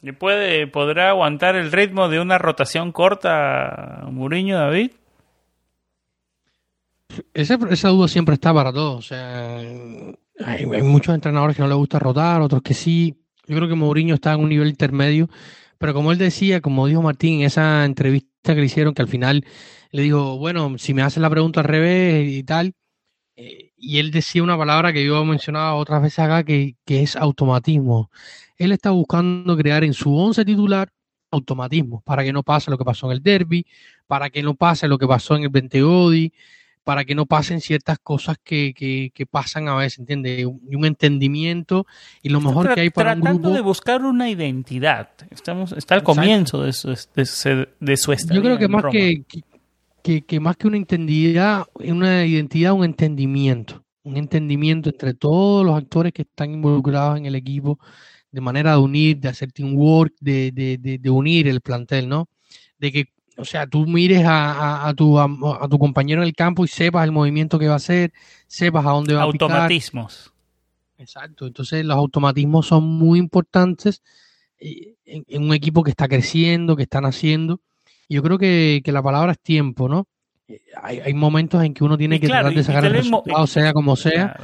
¿Y 0.00 0.12
puede, 0.12 0.66
podrá 0.66 1.10
aguantar 1.10 1.56
el 1.56 1.72
ritmo 1.72 2.08
de 2.08 2.20
una 2.20 2.38
rotación 2.38 2.90
corta 2.92 4.04
Muriño 4.06 4.58
David? 4.58 4.92
Esa 7.32 7.88
duda 7.88 8.08
siempre 8.08 8.34
está 8.34 8.52
para 8.52 8.72
todos. 8.72 8.98
O 8.98 9.02
sea, 9.02 9.58
hay, 10.44 10.66
muchos 10.82 11.14
entrenadores 11.14 11.56
que 11.56 11.62
no 11.62 11.68
les 11.68 11.76
gusta 11.76 11.98
rotar, 11.98 12.40
otros 12.40 12.62
que 12.62 12.74
sí. 12.74 13.16
Yo 13.46 13.56
creo 13.56 13.68
que 13.68 13.74
Mourinho 13.74 14.14
está 14.14 14.32
en 14.32 14.40
un 14.40 14.48
nivel 14.48 14.68
intermedio, 14.68 15.28
pero 15.78 15.92
como 15.92 16.12
él 16.12 16.18
decía, 16.18 16.60
como 16.60 16.86
dijo 16.86 17.02
Martín 17.02 17.40
en 17.40 17.46
esa 17.46 17.84
entrevista 17.84 18.54
que 18.54 18.60
le 18.60 18.66
hicieron, 18.66 18.94
que 18.94 19.02
al 19.02 19.08
final 19.08 19.44
le 19.90 20.02
dijo, 20.02 20.38
bueno, 20.38 20.78
si 20.78 20.94
me 20.94 21.02
hacen 21.02 21.22
la 21.22 21.30
pregunta 21.30 21.60
al 21.60 21.66
revés 21.66 22.26
y 22.28 22.42
tal, 22.42 22.74
eh, 23.36 23.72
y 23.76 23.98
él 23.98 24.10
decía 24.10 24.42
una 24.42 24.56
palabra 24.56 24.92
que 24.92 25.04
yo 25.04 25.20
he 25.20 25.24
mencionado 25.24 25.76
otras 25.76 26.02
veces 26.02 26.20
acá, 26.20 26.44
que, 26.44 26.76
que 26.86 27.02
es 27.02 27.16
automatismo. 27.16 28.10
Él 28.56 28.72
está 28.72 28.90
buscando 28.90 29.56
crear 29.56 29.84
en 29.84 29.92
su 29.92 30.16
once 30.16 30.44
titular 30.44 30.90
automatismo 31.30 32.00
para 32.02 32.24
que 32.24 32.32
no 32.32 32.42
pase 32.42 32.70
lo 32.70 32.78
que 32.78 32.84
pasó 32.84 33.06
en 33.06 33.12
el 33.12 33.22
derby, 33.22 33.66
para 34.06 34.30
que 34.30 34.42
no 34.42 34.54
pase 34.54 34.88
lo 34.88 34.98
que 34.98 35.06
pasó 35.06 35.36
en 35.36 35.42
el 35.44 35.48
Bentegodi, 35.50 36.32
para 36.84 37.04
que 37.06 37.14
no 37.14 37.24
pasen 37.24 37.60
ciertas 37.60 37.98
cosas 37.98 38.36
que, 38.44 38.74
que, 38.74 39.26
pasan 39.26 39.68
a 39.68 39.74
veces, 39.74 40.00
¿entiendes? 40.00 40.40
Y 40.40 40.44
un, 40.44 40.84
entendimiento 40.84 41.86
y 42.22 42.28
lo 42.28 42.40
mejor 42.40 42.74
que 42.74 42.82
hay 42.82 42.90
para 42.90 43.14
un 43.14 43.20
grupo... 43.20 43.32
Tratando 43.32 43.56
de 43.56 43.60
buscar 43.62 44.02
una 44.02 44.28
identidad. 44.28 45.08
Estamos, 45.30 45.72
está 45.72 45.94
al 45.94 46.02
comienzo 46.02 46.62
de 46.62 46.72
su, 46.74 46.88
de, 46.90 47.68
de 47.80 47.96
su 47.96 48.12
Yo 48.12 48.42
creo 48.42 48.58
que 48.58 48.68
más 48.68 48.84
que, 48.92 49.24
que, 50.02 50.40
más 50.40 50.56
que 50.58 50.66
una 50.66 50.76
identidad, 50.76 51.64
una 51.74 52.26
identidad, 52.26 52.74
un 52.74 52.84
entendimiento. 52.84 53.82
Un 54.02 54.18
entendimiento 54.18 54.90
entre 54.90 55.14
todos 55.14 55.64
los 55.64 55.78
actores 55.78 56.12
que 56.12 56.22
están 56.22 56.52
involucrados 56.52 57.16
en 57.16 57.24
el 57.24 57.34
equipo, 57.34 57.78
de 58.30 58.42
manera 58.42 58.72
de 58.72 58.78
unir, 58.78 59.16
de 59.16 59.28
hacer 59.28 59.50
teamwork, 59.50 60.12
de, 60.20 60.52
de, 60.52 60.98
de 60.98 61.10
unir 61.10 61.48
el 61.48 61.62
plantel, 61.62 62.10
¿no? 62.10 62.28
De 62.78 62.92
que 62.92 63.13
o 63.36 63.44
sea, 63.44 63.66
tú 63.66 63.86
mires 63.86 64.24
a, 64.24 64.86
a, 64.86 64.94
tu, 64.94 65.18
a, 65.18 65.28
tu 65.68 65.78
compañero 65.78 66.22
en 66.22 66.28
el 66.28 66.34
campo 66.34 66.64
y 66.64 66.68
sepas 66.68 67.04
el 67.04 67.12
movimiento 67.12 67.58
que 67.58 67.66
va 67.66 67.74
a 67.74 67.76
hacer, 67.76 68.12
sepas 68.46 68.86
a 68.86 68.90
dónde 68.90 69.14
va 69.14 69.24
a 69.24 69.30
picar. 69.30 69.50
Automatismos. 69.50 70.32
Exacto, 70.98 71.46
entonces 71.46 71.84
los 71.84 71.96
automatismos 71.96 72.66
son 72.66 72.84
muy 72.84 73.18
importantes 73.18 74.02
eh, 74.58 74.94
en, 75.04 75.42
un 75.42 75.52
equipo 75.52 75.82
que 75.82 75.90
está 75.90 76.06
creciendo, 76.06 76.76
que 76.76 76.84
están 76.84 77.04
haciendo. 77.04 77.60
Yo 78.08 78.22
creo 78.22 78.38
que, 78.38 78.82
la 78.86 79.02
palabra 79.02 79.32
es 79.32 79.40
tiempo, 79.40 79.88
¿no? 79.88 80.06
Eh, 80.46 80.60
hay, 80.80 81.14
momentos 81.14 81.62
en 81.64 81.74
que 81.74 81.82
uno 81.82 81.98
tiene 81.98 82.20
que 82.20 82.28
tratar 82.28 82.54
de 82.54 82.62
sacar 82.62 82.84
el 82.84 82.92
resultado, 82.92 83.46
sea 83.46 83.72
como 83.72 83.96
sea. 83.96 84.36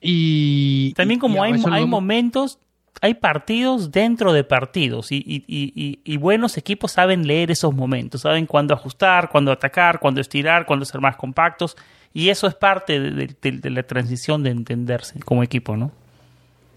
Y 0.00 0.92
también 0.94 1.18
como 1.18 1.42
hay, 1.42 1.60
hay 1.70 1.86
momentos 1.86 2.58
hay 3.00 3.14
partidos 3.14 3.90
dentro 3.90 4.32
de 4.32 4.44
partidos 4.44 5.08
y, 5.10 6.16
buenos 6.18 6.58
equipos 6.58 6.92
saben 6.92 7.26
leer 7.26 7.50
esos 7.50 7.74
momentos, 7.74 8.22
saben 8.22 8.46
cuándo 8.46 8.74
ajustar, 8.74 9.30
cuándo 9.30 9.52
atacar, 9.52 10.00
cuándo 10.00 10.20
estirar, 10.20 10.66
cuándo 10.66 10.84
ser 10.84 11.00
más 11.00 11.16
compactos 11.16 11.76
y 12.12 12.28
eso 12.28 12.46
es 12.46 12.54
parte 12.54 13.00
de, 13.00 13.70
la 13.70 13.82
transición 13.84 14.42
de 14.42 14.50
entenderse 14.50 15.20
como 15.20 15.42
equipo, 15.42 15.76
¿no? 15.76 15.92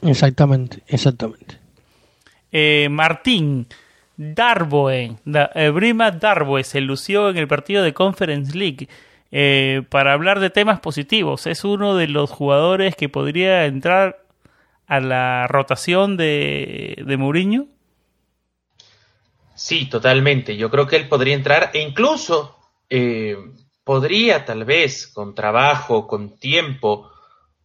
Exactamente, 0.02 0.84
exactamente. 0.88 1.58
Eh, 2.52 2.88
Martín, 2.90 3.68
Darboe, 4.16 5.16
eh, 5.56 5.70
Brima 5.70 6.12
Darboe 6.12 6.64
se 6.64 6.82
lució 6.82 7.30
en 7.30 7.38
el 7.38 7.48
partido 7.48 7.84
de 7.84 7.94
Conference 7.94 8.56
League. 8.58 8.88
Eh, 9.32 9.82
para 9.90 10.14
hablar 10.14 10.40
de 10.40 10.52
temas 10.52 10.80
positivos, 10.80 11.48
es 11.48 11.64
uno 11.64 11.96
de 11.96 12.08
los 12.08 12.30
jugadores 12.30 12.96
que 12.96 13.10
podría 13.10 13.66
entrar 13.66 14.23
a 14.96 15.00
la 15.00 15.48
rotación 15.48 16.18
de, 16.18 16.96
de 17.06 17.18
Mourinho? 17.18 17.68
Sí, 19.56 19.86
totalmente. 19.86 20.58
Yo 20.58 20.70
creo 20.70 20.88
que 20.88 20.98
él 20.98 21.08
podría 21.08 21.36
entrar 21.36 21.72
e 21.74 21.82
incluso 21.82 22.58
eh, 22.90 23.36
podría 23.84 24.46
tal 24.46 24.66
vez 24.66 25.08
con 25.08 25.34
trabajo, 25.34 26.06
con 26.06 26.38
tiempo, 26.38 27.10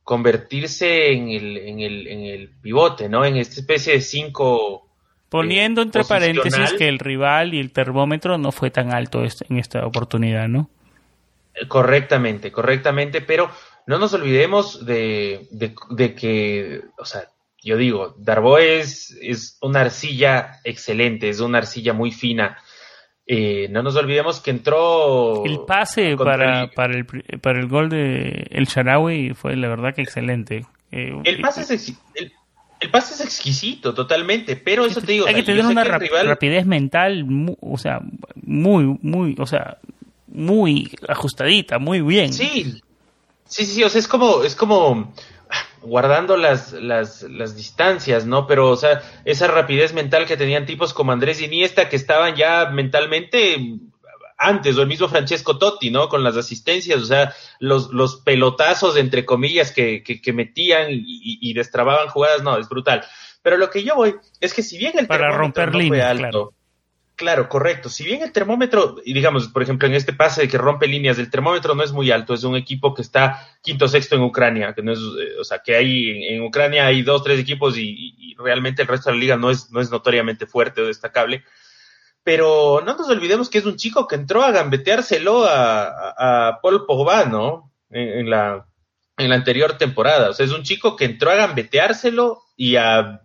convertirse 0.05 1.13
en 1.13 1.29
el, 1.29 1.57
en 1.59 1.81
el, 1.81 2.07
en 2.07 2.21
el 2.21 2.49
pivote, 2.63 3.09
¿no? 3.09 3.25
En 3.25 3.37
esta 3.37 3.61
especie 3.61 3.93
de 3.95 4.01
cinco... 4.01 4.89
Poniendo 5.29 5.83
entre 5.83 6.05
paréntesis 6.05 6.73
que 6.79 6.89
el 6.89 6.99
rival 6.99 7.53
y 7.53 7.61
el 7.61 7.73
termómetro 7.73 8.39
no 8.39 8.51
fue 8.51 8.71
tan 8.71 8.95
alto 8.95 9.23
en 9.23 9.59
esta 9.59 9.85
oportunidad, 9.85 10.49
¿no? 10.49 10.71
Correctamente, 11.69 12.51
correctamente, 12.51 13.21
pero 13.21 13.51
no 13.89 13.99
nos 13.99 14.13
olvidemos 14.13 14.85
de, 14.85 15.49
de, 15.51 16.15
que, 16.15 16.83
o 16.99 17.07
sea, 17.07 17.23
yo 17.63 17.79
digo, 17.79 18.15
Darbo 18.19 18.59
es, 18.59 19.17
es, 19.23 19.57
una 19.63 19.81
arcilla 19.81 20.61
excelente, 20.63 21.31
es 21.31 21.41
una 21.41 21.59
arcilla 21.59 21.95
muy 21.95 22.13
fina. 22.13 22.59
Eh, 23.27 23.67
no 23.71 23.83
nos 23.83 23.97
olvidemos 23.97 24.41
que 24.41 24.51
entró. 24.51 25.43
El 25.43 25.61
pase 25.67 26.17
para 26.19 26.65
el, 26.65 26.71
para, 26.71 26.95
el, 26.95 27.07
para 27.41 27.61
el 27.61 27.67
gol 27.67 27.89
de 27.89 28.47
El 28.51 28.67
Sharawi 28.67 29.33
fue 29.33 29.57
la 29.57 29.69
verdad 29.69 29.95
que 29.95 30.03
excelente. 30.03 30.67
Eh, 30.93 31.15
el, 31.25 31.41
pase 31.41 31.63
es, 31.63 31.95
el, 32.15 32.91
pase 32.91 33.15
es 33.15 33.23
exquisito, 33.23 33.95
totalmente, 33.95 34.57
pero 34.57 34.85
eso 34.85 35.01
te 35.01 35.13
digo. 35.13 35.27
Hay 35.27 35.35
que 35.35 35.43
tener 35.45 35.65
una 35.65 35.85
rapidez 35.85 36.67
mental, 36.67 37.25
o 37.63 37.79
sea, 37.79 38.01
muy, 38.35 38.99
muy, 39.01 39.35
o 39.39 39.47
sea, 39.47 39.79
muy 40.27 40.91
ajustadita, 41.09 41.79
muy 41.79 42.03
bien. 42.03 42.35
Sí, 42.35 42.83
Sí, 43.49 43.67
sí, 43.67 43.83
o 43.83 43.89
sea, 43.89 43.99
es 43.99 44.09
como, 44.09 44.45
es 44.45 44.55
como 44.55 45.13
guardando 45.83 46.37
las, 46.37 46.73
las, 46.73 47.23
las 47.23 47.57
distancias, 47.57 48.27
¿no? 48.27 48.47
Pero, 48.47 48.71
o 48.71 48.77
sea, 48.77 49.03
esa 49.25 49.47
rapidez 49.47 49.95
mental 49.95 50.27
que 50.27 50.37
tenían 50.37 50.67
tipos 50.67 50.93
como 50.93 51.13
Andrés 51.13 51.41
Iniesta 51.41 51.89
que 51.89 51.97
estaban 51.97 52.37
ya 52.37 52.67
mentalmente 52.67 53.57
antes, 54.37 54.77
o 54.77 54.83
el 54.83 54.89
mismo 54.89 55.09
Francesco 55.09 55.59
Totti, 55.59 55.91
¿no? 55.91 56.09
Con 56.09 56.23
las 56.23 56.37
asistencias, 56.37 57.01
o 57.01 57.05
sea, 57.05 57.35
los, 57.59 57.91
los 57.91 58.17
pelotazos, 58.17 58.97
entre 58.97 59.25
comillas, 59.25 59.73
que, 59.73 60.03
que, 60.03 60.33
metían 60.33 60.91
y, 60.91 61.39
y, 61.41 61.55
destrababan 61.55 62.09
jugadas, 62.09 62.43
no, 62.43 62.57
es 62.57 62.69
brutal. 62.69 63.05
Pero 63.43 63.57
lo 63.57 63.69
que 63.69 63.83
yo 63.83 63.97
voy 63.97 64.15
es 64.41 64.55
que 64.55 64.63
si 64.63 64.79
bien 64.79 64.93
el 64.97 65.09
Para 65.09 65.37
romper 65.37 65.73
no 65.73 65.81
fue 65.89 66.03
alto, 66.03 66.23
Claro, 66.23 66.55
correcto. 67.49 67.89
Si 67.89 68.05
bien 68.05 68.23
el 68.23 68.33
termómetro, 68.33 68.97
y 69.05 69.13
digamos, 69.13 69.49
por 69.49 69.63
ejemplo, 69.63 69.89
en 69.89 69.95
este 69.95 70.13
pase 70.13 70.43
de 70.43 70.49
que 70.49 70.59
rompe 70.59 70.87
líneas, 70.87 71.19
el 71.19 71.31
termómetro 71.31 71.75
no 71.75 71.83
es 71.83 71.93
muy 71.93 72.11
alto, 72.11 72.35
es 72.35 72.45
un 72.45 72.57
equipo 72.57 72.95
que 72.95 73.03
está 73.03 73.47
quinto 73.63 73.89
sexto 73.89 74.17
en 74.17 74.23
Ucrania, 74.23 74.73
que 74.75 74.83
no 74.83 74.93
es, 74.93 74.99
eh, 74.99 75.39
o 75.41 75.45
sea, 75.45 75.59
que 75.59 75.77
hay 75.77 76.27
en, 76.29 76.43
Ucrania 76.43 76.87
hay 76.87 77.03
dos, 77.03 77.23
tres 77.25 77.41
equipos 77.41 77.77
y, 77.77 78.15
realmente 78.39 78.83
el 78.83 78.89
resto 78.89 79.11
de 79.11 79.17
la 79.17 79.21
liga 79.21 79.37
no 79.37 79.51
es, 79.51 79.69
no 79.73 79.81
es 79.81 79.91
notoriamente 79.91 80.47
fuerte 80.47 80.81
o 80.81 80.87
destacable. 80.87 81.43
Pero 82.23 82.83
no 82.87 82.97
nos 82.97 83.09
olvidemos 83.09 83.51
que 83.51 83.59
es 83.59 83.65
un 83.67 83.77
chico 83.77 84.07
que 84.07 84.15
entró 84.15 84.45
a 84.45 84.53
gambeteárselo 84.53 85.45
a, 85.45 86.49
a, 86.49 86.61
Paul 86.61 86.87
Pogba, 86.87 87.25
¿no? 87.25 87.73
En, 87.91 88.31
la, 88.31 88.69
en 89.17 89.29
la 89.29 89.35
anterior 89.35 89.77
temporada. 89.77 90.31
O 90.31 90.33
sea, 90.35 90.47
es 90.47 90.53
un 90.53 90.63
chico 90.63 90.95
que 90.95 91.07
entró 91.07 91.33
a 91.33 91.37
gambeteárselo 91.37 92.43
y 92.57 92.77
a, 92.77 93.23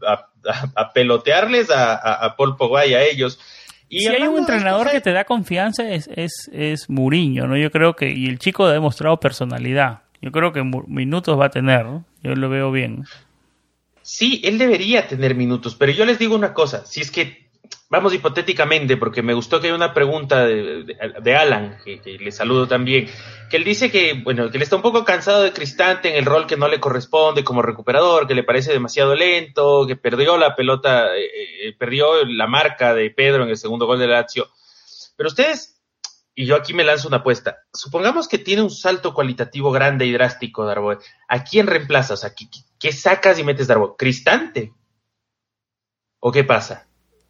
a 0.75 0.93
pelotearles 0.93 1.69
a, 1.71 2.35
Paul 2.37 2.57
Pogba 2.57 2.85
y 2.85 2.93
a 2.93 3.03
ellos 3.03 3.39
si 3.89 4.07
hay 4.07 4.27
un 4.27 4.39
entrenador 4.39 4.89
que 4.89 5.01
te 5.01 5.11
da 5.11 5.23
confianza 5.23 5.89
es, 5.89 6.09
es, 6.15 6.49
es 6.53 6.89
Muriño, 6.89 7.47
¿no? 7.47 7.57
Yo 7.57 7.71
creo 7.71 7.95
que, 7.95 8.11
y 8.11 8.27
el 8.27 8.39
chico 8.39 8.65
ha 8.65 8.73
demostrado 8.73 9.19
personalidad. 9.19 10.01
Yo 10.21 10.31
creo 10.31 10.53
que 10.53 10.63
minutos 10.87 11.39
va 11.39 11.47
a 11.47 11.49
tener, 11.49 11.85
Yo 12.23 12.35
lo 12.35 12.49
veo 12.49 12.71
bien. 12.71 13.03
Sí, 14.01 14.41
él 14.43 14.57
debería 14.57 15.07
tener 15.07 15.35
minutos, 15.35 15.75
pero 15.75 15.91
yo 15.91 16.05
les 16.05 16.19
digo 16.19 16.35
una 16.35 16.53
cosa, 16.53 16.85
si 16.85 17.01
es 17.01 17.11
que 17.11 17.42
vamos 17.93 18.11
hipotéticamente, 18.15 18.97
porque 18.97 19.21
me 19.21 19.35
gustó 19.35 19.61
que 19.61 19.67
hay 19.67 19.73
una 19.73 19.93
pregunta 19.93 20.47
de, 20.47 21.35
Alan, 21.35 21.77
que, 21.85 22.17
le 22.19 22.31
saludo 22.31 22.67
también, 22.67 23.07
que 23.51 23.57
él 23.57 23.63
dice 23.63 23.91
que, 23.91 24.13
bueno, 24.23 24.49
que 24.49 24.57
él 24.57 24.63
está 24.63 24.75
un 24.75 24.81
poco 24.81 25.05
cansado 25.05 25.43
de 25.43 25.53
Cristante 25.53 26.09
en 26.09 26.15
el 26.15 26.25
rol 26.25 26.47
que 26.47 26.57
no 26.57 26.67
le 26.67 26.79
corresponde 26.79 27.43
como 27.43 27.61
recuperador, 27.61 28.25
que 28.25 28.33
le 28.33 28.41
parece 28.41 28.73
demasiado 28.73 29.13
lento, 29.13 29.85
que 29.85 29.95
perdió 29.95 30.37
la 30.37 30.55
pelota, 30.55 31.15
eh, 31.15 31.67
eh, 31.67 31.75
perdió 31.77 32.25
la 32.25 32.47
marca 32.47 32.95
de 32.95 33.11
Pedro 33.11 33.43
en 33.43 33.49
el 33.49 33.57
segundo 33.57 33.85
gol 33.85 33.99
de 33.99 34.07
Lazio. 34.07 34.49
Pero 35.15 35.29
ustedes, 35.29 35.79
y 36.33 36.47
yo 36.47 36.55
aquí 36.55 36.73
me 36.73 36.83
lanzo 36.83 37.07
una 37.07 37.17
apuesta, 37.17 37.59
supongamos 37.71 38.27
que 38.27 38.39
tiene 38.39 38.63
un 38.63 38.71
salto 38.71 39.13
cualitativo 39.13 39.71
grande 39.71 40.07
y 40.07 40.11
drástico, 40.13 40.65
Darbo. 40.65 40.97
¿A 41.27 41.43
quién 41.43 41.67
reemplazas? 41.67 42.23
¿A 42.23 42.33
qué, 42.33 42.47
qué 42.79 42.91
sacas 42.91 43.37
y 43.37 43.43
metes 43.43 43.67
Darbo? 43.67 43.95
¿Cristante? 43.95 44.73
¿O 46.19 46.31
qué 46.31 46.43
pasa? 46.43 46.87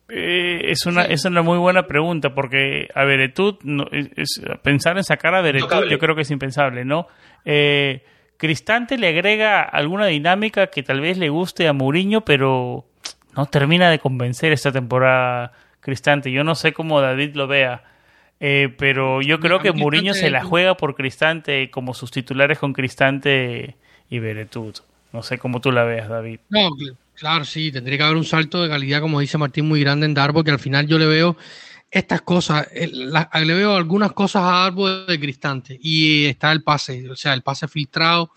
Eh, 0.10 0.72
es, 0.72 0.86
una, 0.86 1.04
es 1.06 1.24
una 1.26 1.42
muy 1.42 1.58
buena 1.58 1.88
pregunta 1.88 2.36
porque 2.36 2.90
a 2.94 3.06
Veretud, 3.06 3.56
no, 3.64 3.86
es, 3.92 4.42
pensar 4.62 4.98
en 4.98 5.04
sacar 5.04 5.34
a 5.34 5.42
Veretud 5.42 5.86
yo 5.90 5.98
creo 5.98 6.16
que 6.16 6.24
es 6.24 6.32
impensable, 6.32 6.84
¿no? 6.84 7.08
Eh, 7.46 8.04
Cristante 8.38 8.98
le 8.98 9.08
agrega 9.08 9.62
alguna 9.62 10.08
dinámica 10.08 10.68
que 10.68 10.84
tal 10.84 11.00
vez 11.00 11.18
le 11.18 11.30
guste 11.30 11.68
a 11.68 11.74
Mourinho, 11.74 12.22
pero 12.26 12.86
no 13.36 13.46
termina 13.46 13.90
de 13.90 14.00
convencer 14.00 14.52
esta 14.52 14.72
temporada 14.72 15.54
Cristante. 15.80 16.32
Yo 16.32 16.44
no 16.44 16.56
sé 16.56 16.74
cómo 16.74 17.00
David 17.00 17.36
lo 17.36 17.48
vea, 17.48 17.84
eh, 18.40 18.74
pero 18.78 19.22
yo 19.22 19.40
creo 19.40 19.60
que 19.60 19.72
Mourinho 19.72 20.14
se 20.14 20.30
la 20.30 20.44
juega 20.44 20.76
por 20.76 20.96
Cristante 20.96 21.70
como 21.70 21.94
sus 21.94 22.12
titulares 22.12 22.60
con 22.60 22.74
Cristante 22.74 23.78
y 24.10 24.20
Veretud. 24.20 24.76
No 25.14 25.24
sé 25.24 25.38
cómo 25.38 25.62
tú 25.62 25.72
la 25.72 25.84
veas, 25.84 26.10
David. 26.10 26.40
No, 26.50 26.70
Claro, 27.16 27.46
sí, 27.46 27.72
tendría 27.72 27.98
que 27.98 28.04
haber 28.04 28.18
un 28.18 28.26
salto 28.26 28.62
de 28.64 28.70
calidad, 28.70 29.02
como 29.02 29.20
dice 29.20 29.38
Martín, 29.38 29.68
muy 29.68 29.80
grande 29.80 30.06
en 30.06 30.14
Darbo, 30.14 30.44
que 30.44 30.52
al 30.52 30.60
final 30.60 30.88
yo 30.88 30.98
le 30.98 31.06
veo 31.06 31.38
estas 31.92 32.22
cosas, 32.24 32.68
le 32.74 33.54
veo 33.54 33.76
algunas 33.76 34.14
cosas 34.14 34.44
a 34.44 34.64
Darbo 34.64 34.90
de 35.06 35.20
Cristante 35.20 35.78
y 35.80 36.26
está 36.26 36.52
el 36.52 36.64
pase, 36.64 37.10
o 37.10 37.16
sea, 37.16 37.34
el 37.34 37.44
pase 37.44 37.68
filtrado, 37.68 38.32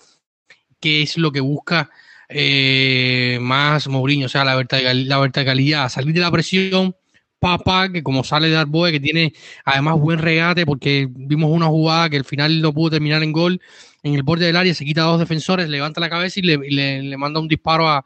qué 0.78 1.02
es 1.02 1.16
lo 1.16 1.32
que 1.32 1.40
busca 1.40 1.90
eh, 2.28 3.38
más 3.40 3.88
Mourinho, 3.88 4.26
o 4.26 4.28
sea, 4.28 4.44
la, 4.44 4.54
vertical, 4.56 5.08
la 5.08 5.18
verticalidad, 5.18 5.88
salir 5.88 6.14
de 6.14 6.20
la 6.20 6.30
presión, 6.30 6.94
Papa, 7.38 7.90
que 7.90 8.02
como 8.02 8.24
sale 8.24 8.48
de 8.48 8.92
que 8.92 9.00
tiene 9.00 9.32
además 9.64 9.98
buen 9.98 10.18
regate, 10.18 10.66
porque 10.66 11.06
vimos 11.10 11.50
una 11.50 11.66
jugada 11.66 12.08
que 12.08 12.16
al 12.16 12.24
final 12.24 12.60
no 12.60 12.72
pudo 12.72 12.90
terminar 12.90 13.22
en 13.22 13.32
gol, 13.32 13.60
en 14.02 14.14
el 14.14 14.22
borde 14.22 14.46
del 14.46 14.56
área 14.56 14.74
se 14.74 14.84
quita 14.84 15.02
a 15.02 15.06
dos 15.06 15.20
defensores, 15.20 15.68
levanta 15.68 16.00
la 16.00 16.10
cabeza 16.10 16.40
y 16.40 16.42
le, 16.42 17.16
manda 17.16 17.40
un 17.40 17.48
disparo 17.48 17.88
a, 17.88 18.04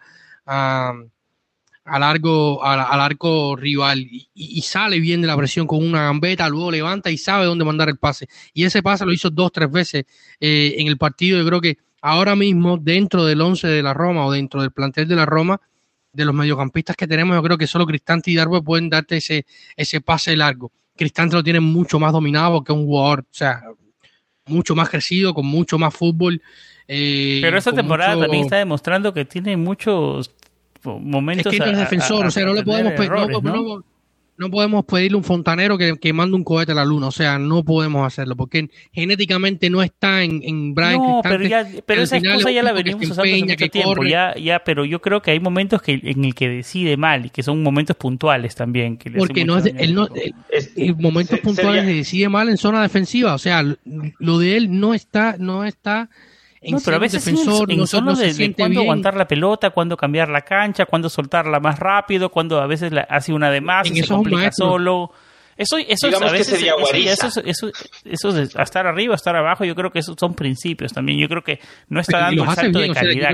al, 0.51 2.03
arco, 2.03 2.65
al, 2.65 3.01
arco 3.01 3.57
rival 3.57 4.07
y, 4.35 4.63
sale 4.63 4.99
bien 4.99 5.21
de 5.21 5.29
la 5.29 5.37
presión 5.37 5.67
con 5.67 5.85
una 5.85 6.05
gambeta, 6.05 6.49
luego 6.49 6.71
levanta 6.71 7.11
y 7.11 7.19
sabe 7.19 7.47
dónde 7.47 7.65
mandar 7.65 7.89
el 7.89 7.99
pase. 7.99 8.29
Y 8.53 8.65
ese 8.65 8.83
pase 8.83 9.07
lo 9.07 9.13
hizo 9.13 9.31
dos, 9.31 9.53
tres 9.53 9.71
veces 9.71 10.05
eh, 10.41 10.75
en 10.79 10.89
el 10.89 10.99
partido. 10.99 11.39
Yo 11.39 11.47
creo 11.47 11.61
que 11.61 11.79
ahora 12.03 12.35
mismo 12.35 12.79
dentro 12.79 13.25
del 13.25 13.41
11 13.41 13.69
de 13.69 13.83
la 13.83 13.95
Roma 13.95 14.27
o 14.27 14.33
dentro 14.33 14.61
del 14.61 14.73
plantel 14.73 15.07
de 15.07 15.17
la 15.17 15.27
Roma, 15.27 15.61
de 16.13 16.25
los 16.25 16.35
mediocampistas 16.35 16.97
que 16.97 17.07
tenemos, 17.07 17.37
yo 17.37 17.43
creo 17.43 17.59
que 17.59 17.69
solo 17.69 17.87
Cristante 17.87 18.33
y 18.33 18.35
Darbo 18.35 18.63
pueden 18.63 18.91
darte 18.91 19.19
ese, 19.19 19.47
ese 19.77 20.01
pase 20.01 20.37
largo. 20.37 20.73
Cristante 20.97 21.37
lo 21.37 21.45
tiene 21.45 21.61
mucho 21.61 22.01
más 22.01 22.13
dominado 22.13 22.55
porque 22.55 22.73
es 22.73 22.79
un 22.79 22.87
jugador, 22.87 23.21
o 23.21 23.35
sea, 23.35 23.63
mucho 24.47 24.75
más 24.75 24.89
crecido, 24.91 25.33
con 25.33 25.47
mucho 25.47 25.79
más 25.79 25.95
fútbol. 25.95 26.43
Eh, 26.89 27.39
Pero 27.41 27.57
esta 27.57 27.73
temporada 27.73 28.21
también 28.21 28.45
está 28.45 28.57
demostrando 28.57 29.15
que 29.15 29.25
tiene 29.25 29.57
muchos 29.57 30.35
momentos. 30.85 31.53
Es 31.53 31.61
que 31.61 31.71
es 31.71 31.79
defensor, 31.79 32.27
o 32.27 32.31
sea, 32.31 32.45
no 32.45 32.55
le 32.55 32.63
podemos 32.63 32.95
no 34.41 34.51
podemos 34.51 34.87
pedirle 34.87 35.19
un 35.19 35.23
fontanero 35.23 35.77
que, 35.77 35.99
que, 35.99 36.15
mande 36.15 36.35
un 36.35 36.45
cohete 36.45 36.73
a 36.73 36.75
la 36.75 36.85
luna, 36.87 37.09
o 37.09 37.13
sea, 37.13 37.39
no 37.39 37.63
podemos 37.63 38.07
hacerlo, 38.07 38.37
porque 38.37 38.71
genéticamente 38.91 39.69
no 39.69 39.83
está 39.83 40.23
en, 40.23 40.41
en 40.43 40.75
Brian 40.75 40.95
No, 40.95 41.21
pero, 41.23 41.47
ya, 41.47 41.69
pero 41.85 42.01
esa 42.01 42.17
excusa 42.17 42.51
ya 42.51 42.63
la 42.63 42.73
venimos 42.73 43.03
usando 43.03 43.23
hace 43.23 43.45
mucho 43.45 43.69
tiempo, 43.69 44.03
ya, 44.03 44.35
ya, 44.37 44.65
pero 44.65 44.87
yo 44.87 45.03
creo 45.03 45.21
que 45.21 45.33
hay 45.33 45.41
momentos 45.41 45.83
que, 45.83 46.01
en 46.03 46.25
el 46.25 46.35
que 46.35 46.49
decide 46.49 46.97
mal 46.97 47.27
y 47.27 47.29
que 47.29 47.43
son 47.43 47.63
momentos 47.63 47.97
puntuales 47.97 48.55
también. 48.55 48.97
Que 48.97 49.11
porque 49.11 49.45
no 49.45 49.59
es, 49.59 49.67
él 49.77 49.95
no, 49.95 50.09
momentos 50.97 51.39
puntuales 51.41 51.85
decide 51.85 52.31
mal 52.31 52.49
en 52.49 52.57
zona 52.57 52.81
defensiva, 52.81 53.35
o 53.35 53.39
sea, 53.39 53.63
lo 54.19 54.39
de 54.39 54.57
él 54.57 54.81
no 54.81 54.95
está, 54.95 55.37
no 55.39 55.67
está 55.67 56.09
no, 56.63 56.79
pero 56.85 56.97
a 56.97 57.01
veces 57.01 57.25
defensor, 57.25 57.71
en 57.71 57.79
no, 57.79 58.15
de, 58.15 58.55
cuándo 58.55 58.81
aguantar 58.81 59.17
la 59.17 59.27
pelota, 59.27 59.71
cuándo 59.71 59.97
cambiar 59.97 60.29
la 60.29 60.43
cancha, 60.43 60.85
cuándo 60.85 61.09
soltarla 61.09 61.59
más 61.59 61.79
rápido, 61.79 62.31
cuándo 62.31 62.61
a 62.61 62.67
veces 62.67 62.93
la, 62.93 63.03
hace 63.03 63.33
una 63.33 63.51
de 63.51 63.63
más 63.63 63.91
y 63.91 64.03
se 64.03 64.07
complica 64.07 64.53
solo. 64.53 65.11
Eso, 65.57 65.77
eso 65.77 66.07
a 66.07 66.31
veces, 66.31 66.63
eso, 66.63 67.43
eso, 67.45 67.71
eso, 68.05 68.33
de 68.33 68.45
estar 68.45 68.87
arriba, 68.87 69.15
estar 69.15 69.37
abajo, 69.37 69.65
yo 69.65 69.75
creo 69.75 69.91
que 69.91 69.99
esos 69.99 70.17
son 70.19 70.35
principios 70.35 70.93
también. 70.93 71.19
Yo 71.19 71.29
creo 71.29 71.43
que 71.43 71.61
no 71.89 72.01
está 72.01 72.19
dando 72.19 72.43
un 72.45 72.55
salto 72.55 72.79
de 72.79 72.91
calidad. 72.91 73.31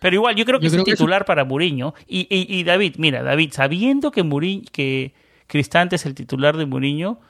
pero 0.00 0.16
igual, 0.16 0.34
yo 0.34 0.44
creo 0.44 0.58
que 0.58 0.66
es 0.66 0.84
titular 0.84 1.24
para 1.24 1.44
Muriño. 1.44 1.94
Y, 2.08 2.26
y, 2.28 2.58
y, 2.58 2.64
David, 2.64 2.96
mira, 2.98 3.22
David, 3.22 3.52
sabiendo 3.52 4.10
que 4.10 4.22
Muriño, 4.22 4.64
que 4.72 5.14
Cristante 5.46 5.96
es 5.96 6.06
el 6.06 6.14
titular 6.14 6.56
de 6.56 6.66
Muriño, 6.66 7.20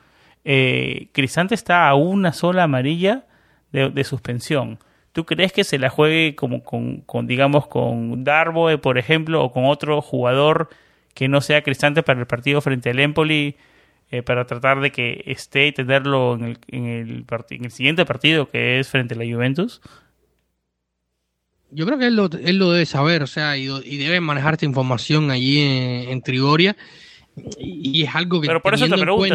eh, 0.44 1.08
Cristante 1.12 1.54
está 1.54 1.88
a 1.88 1.94
una 1.94 2.32
sola 2.32 2.62
amarilla 2.62 3.26
de, 3.72 4.04
suspensión. 4.04 4.78
¿Tú 5.12 5.24
crees 5.24 5.52
que 5.52 5.64
se 5.64 5.78
la 5.78 5.90
juegue 5.90 6.34
como 6.34 6.62
con, 6.62 7.26
digamos, 7.26 7.66
con 7.66 8.24
Darboe, 8.24 8.78
por 8.78 8.98
ejemplo, 8.98 9.42
o 9.42 9.52
con 9.52 9.64
otro 9.64 10.00
jugador 10.00 10.70
que 11.14 11.28
no 11.28 11.40
sea 11.40 11.62
Cristante 11.62 12.02
para 12.02 12.20
el 12.20 12.26
partido 12.26 12.60
frente 12.60 12.90
al 12.90 13.00
Empoli, 13.00 13.56
eh, 14.10 14.22
para 14.22 14.46
tratar 14.46 14.80
de 14.80 14.90
que 14.90 15.22
esté 15.26 15.66
y 15.68 15.72
tenerlo 15.72 16.34
en 16.34 16.44
el, 16.44 16.58
en, 16.68 16.86
el 16.86 17.26
en 17.50 17.64
el 17.64 17.70
siguiente 17.70 18.04
partido 18.04 18.48
que 18.48 18.78
es 18.78 18.88
frente 18.88 19.14
a 19.14 19.18
la 19.18 19.24
Juventus? 19.24 19.80
Yo 21.70 21.86
creo 21.86 21.98
que 21.98 22.06
él 22.06 22.16
lo, 22.16 22.28
él 22.30 22.58
lo 22.58 22.70
debe 22.70 22.84
saber, 22.84 23.22
o 23.22 23.26
sea, 23.26 23.56
y, 23.56 23.66
debe 23.96 24.20
manejar 24.20 24.54
esta 24.54 24.66
información 24.66 25.30
allí 25.30 25.60
en, 25.60 26.10
en 26.10 26.22
Trigoria 26.22 26.76
y 27.58 28.02
es 28.02 28.14
algo 28.14 28.40
que 28.40 28.46
pero 28.46 28.60
por 28.60 28.74
eso 28.74 28.86
te 28.88 28.98
pregunto 28.98 29.34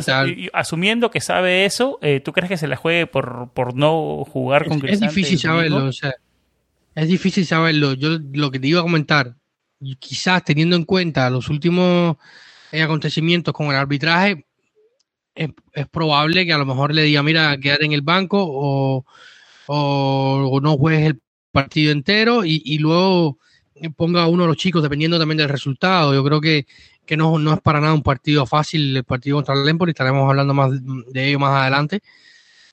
asumiendo 0.53 1.09
que 1.09 1.19
sabe 1.19 1.65
eso 1.65 1.97
eh, 2.03 2.21
tú 2.23 2.31
crees 2.31 2.49
que 2.49 2.57
se 2.57 2.67
la 2.67 2.75
juegue 2.75 3.07
por, 3.07 3.49
por 3.55 3.75
no 3.75 4.23
jugar 4.25 4.67
con 4.67 4.77
es, 4.85 4.93
es 4.93 4.99
difícil 4.99 5.39
saberlo 5.39 5.85
o 5.85 5.91
sea, 5.91 6.13
es 6.97 7.07
difícil 7.07 7.45
saberlo. 7.45 7.93
Yo 7.93 8.17
lo 8.33 8.49
que 8.49 8.59
te 8.59 8.67
iba 8.67 8.79
a 8.79 8.83
comentar 8.83 9.35
quizás 9.99 10.43
teniendo 10.43 10.75
en 10.75 10.83
cuenta 10.83 11.29
los 11.29 11.47
últimos 11.47 12.17
eh, 12.71 12.81
acontecimientos 12.81 13.53
con 13.53 13.67
el 13.67 13.75
arbitraje 13.75 14.47
es, 15.35 15.51
probable 15.91 16.47
que 16.47 16.53
a 16.53 16.57
lo 16.57 16.65
mejor 16.65 16.95
le 16.95 17.03
diga 17.03 17.21
mira 17.21 17.55
quédate 17.59 17.85
en 17.85 17.91
el 17.91 18.01
banco 18.01 18.43
o, 18.43 19.05
o, 19.67 20.59
no 20.59 20.75
juegues 20.75 21.05
el 21.05 21.21
partido 21.51 21.91
entero 21.91 22.43
y, 22.43 22.63
y 22.65 22.79
luego 22.79 23.37
ponga 23.95 24.23
a 24.23 24.27
uno 24.27 24.43
de 24.43 24.47
los 24.47 24.57
chicos 24.57 24.83
dependiendo 24.83 25.19
también 25.19 25.37
del 25.37 25.49
resultado 25.49 26.13
yo 26.13 26.23
creo 26.23 26.41
que 26.41 26.65
que 27.07 27.17
no, 27.17 27.39
no 27.39 27.53
es 27.53 27.61
para 27.61 27.79
nada 27.79 27.93
un 27.93 28.03
partido 28.03 28.45
fácil 28.45 28.95
el 28.95 29.03
partido 29.03 29.37
contra 29.37 29.55
el 29.55 29.89
estaremos 29.89 30.29
hablando 30.29 30.53
más 30.53 30.71
de 30.73 31.29
ello 31.29 31.39
más 31.39 31.61
adelante. 31.61 32.01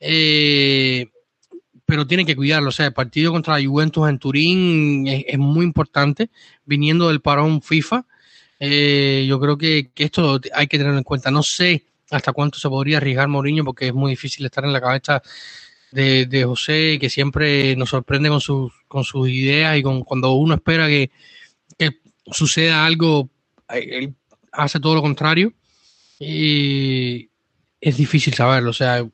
Eh, 0.01 1.07
pero 1.87 2.07
tienen 2.07 2.27
que 2.27 2.37
cuidarlo, 2.37 2.71
o 2.71 2.73
sea, 2.73 2.87
el 2.87 2.93
partido 2.93 3.31
contra 3.31 3.59
la 3.59 3.67
Juventus 3.67 4.09
en 4.09 4.19
Turín 4.19 5.07
es, 5.07 5.39
muy 5.39 5.65
importante, 5.65 6.31
viniendo 6.65 7.09
del 7.09 7.21
parón 7.21 7.63
FIFA. 7.63 8.07
Eh, 8.59 9.27
yo 9.29 9.39
creo 9.39 9.57
que, 9.57 9.91
esto 9.97 10.41
hay 10.55 10.67
que 10.67 10.79
tenerlo 10.79 10.99
en 10.99 11.05
cuenta. 11.05 11.31
No 11.31 11.43
sé 11.43 11.85
hasta 12.11 12.33
cuánto 12.33 12.59
se 12.59 12.69
podría 12.69 12.97
arriesgar 12.99 13.29
Mourinho, 13.29 13.65
porque 13.65 13.89
es 13.89 13.95
muy 13.95 14.11
difícil 14.13 14.47
estar 14.47 14.65
en 14.65 14.73
la 14.73 14.81
cabeza 14.81 15.23
de, 15.95 16.27
de 16.27 16.45
José, 16.45 16.99
que 17.01 17.09
siempre 17.09 17.77
nos 17.77 17.91
sorprende 17.91 18.29
con 18.29 18.41
sus, 18.41 18.73
con 18.89 19.05
sus 19.05 19.29
ideas 19.29 19.79
y 19.79 19.83
con 19.83 20.03
cuando 20.03 20.33
uno 20.33 20.55
espera 20.55 20.89
que, 20.89 21.11
que 21.79 21.93
suceda 22.27 22.85
algo, 22.85 23.31
él 23.69 24.13
hace 24.51 24.81
todo 24.81 24.97
lo 24.97 25.03
contrario 25.03 25.53
y 26.19 27.29
es 27.81 27.97
difícil 27.97 28.35
saberlo. 28.35 28.71
O 28.71 28.75
sea, 28.75 29.07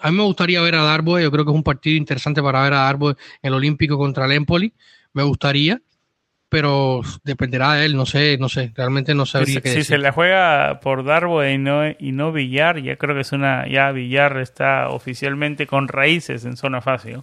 a 0.00 0.10
mí 0.10 0.16
me 0.16 0.22
gustaría 0.22 0.62
ver 0.62 0.76
a 0.76 0.84
Darbo, 0.84 1.18
yo 1.18 1.30
creo 1.32 1.44
que 1.44 1.50
es 1.50 1.56
un 1.56 1.64
partido 1.64 1.96
interesante 1.96 2.40
para 2.40 2.62
ver 2.62 2.74
a 2.74 2.82
Darbo 2.82 3.10
en 3.10 3.16
el 3.42 3.54
Olímpico 3.54 3.98
contra 3.98 4.26
el 4.26 4.32
Empoli, 4.32 4.72
me 5.12 5.24
gustaría, 5.24 5.82
pero 6.48 7.02
dependerá 7.24 7.74
de 7.74 7.86
él, 7.86 7.96
no 7.96 8.06
sé, 8.06 8.38
no 8.38 8.48
sé, 8.48 8.72
realmente 8.74 9.14
no 9.14 9.26
sabría 9.26 9.54
si, 9.56 9.60
qué 9.60 9.68
Si 9.74 9.84
se 9.84 9.98
la 9.98 10.12
juega 10.12 10.80
por 10.80 11.04
Darbo 11.04 11.44
y 11.44 11.58
no, 11.58 11.88
y 11.90 12.12
no 12.12 12.32
Villar, 12.32 12.80
ya 12.82 12.96
creo 12.96 13.14
que 13.14 13.20
es 13.20 13.32
una, 13.32 13.68
ya 13.68 13.92
Villar 13.92 14.38
está 14.38 14.88
oficialmente 14.88 15.66
con 15.66 15.88
raíces 15.88 16.44
en 16.44 16.56
zona 16.56 16.80
fácil. 16.80 17.22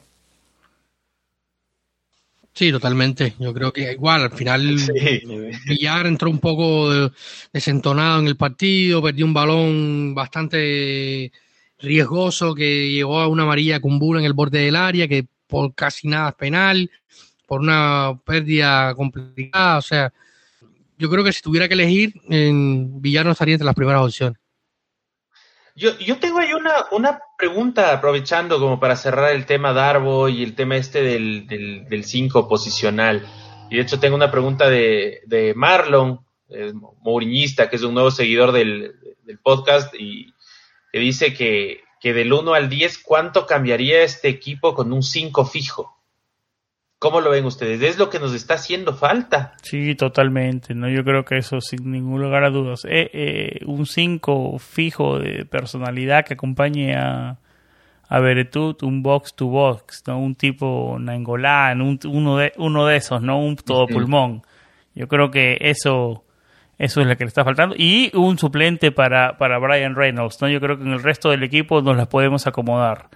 Sí, 2.53 2.71
totalmente. 2.71 3.33
Yo 3.37 3.53
creo 3.53 3.73
que 3.73 3.91
igual, 3.91 4.23
al 4.23 4.31
final 4.31 4.77
Villar 5.67 6.05
entró 6.05 6.29
un 6.29 6.39
poco 6.39 7.11
desentonado 7.51 8.21
en 8.21 8.27
el 8.27 8.37
partido, 8.37 9.03
perdió 9.03 9.25
un 9.25 9.33
balón 9.33 10.15
bastante 10.15 11.33
riesgoso 11.79 12.55
que 12.55 12.89
llevó 12.91 13.19
a 13.19 13.27
una 13.27 13.43
amarilla 13.43 13.81
Cumbula 13.81 14.21
en 14.21 14.25
el 14.25 14.33
borde 14.33 14.59
del 14.59 14.77
área, 14.77 15.07
que 15.07 15.25
por 15.47 15.75
casi 15.75 16.07
nada 16.07 16.29
es 16.29 16.35
penal, 16.35 16.89
por 17.45 17.61
una 17.61 18.19
pérdida 18.25 18.93
complicada. 18.95 19.77
O 19.77 19.81
sea, 19.81 20.13
yo 20.97 21.09
creo 21.09 21.23
que 21.23 21.33
si 21.33 21.41
tuviera 21.41 21.67
que 21.67 21.73
elegir, 21.73 22.13
en 22.29 23.01
Villar 23.01 23.25
no 23.25 23.31
estaría 23.31 23.55
entre 23.55 23.65
las 23.65 23.75
primeras 23.75 24.01
opciones. 24.01 24.39
Yo, 25.75 25.97
yo 25.99 26.17
tengo 26.19 26.39
ahí 26.39 26.53
una, 26.53 26.85
una 26.91 27.19
pregunta, 27.37 27.91
aprovechando 27.91 28.59
como 28.59 28.79
para 28.79 28.95
cerrar 28.95 29.33
el 29.33 29.45
tema 29.45 29.73
Darbo 29.73 30.29
y 30.29 30.41
el 30.41 30.55
tema 30.55 30.77
este 30.77 31.01
del 31.01 31.47
5 31.49 31.89
del, 31.89 32.05
cinco 32.05 32.47
posicional. 32.47 33.27
Y 33.69 33.75
de 33.75 33.81
hecho 33.81 33.99
tengo 33.99 34.15
una 34.15 34.31
pregunta 34.31 34.69
de, 34.69 35.21
de 35.25 35.53
Marlon, 35.53 36.21
el 36.47 36.75
Mouriñista, 37.01 37.69
que 37.69 37.75
es 37.75 37.83
un 37.83 37.93
nuevo 37.93 38.09
seguidor 38.09 38.53
del, 38.53 38.95
del 39.23 39.39
podcast 39.39 39.93
y 39.99 40.33
que 40.93 40.99
dice 40.99 41.33
que, 41.33 41.81
que 41.99 42.13
del 42.13 42.31
1 42.31 42.53
al 42.53 42.69
10, 42.69 42.99
¿cuánto 42.99 43.45
cambiaría 43.45 44.01
este 44.03 44.29
equipo 44.29 44.73
con 44.75 44.93
un 44.93 45.03
5 45.03 45.45
fijo? 45.45 45.94
¿Cómo 47.05 47.21
lo 47.21 47.29
ven 47.29 47.45
ustedes? 47.45 47.83
¿Es 47.83 47.99
lo 47.99 48.09
que 48.09 48.17
nos 48.17 48.33
está 48.33 48.55
haciendo 48.55 48.95
falta? 48.95 49.53
Sí, 49.61 49.93
totalmente. 49.93 50.73
No, 50.73 50.89
yo 50.89 51.03
creo 51.03 51.23
que 51.23 51.37
eso 51.37 51.61
sin 51.61 51.91
ningún 51.91 52.19
lugar 52.19 52.43
a 52.43 52.49
dudas. 52.49 52.83
Eh, 52.85 53.11
eh, 53.13 53.59
un 53.67 53.85
5 53.85 54.57
fijo 54.57 55.19
de 55.19 55.45
personalidad 55.45 56.25
que 56.25 56.33
acompañe 56.33 56.95
a, 56.95 57.37
a 58.09 58.19
Beretut, 58.19 58.81
un 58.81 59.03
box 59.03 59.35
to 59.35 59.45
box, 59.45 60.01
¿no? 60.07 60.17
Un 60.17 60.33
tipo 60.33 60.97
Nangolán, 60.99 61.83
un, 61.83 61.99
uno 62.07 62.37
de 62.37 62.53
uno 62.57 62.87
de 62.87 62.95
esos, 62.95 63.21
¿no? 63.21 63.39
Un 63.39 63.55
todo 63.55 63.85
pulmón. 63.85 64.41
Yo 64.95 65.07
creo 65.07 65.29
que 65.29 65.59
eso 65.61 66.23
eso 66.79 67.01
es 67.01 67.05
lo 67.05 67.15
que 67.17 67.25
le 67.25 67.27
está 67.27 67.43
faltando 67.43 67.75
y 67.77 68.09
un 68.15 68.39
suplente 68.39 68.91
para 68.91 69.37
para 69.37 69.59
Brian 69.59 69.93
Reynolds, 69.93 70.41
¿no? 70.41 70.49
Yo 70.49 70.59
creo 70.59 70.75
que 70.75 70.83
en 70.83 70.93
el 70.93 71.03
resto 71.03 71.29
del 71.29 71.43
equipo 71.43 71.83
nos 71.83 71.97
las 71.97 72.07
podemos 72.07 72.47
acomodar 72.47 73.09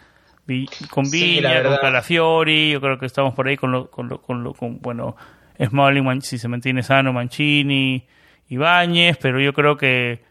con 0.89 1.09
Viña, 1.09 1.63
con 1.63 1.77
Calafiori, 1.77 2.71
yo 2.71 2.81
creo 2.81 2.97
que 2.97 3.05
estamos 3.05 3.33
por 3.33 3.47
ahí 3.47 3.57
con 3.57 3.71
lo, 3.71 3.89
con 3.89 4.09
lo, 4.09 4.21
con, 4.21 4.43
lo, 4.43 4.53
con 4.53 4.79
bueno, 4.81 5.15
Smalling, 5.63 6.21
si 6.21 6.37
se 6.37 6.47
mantiene 6.47 6.83
sano, 6.83 7.13
Mancini, 7.13 8.07
Ibáñez, 8.49 9.17
pero 9.17 9.39
yo 9.39 9.53
creo 9.53 9.77
que 9.77 10.21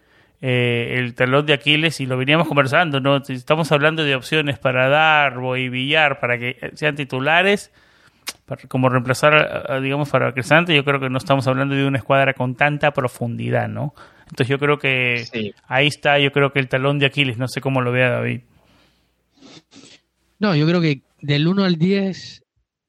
eh, 0.41 0.95
el 0.99 1.15
talón 1.15 1.47
de 1.47 1.53
Aquiles, 1.53 2.01
y 2.01 2.07
lo 2.07 2.17
veníamos 2.17 2.47
conversando, 2.47 3.01
¿no? 3.01 3.17
Estamos 3.17 3.73
hablando 3.73 4.05
de 4.05 4.15
opciones 4.15 4.59
para 4.59 4.89
Darbo 4.89 5.57
y 5.57 5.69
Villar 5.69 6.21
para 6.21 6.39
que 6.39 6.71
sean 6.75 6.95
titulares. 6.95 7.73
como 8.69 8.89
reemplazar, 8.89 9.81
digamos, 9.83 10.11
para 10.11 10.33
Cristante, 10.33 10.75
yo 10.75 10.85
creo 10.85 11.01
que 11.01 11.11
no 11.11 11.19
estamos 11.19 11.47
hablando 11.47 11.75
de 11.75 11.87
una 11.87 11.99
escuadra 11.99 12.35
con 12.35 12.55
tanta 12.55 12.93
profundidad, 12.93 13.69
¿no? 13.69 13.95
Entonces 14.23 14.49
yo 14.49 14.59
creo 14.59 14.79
que 14.79 15.55
ahí 15.67 15.87
está, 15.87 16.19
yo 16.19 16.33
creo 16.33 16.53
que 16.53 16.59
el 16.59 16.69
talón 16.69 16.99
de 16.99 17.07
Aquiles, 17.07 17.39
no 17.39 17.49
sé 17.49 17.61
cómo 17.61 17.81
lo 17.81 17.93
vea 17.93 18.11
David. 18.11 18.43
No, 20.39 20.55
yo 20.55 20.67
creo 20.67 20.81
que 20.81 21.03
del 21.21 21.49
1 21.49 21.65
al 21.65 21.77
10, 21.77 22.45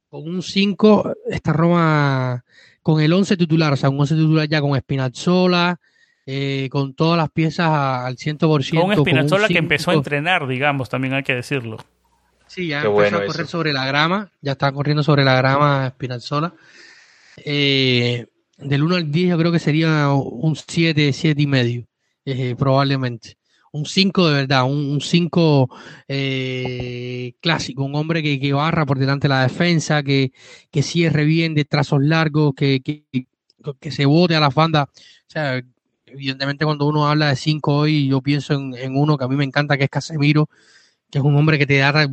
con 0.10 0.28
un 0.28 0.42
5, 0.42 1.14
esta 1.30 1.54
Roma 1.54 2.44
con 2.82 3.02
el 3.02 3.12
11 3.14 3.38
titular, 3.38 3.74
o 3.74 3.76
sea, 3.76 3.90
un 3.90 4.00
11 4.00 4.16
titular 4.16 4.48
ya 4.48 4.62
con 4.62 4.78
Spinazzola, 4.78 5.80
eh, 6.26 6.70
con 6.72 6.94
todas 6.94 7.18
las 7.18 7.30
piezas 7.30 7.70
al 7.70 8.18
100%. 8.18 8.82
Con 8.82 8.96
Spinazzola 8.96 9.48
que 9.48 9.58
empezó 9.58 9.92
a 9.92 9.96
entrenar, 9.96 10.48
digamos, 10.48 10.90
también 10.90 11.14
hay 11.14 11.24
que 11.24 11.34
decirlo. 11.34 11.78
Sí, 12.48 12.68
ya 12.68 12.82
empezó 12.82 13.18
a 13.18 13.26
correr 13.26 13.48
sobre 13.48 13.74
la 13.74 13.86
grama, 13.86 14.32
ya 14.42 14.54
está 14.54 14.72
corriendo 14.72 15.04
sobre 15.04 15.24
la 15.24 15.36
grama 15.36 15.90
Spinazzola. 15.90 16.54
Eh, 17.38 18.28
del 18.58 18.84
1 18.84 18.96
al 18.96 19.12
10 19.12 19.30
yo 19.30 19.38
creo 19.38 19.52
que 19.52 19.60
sería 19.60 20.10
un 20.12 20.56
7, 20.56 21.14
7 21.14 21.42
y 21.42 21.48
medio, 21.48 21.88
eh, 22.26 22.56
probablemente. 22.58 23.39
Un 23.72 23.86
5 23.86 24.28
de 24.28 24.34
verdad, 24.34 24.66
un 24.66 25.00
5 25.02 25.70
eh, 26.08 27.34
clásico, 27.42 27.84
un 27.84 27.96
hombre 27.96 28.24
que, 28.24 28.40
que, 28.40 28.54
barra 28.54 28.86
por 28.86 28.98
delante 29.00 29.28
de 29.28 29.34
la 29.36 29.44
defensa, 29.44 30.04
que, 30.04 30.32
que 30.72 30.82
cierre 30.82 31.26
bien 31.26 31.54
de 31.54 31.66
trazos 31.66 32.02
largos, 32.02 32.54
que, 32.56 32.82
que, 32.82 33.04
que 33.80 33.92
se 33.92 34.06
bote 34.06 34.36
a 34.36 34.40
las 34.40 34.56
bandas. 34.56 34.88
O 34.88 35.32
sea, 35.32 35.62
evidentemente 36.06 36.66
cuando 36.66 36.88
uno 36.88 37.08
habla 37.08 37.30
de 37.30 37.36
5 37.36 37.76
hoy, 37.76 38.08
yo 38.08 38.22
pienso 38.22 38.54
en, 38.54 38.96
uno 38.96 39.18
que 39.18 39.26
a 39.26 39.28
mí 39.28 39.36
me 39.36 39.44
encanta, 39.44 39.78
que 39.78 39.86
es 39.86 39.90
Casemiro, 39.90 40.50
que 41.10 41.20
es 41.20 41.24
un 41.24 41.36
hombre 41.36 41.58
que 41.58 41.66
te 41.66 41.78
da, 41.78 42.08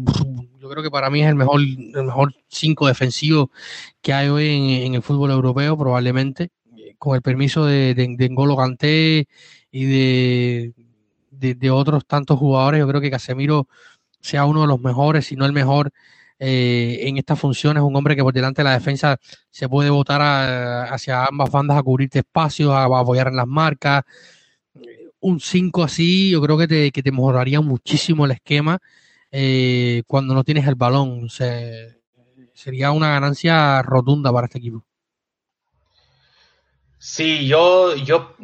yo 0.61 0.69
creo 0.69 0.83
que 0.83 0.91
para 0.91 1.11
mí 1.11 1.23
es 1.23 1.29
el 1.29 1.35
mejor, 1.35 1.61
el 1.61 2.05
mejor 2.05 2.35
5 2.49 2.87
defensivo 2.87 3.51
que 4.03 4.13
hay 4.13 4.29
hoy 4.29 4.85
en, 4.85 4.95
el 4.95 5.03
fútbol 5.03 5.31
europeo, 5.31 5.77
probablemente, 5.77 6.51
con 6.99 7.17
el 7.17 7.23
permiso 7.23 7.65
de, 7.67 7.95
de, 7.95 8.17
de 8.17 9.27
y 9.73 9.85
de, 9.85 10.73
de, 11.39 11.71
otros 11.71 12.07
tantos 12.07 12.39
jugadores. 12.39 12.81
Yo 12.81 12.89
creo 12.89 13.01
que 13.01 13.11
Casemiro 13.11 13.69
sea 14.21 14.45
uno 14.45 14.63
de 14.63 14.67
los 14.67 14.81
mejores, 14.81 15.27
si 15.27 15.37
no 15.37 15.47
el 15.47 15.53
mejor, 15.53 15.93
eh, 16.39 17.01
en 17.03 17.17
esta 17.19 17.37
función. 17.37 17.77
Es 17.77 17.83
un 17.83 17.95
hombre 17.97 18.17
que 18.17 18.23
por 18.23 18.35
delante 18.35 18.61
de 18.63 18.65
la 18.65 18.73
defensa 18.73 19.19
se 19.51 19.69
puede 19.69 19.91
botar 19.91 20.21
hacia 20.93 21.25
ambas 21.27 21.51
bandas 21.51 21.79
a 21.79 21.83
cubrirte 21.83 22.21
espacios, 22.21 22.73
a, 22.73 22.85
apoyar 22.85 23.29
en 23.29 23.37
las 23.37 23.47
marcas. 23.47 24.05
Un 25.21 25.41
5 25.41 25.83
así, 25.83 26.31
yo 26.31 26.41
creo 26.43 26.59
que 26.59 26.69
te, 26.69 26.93
que 26.93 27.03
te 27.03 27.11
mejoraría 27.11 27.61
muchísimo 27.61 28.27
el 28.27 28.33
esquema 28.33 28.79
eh, 29.31 30.03
cuando 30.07 30.35
no 30.35 30.45
tienes 30.45 30.67
el 30.67 30.75
balón. 30.75 31.29
sería 32.55 32.91
una 32.93 33.11
ganancia 33.11 33.83
rotunda 33.83 34.33
para 34.33 34.47
este 34.47 34.59
equipo. 34.59 34.85
Sí, 36.99 37.47
yo, 37.47 37.95
yo 37.97 38.35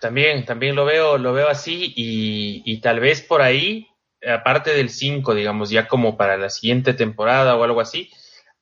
también, 0.00 0.44
también 0.44 0.76
lo 0.76 0.84
veo, 0.84 1.18
lo 1.18 1.32
veo 1.32 1.48
así 1.48 1.92
y, 1.96 2.62
y 2.64 2.80
tal 2.80 3.00
vez 3.00 3.22
por 3.22 3.42
ahí, 3.42 3.88
aparte 4.26 4.72
del 4.74 4.90
5, 4.90 5.34
digamos, 5.34 5.70
ya 5.70 5.88
como 5.88 6.16
para 6.16 6.36
la 6.36 6.50
siguiente 6.50 6.94
temporada 6.94 7.56
o 7.56 7.64
algo 7.64 7.80
así, 7.80 8.10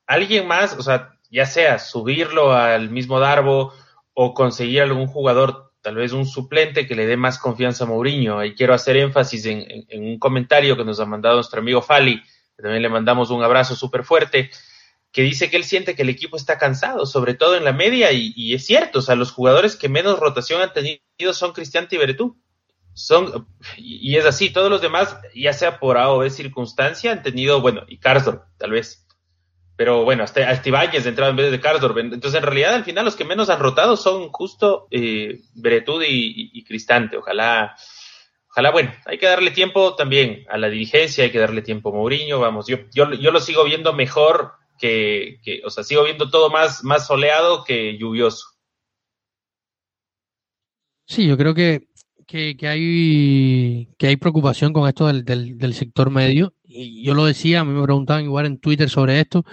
alguien 0.06 0.46
más, 0.46 0.76
o 0.78 0.82
sea, 0.82 1.14
ya 1.30 1.46
sea 1.46 1.78
subirlo 1.78 2.52
al 2.52 2.90
mismo 2.90 3.20
Darbo 3.20 3.72
o 4.12 4.34
conseguir 4.34 4.82
algún 4.82 5.06
jugador, 5.06 5.72
tal 5.80 5.96
vez 5.96 6.12
un 6.12 6.26
suplente 6.26 6.86
que 6.86 6.94
le 6.94 7.06
dé 7.06 7.16
más 7.16 7.38
confianza 7.38 7.84
a 7.84 7.86
Mourinho. 7.86 8.44
Y 8.44 8.54
quiero 8.54 8.74
hacer 8.74 8.96
énfasis 8.96 9.46
en, 9.46 9.64
en 9.88 10.04
un 10.04 10.18
comentario 10.18 10.76
que 10.76 10.84
nos 10.84 11.00
ha 11.00 11.06
mandado 11.06 11.36
nuestro 11.36 11.60
amigo 11.60 11.82
Fali, 11.82 12.22
que 12.56 12.62
también 12.62 12.82
le 12.82 12.88
mandamos 12.88 13.30
un 13.30 13.42
abrazo 13.42 13.74
súper 13.74 14.04
fuerte 14.04 14.50
que 15.14 15.22
dice 15.22 15.48
que 15.48 15.56
él 15.56 15.62
siente 15.62 15.94
que 15.94 16.02
el 16.02 16.08
equipo 16.08 16.36
está 16.36 16.58
cansado, 16.58 17.06
sobre 17.06 17.34
todo 17.34 17.56
en 17.56 17.62
la 17.62 17.72
media, 17.72 18.10
y, 18.10 18.52
es 18.52 18.66
cierto, 18.66 18.98
o 18.98 19.02
sea, 19.02 19.14
los 19.14 19.30
jugadores 19.30 19.76
que 19.76 19.88
menos 19.88 20.18
rotación 20.18 20.60
han 20.60 20.72
tenido 20.72 21.32
son 21.32 21.52
Cristian 21.52 21.86
Tiberetú. 21.86 22.36
Son, 22.94 23.46
y 23.76 24.16
es 24.16 24.26
así, 24.26 24.50
todos 24.50 24.70
los 24.70 24.82
demás, 24.82 25.16
ya 25.32 25.52
sea 25.52 25.78
por 25.78 25.98
A 25.98 26.10
o 26.10 26.18
B 26.18 26.30
circunstancia, 26.30 27.12
han 27.12 27.22
tenido, 27.22 27.60
bueno, 27.60 27.82
y 27.86 27.98
Karsdorp, 27.98 28.42
tal 28.58 28.72
vez. 28.72 29.06
Pero 29.76 30.02
bueno, 30.02 30.24
hasta, 30.24 30.50
hasta 30.50 30.68
Ibáñez 30.68 31.06
entrado 31.06 31.30
en 31.30 31.36
vez 31.36 31.52
de 31.52 31.60
Karsdorp. 31.60 31.96
Entonces, 31.98 32.34
en 32.34 32.42
realidad, 32.42 32.74
al 32.74 32.84
final, 32.84 33.04
los 33.04 33.14
que 33.14 33.24
menos 33.24 33.50
han 33.50 33.60
rotado 33.60 33.96
son 33.96 34.30
justo 34.30 34.88
eh, 34.90 35.42
Beretud 35.54 36.02
y, 36.04 36.64
Cristante. 36.64 37.18
Ojalá, 37.18 37.76
ojalá, 38.50 38.72
bueno, 38.72 38.92
hay 39.06 39.18
que 39.18 39.26
darle 39.26 39.52
tiempo 39.52 39.94
también 39.94 40.44
a 40.50 40.58
la 40.58 40.68
dirigencia, 40.68 41.22
hay 41.22 41.30
que 41.30 41.38
darle 41.38 41.62
tiempo 41.62 41.90
a 41.90 41.92
Mourinho. 41.92 42.40
Vamos, 42.40 42.66
yo, 42.66 42.78
yo, 42.92 43.12
yo 43.12 43.30
lo 43.30 43.38
sigo 43.38 43.62
viendo 43.62 43.92
mejor 43.92 44.63
que, 44.78 45.40
o 45.64 45.70
sea, 45.70 45.84
sigo 45.84 46.04
viendo 46.04 46.30
todo 46.30 46.50
más, 46.50 46.84
más 46.84 47.06
soleado 47.06 47.64
que 47.64 47.96
lluvioso. 47.98 48.46
Sí, 51.06 51.26
yo 51.26 51.36
creo 51.36 51.54
que, 51.54 51.86
que, 52.26 52.56
hay, 52.66 53.88
que 53.98 54.06
hay 54.06 54.16
preocupación 54.16 54.72
con 54.72 54.88
esto 54.88 55.06
del, 55.06 55.24
del, 55.24 55.74
sector 55.74 56.10
medio. 56.10 56.54
Y 56.64 57.04
yo 57.04 57.14
lo 57.14 57.26
decía, 57.26 57.60
a 57.60 57.64
mí 57.64 57.72
me 57.72 57.82
preguntaban 57.82 58.24
igual 58.24 58.46
en 58.46 58.58
Twitter 58.58 58.88
sobre 58.88 59.20
esto. 59.20 59.44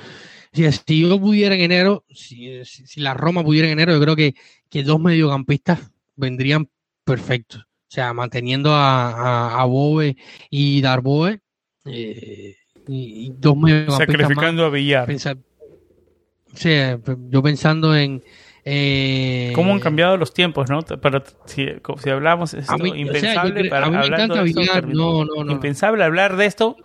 Si, 0.53 0.69
si 0.71 1.01
yo 1.01 1.19
pudiera 1.19 1.55
en 1.55 1.61
enero, 1.61 2.05
si, 2.09 2.63
si, 2.65 3.01
la 3.01 3.13
Roma 3.13 3.43
pudiera 3.43 3.67
en 3.67 3.73
enero, 3.73 3.93
yo 3.93 4.01
creo 4.01 4.15
que, 4.15 4.35
que 4.69 4.83
dos 4.83 4.99
mediocampistas 4.99 5.91
vendrían 6.15 6.69
perfectos. 7.03 7.61
O 7.61 7.93
sea, 7.93 8.13
manteniendo 8.13 8.73
a, 8.73 9.11
a, 9.11 9.61
a 9.61 9.65
Bobe 9.65 10.15
y 10.49 10.81
Darboe, 10.81 11.41
eh, 11.85 12.55
y, 12.91 13.33
dos 13.37 13.55
Sacrificando 13.97 14.65
a 14.65 14.69
Villar. 14.69 15.07
sí, 16.53 16.69
yo 17.29 17.41
pensando 17.41 17.95
en. 17.95 18.23
Eh, 18.63 19.51
¿Cómo 19.55 19.73
han 19.73 19.79
cambiado 19.79 20.17
los 20.17 20.33
tiempos, 20.33 20.69
no? 20.69 20.81
Para, 20.81 21.23
si, 21.45 21.65
si 21.97 22.09
hablamos, 22.11 22.53
esto, 22.53 22.85
impensable 22.85 23.69
para 23.69 23.87
Impensable 25.47 26.03
hablar 26.03 26.35
de 26.35 26.45
esto 26.45 26.75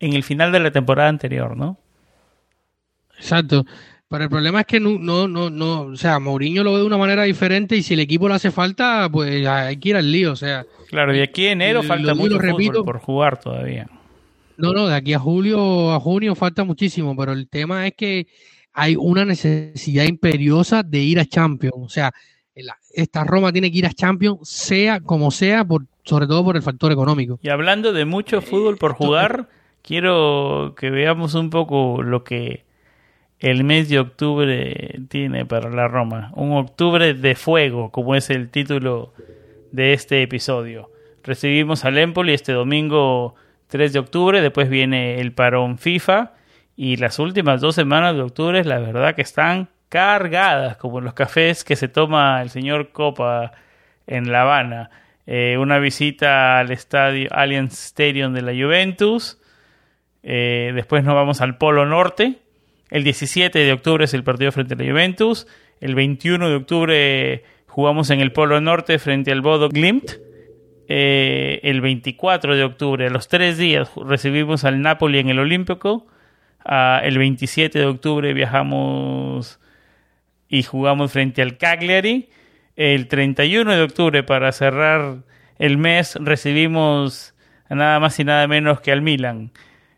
en 0.00 0.14
el 0.14 0.22
final 0.22 0.50
de 0.50 0.60
la 0.60 0.70
temporada 0.70 1.10
anterior, 1.10 1.56
¿no? 1.56 1.78
Exacto. 3.18 3.66
Pero 4.08 4.24
el 4.24 4.30
problema 4.30 4.60
es 4.60 4.66
que 4.66 4.80
no, 4.80 4.98
no, 4.98 5.26
no, 5.26 5.50
no, 5.50 5.80
o 5.82 5.96
sea, 5.96 6.20
Mourinho 6.20 6.62
lo 6.62 6.72
ve 6.72 6.78
de 6.78 6.84
una 6.84 6.98
manera 6.98 7.24
diferente 7.24 7.76
y 7.76 7.82
si 7.82 7.94
el 7.94 8.00
equipo 8.00 8.28
le 8.28 8.34
hace 8.34 8.50
falta, 8.50 9.08
pues 9.10 9.46
hay 9.46 9.76
que 9.78 9.88
ir 9.88 9.96
al 9.96 10.10
lío, 10.10 10.32
o 10.32 10.36
sea. 10.36 10.64
Claro, 10.88 11.14
y 11.14 11.20
aquí 11.20 11.46
en 11.46 11.62
enero 11.62 11.82
falta 11.82 12.14
mucho 12.14 12.38
por 12.84 12.98
jugar 12.98 13.40
todavía. 13.40 13.88
No, 14.56 14.72
no, 14.72 14.86
de 14.86 14.94
aquí 14.94 15.12
a 15.14 15.18
julio, 15.18 15.92
a 15.92 16.00
junio 16.00 16.34
falta 16.34 16.64
muchísimo, 16.64 17.16
pero 17.16 17.32
el 17.32 17.48
tema 17.48 17.86
es 17.86 17.94
que 17.94 18.26
hay 18.72 18.96
una 18.96 19.24
necesidad 19.24 20.04
imperiosa 20.04 20.82
de 20.82 20.98
ir 20.98 21.20
a 21.20 21.24
Champions. 21.24 21.74
O 21.76 21.88
sea, 21.88 22.12
esta 22.92 23.24
Roma 23.24 23.52
tiene 23.52 23.70
que 23.70 23.78
ir 23.78 23.86
a 23.86 23.92
Champions, 23.92 24.48
sea 24.48 25.00
como 25.00 25.30
sea, 25.30 25.64
por, 25.64 25.86
sobre 26.04 26.26
todo 26.26 26.44
por 26.44 26.56
el 26.56 26.62
factor 26.62 26.92
económico. 26.92 27.38
Y 27.42 27.48
hablando 27.48 27.92
de 27.92 28.04
mucho 28.04 28.40
fútbol 28.42 28.76
por 28.76 28.92
jugar, 28.92 29.48
quiero 29.82 30.74
que 30.78 30.90
veamos 30.90 31.34
un 31.34 31.50
poco 31.50 32.02
lo 32.02 32.24
que 32.24 32.64
el 33.40 33.64
mes 33.64 33.88
de 33.88 33.98
octubre 33.98 35.00
tiene 35.08 35.44
para 35.46 35.70
la 35.70 35.88
Roma. 35.88 36.32
Un 36.34 36.52
octubre 36.52 37.14
de 37.14 37.34
fuego, 37.34 37.90
como 37.90 38.14
es 38.14 38.30
el 38.30 38.48
título 38.50 39.12
de 39.72 39.92
este 39.92 40.22
episodio. 40.22 40.90
Recibimos 41.22 41.84
al 41.84 41.98
Empoli 41.98 42.32
este 42.32 42.52
domingo 42.52 43.34
3 43.74 43.92
de 43.92 43.98
octubre, 43.98 44.40
después 44.40 44.68
viene 44.68 45.20
el 45.20 45.32
parón 45.32 45.78
FIFA 45.78 46.30
y 46.76 46.94
las 46.94 47.18
últimas 47.18 47.60
dos 47.60 47.74
semanas 47.74 48.14
de 48.14 48.22
octubre, 48.22 48.62
la 48.62 48.78
verdad 48.78 49.16
que 49.16 49.22
están 49.22 49.68
cargadas, 49.88 50.76
como 50.76 51.00
los 51.00 51.12
cafés 51.12 51.64
que 51.64 51.74
se 51.74 51.88
toma 51.88 52.40
el 52.40 52.50
señor 52.50 52.92
Copa 52.92 53.50
en 54.06 54.30
La 54.30 54.42
Habana. 54.42 54.90
Eh, 55.26 55.56
una 55.58 55.80
visita 55.80 56.60
al 56.60 56.70
estadio 56.70 57.28
Allianz 57.32 57.72
Stadium 57.72 58.32
de 58.32 58.42
la 58.42 58.52
Juventus. 58.52 59.40
Eh, 60.22 60.70
después 60.72 61.02
nos 61.02 61.16
vamos 61.16 61.40
al 61.40 61.58
Polo 61.58 61.84
Norte. 61.84 62.38
El 62.90 63.02
17 63.02 63.58
de 63.58 63.72
octubre 63.72 64.04
es 64.04 64.14
el 64.14 64.22
partido 64.22 64.52
frente 64.52 64.74
a 64.74 64.76
la 64.76 64.88
Juventus. 64.88 65.48
El 65.80 65.96
21 65.96 66.48
de 66.48 66.54
octubre 66.54 67.44
jugamos 67.66 68.10
en 68.10 68.20
el 68.20 68.30
Polo 68.30 68.60
Norte 68.60 69.00
frente 69.00 69.32
al 69.32 69.40
Bodo 69.40 69.68
Glimt. 69.68 70.12
Eh, 70.88 71.60
el 71.62 71.80
24 71.80 72.56
de 72.56 72.64
octubre, 72.64 73.06
a 73.06 73.10
los 73.10 73.28
tres 73.28 73.56
días, 73.56 73.90
recibimos 73.96 74.64
al 74.64 74.82
Napoli 74.82 75.18
en 75.18 75.30
el 75.30 75.38
Olímpico. 75.38 76.06
Ah, 76.64 77.00
el 77.02 77.18
27 77.18 77.78
de 77.78 77.86
octubre 77.86 78.32
viajamos 78.34 79.60
y 80.48 80.62
jugamos 80.62 81.12
frente 81.12 81.42
al 81.42 81.56
Cagliari. 81.56 82.28
El 82.76 83.08
31 83.08 83.74
de 83.74 83.82
octubre, 83.82 84.22
para 84.22 84.52
cerrar 84.52 85.18
el 85.58 85.78
mes, 85.78 86.16
recibimos 86.20 87.34
nada 87.70 88.00
más 88.00 88.18
y 88.18 88.24
nada 88.24 88.46
menos 88.46 88.80
que 88.80 88.92
al 88.92 89.02
Milan. 89.02 89.52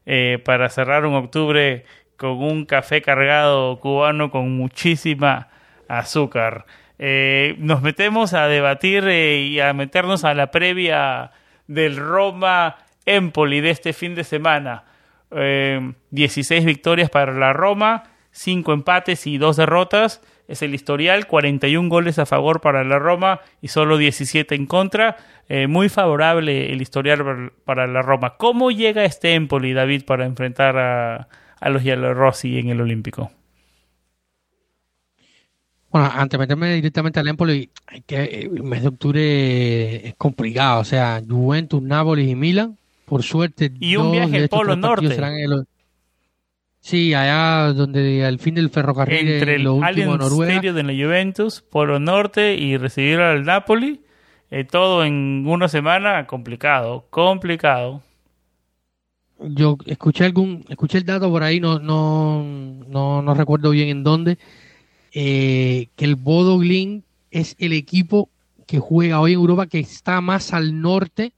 Eh, 0.05 0.41
para 0.45 0.69
cerrar 0.69 1.05
un 1.05 1.15
octubre 1.15 1.85
con 2.17 2.43
un 2.43 2.65
café 2.65 3.03
cargado 3.03 3.81
cubano 3.81 4.31
con 4.31 4.57
muchísima 4.57 5.49
azúcar. 5.89 6.67
Eh, 6.99 7.57
nos 7.59 7.83
metemos 7.83 8.33
a 8.35 8.49
debatir 8.49 9.07
eh, 9.07 9.41
y 9.41 9.61
a 9.61 9.73
meternos 9.73 10.25
a 10.25 10.35
la 10.35 10.51
previa 10.51 11.31
del 11.67 11.97
Roma 11.97 12.77
Empoli 13.05 13.61
de 13.61 13.71
este 13.71 13.93
fin 13.93 14.15
de 14.15 14.25
semana. 14.25 14.85
16 15.31 16.51
eh, 16.51 16.65
victorias 16.65 17.11
para 17.11 17.33
la 17.33 17.53
Roma, 17.53 18.05
5 18.31 18.73
empates 18.73 19.27
y 19.27 19.39
2 19.39 19.57
derrotas. 19.57 20.23
Es 20.49 20.63
el 20.63 20.75
historial, 20.75 21.27
41 21.27 21.89
goles 21.89 22.21
a 22.21 22.27
favor 22.27 22.61
para 22.61 22.85
la 22.85 23.01
Roma 23.01 23.41
y 23.61 23.69
solo 23.69 23.97
17 23.97 24.55
en 24.55 24.67
contra. 24.67 25.17
Eh, 25.49 25.67
muy 25.67 25.89
favorable 25.89 26.73
el 26.73 26.81
historial 26.81 27.53
para 27.65 27.87
la 27.89 28.03
Roma. 28.03 28.37
¿Cómo 28.37 28.71
llega 28.71 29.05
este 29.05 29.35
Empoli, 29.35 29.73
David, 29.73 30.05
para 30.05 30.25
enfrentar 30.25 30.79
a, 30.79 31.29
los 31.69 31.85
Rossi 32.15 32.59
en 32.59 32.69
el 32.69 32.81
Olímpico? 32.81 33.33
Bueno, 35.97 36.13
antes 36.15 36.33
de 36.33 36.39
meterme 36.39 36.75
directamente 36.75 37.21
al 37.21 37.29
Empoli, 37.29 37.71
que 38.07 38.23
el 38.23 38.63
mes 38.63 38.83
de 38.83 38.89
octubre 38.89 40.09
es 40.09 40.15
complicado. 40.17 40.81
O 40.81 40.85
sea, 40.85 41.23
Juventus, 41.27 41.81
Nápoles 41.81 42.29
y 42.29 42.35
Milan, 42.35 42.77
por 43.07 43.23
suerte. 43.23 43.73
Y 43.81 43.97
un 43.97 44.13
viaje 44.13 44.37
al 44.37 44.49
Polo 44.51 44.77
Norte. 44.77 45.17
Sí, 46.81 47.15
allá 47.15 47.73
donde 47.73 48.27
al 48.27 48.39
fin 48.39 48.57
del 48.57 48.69
ferrocarril 48.69 49.27
entre 49.27 49.55
el 49.55 49.67
Allianz 49.67 50.23
Stadium 50.23 50.75
de 50.75 50.83
la 50.83 50.93
Juventus, 50.93 51.63
Polo 51.63 51.99
Norte 51.99 52.57
y 52.57 52.77
recibir 52.77 53.19
al 53.21 53.45
Napoli, 53.45 54.03
eh, 54.51 54.65
todo 54.65 55.03
en 55.03 55.45
una 55.47 55.67
semana 55.67 56.27
complicado, 56.27 57.07
complicado. 57.09 58.03
Yo 59.41 59.79
escuché 59.87 60.27
algún, 60.27 60.63
escuché 60.69 60.99
el 60.99 61.07
dato 61.07 61.31
por 61.31 61.43
ahí, 61.43 61.59
no, 61.59 61.79
no, 61.79 62.45
no, 62.87 63.23
no 63.23 63.35
recuerdo 63.35 63.71
bien 63.71 63.89
en 63.89 64.05
dónde, 64.05 64.39
eh, 65.19 65.89
que 65.97 66.05
el 66.05 66.15
Bodo 66.15 66.61
es 67.31 67.57
el 67.59 67.73
equipo 67.73 68.29
que 68.67 68.79
juega 68.79 69.19
hoy 69.19 69.33
en 69.33 69.39
Europa 69.39 69.67
que 69.67 69.79
está 69.79 70.21
más 70.21 70.53
al 70.53 70.79
norte 70.79 71.33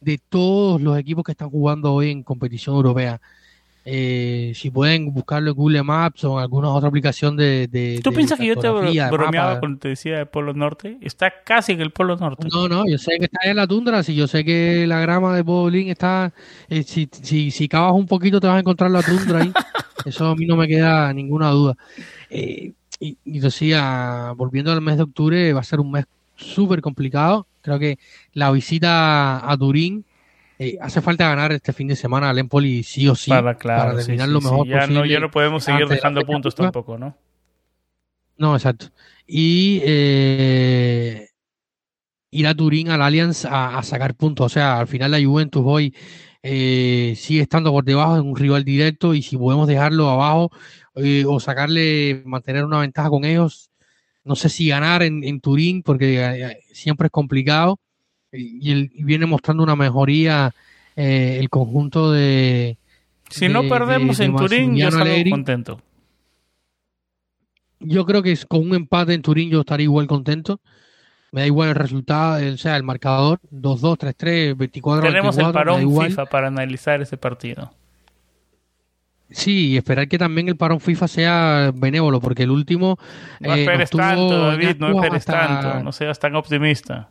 de 0.00 0.16
todos 0.16 0.80
los 0.80 0.98
equipos 0.98 1.22
que 1.22 1.32
están 1.32 1.50
jugando 1.50 1.92
hoy 1.92 2.10
en 2.10 2.22
competición 2.22 2.76
europea. 2.76 3.20
Eh, 3.84 4.52
si 4.54 4.70
pueden 4.70 5.12
buscarlo 5.12 5.50
en 5.50 5.56
Google 5.56 5.82
Maps 5.82 6.24
o 6.24 6.38
en 6.38 6.44
alguna 6.44 6.70
otra 6.70 6.88
aplicación 6.88 7.36
de... 7.36 8.00
¿Tú 8.02 8.10
piensas 8.10 8.38
que 8.38 8.46
yo 8.46 8.56
te 8.56 8.70
bromeaba 8.70 9.60
cuando 9.60 9.78
te 9.78 9.88
decía 9.88 10.20
el 10.20 10.26
Polo 10.26 10.54
Norte? 10.54 10.96
Está 11.02 11.42
casi 11.44 11.72
en 11.72 11.82
el 11.82 11.90
Polo 11.90 12.16
Norte. 12.16 12.48
No, 12.50 12.68
no, 12.68 12.86
yo 12.86 12.96
sé 12.96 13.18
que 13.18 13.26
está 13.26 13.50
en 13.50 13.56
la 13.56 13.66
tundra, 13.66 14.02
si 14.02 14.14
yo 14.14 14.28
sé 14.28 14.46
que 14.46 14.86
la 14.86 14.98
grama 15.00 15.36
de 15.36 15.42
Bowling 15.42 15.88
está... 15.88 16.32
Eh, 16.70 16.84
si, 16.84 17.06
si, 17.20 17.50
si 17.50 17.68
cavas 17.68 17.92
un 17.92 18.06
poquito 18.06 18.40
te 18.40 18.46
vas 18.46 18.56
a 18.56 18.60
encontrar 18.60 18.90
la 18.90 19.02
tundra 19.02 19.42
ahí. 19.42 19.52
Eso 20.06 20.28
a 20.28 20.34
mí 20.34 20.46
no 20.46 20.56
me 20.56 20.66
queda 20.66 21.12
ninguna 21.12 21.50
duda. 21.50 21.76
Eh, 22.30 22.72
y, 23.00 23.18
y 23.24 23.40
decía, 23.40 24.32
volviendo 24.36 24.70
al 24.70 24.80
mes 24.80 24.98
de 24.98 25.02
octubre, 25.04 25.52
va 25.52 25.60
a 25.60 25.64
ser 25.64 25.80
un 25.80 25.90
mes 25.90 26.04
súper 26.36 26.80
complicado. 26.80 27.46
Creo 27.62 27.78
que 27.78 27.98
la 28.32 28.50
visita 28.50 29.50
a 29.50 29.56
Turín 29.56 30.04
eh, 30.62 30.76
hace 30.80 31.00
falta 31.00 31.26
ganar 31.26 31.52
este 31.52 31.72
fin 31.72 31.88
de 31.88 31.96
semana 31.96 32.28
al 32.28 32.38
Empoli 32.38 32.82
sí 32.82 33.08
o 33.08 33.14
sí 33.14 33.30
para, 33.30 33.56
terminar 33.56 34.28
lo 34.28 34.42
mejor 34.42 34.68
ya 34.68 34.86
No, 34.86 35.06
ya 35.06 35.18
no 35.18 35.30
podemos 35.30 35.64
seguir 35.64 35.88
dejando 35.88 36.22
puntos 36.26 36.54
tampoco, 36.54 36.98
¿no? 36.98 37.16
No, 38.36 38.54
exacto. 38.54 38.88
Y 39.26 39.80
eh, 39.84 41.28
ir 42.30 42.46
a 42.46 42.54
Turín 42.54 42.90
al 42.90 43.00
Allianz 43.00 43.46
a, 43.46 43.82
sacar 43.82 44.14
puntos. 44.14 44.46
O 44.46 44.48
sea, 44.50 44.78
al 44.78 44.86
final 44.86 45.10
la 45.10 45.22
Juventus 45.22 45.62
hoy 45.64 45.94
eh, 46.42 47.14
sigue 47.16 47.42
estando 47.42 47.70
por 47.70 47.84
debajo 47.84 48.14
de 48.14 48.20
un 48.20 48.36
rival 48.36 48.64
directo 48.64 49.14
y 49.14 49.22
si 49.22 49.36
podemos 49.36 49.66
dejarlo 49.66 50.10
abajo 50.10 50.50
o 50.94 51.40
sacarle, 51.40 52.22
mantener 52.24 52.64
una 52.64 52.80
ventaja 52.80 53.08
con 53.08 53.24
ellos, 53.24 53.70
no 54.24 54.36
sé 54.36 54.48
si 54.48 54.68
ganar 54.68 55.02
en, 55.02 55.24
en 55.24 55.40
Turín 55.40 55.82
porque 55.82 56.56
siempre 56.72 57.06
es 57.06 57.10
complicado 57.10 57.78
y, 58.32 59.04
viene 59.04 59.26
mostrando 59.26 59.62
una 59.62 59.76
mejoría 59.76 60.54
eh, 60.96 61.38
el 61.40 61.48
conjunto 61.48 62.12
de... 62.12 62.78
Si 63.28 63.48
no 63.48 63.68
perdemos 63.68 64.18
en 64.20 64.34
Turín, 64.34 64.76
yo 64.76 64.88
estaría 64.88 65.30
contento. 65.30 65.80
Yo 67.78 68.04
creo 68.04 68.22
que 68.22 68.36
con 68.46 68.60
un 68.60 68.74
empate 68.74 69.14
en 69.14 69.22
Turín 69.22 69.50
yo 69.50 69.60
estaría 69.60 69.84
igual 69.84 70.06
contento. 70.06 70.60
Me 71.32 71.42
da 71.42 71.46
igual 71.46 71.68
el 71.70 71.74
resultado, 71.76 72.52
o 72.52 72.56
sea, 72.56 72.76
el 72.76 72.82
marcador, 72.82 73.38
2-2, 73.52 74.16
3-3, 74.16 74.56
24 74.56 75.08
Tenemos 75.08 75.38
el 75.38 75.52
parón 75.52 75.80
FIFA 75.80 76.26
para 76.26 76.48
analizar 76.48 77.00
ese 77.00 77.16
partido. 77.16 77.72
Sí, 79.30 79.68
y 79.68 79.76
esperar 79.76 80.08
que 80.08 80.18
también 80.18 80.48
el 80.48 80.56
parón 80.56 80.80
FIFA 80.80 81.08
sea 81.08 81.72
benévolo, 81.74 82.20
porque 82.20 82.42
el 82.42 82.50
último... 82.50 82.98
No 83.38 83.54
esperes 83.54 83.90
tanto, 83.90 84.46
David, 84.46 84.76
no 84.78 84.88
esperes 84.90 85.24
tanto, 85.24 85.82
no 85.82 85.92
seas 85.92 86.18
tan 86.18 86.34
optimista. 86.34 87.10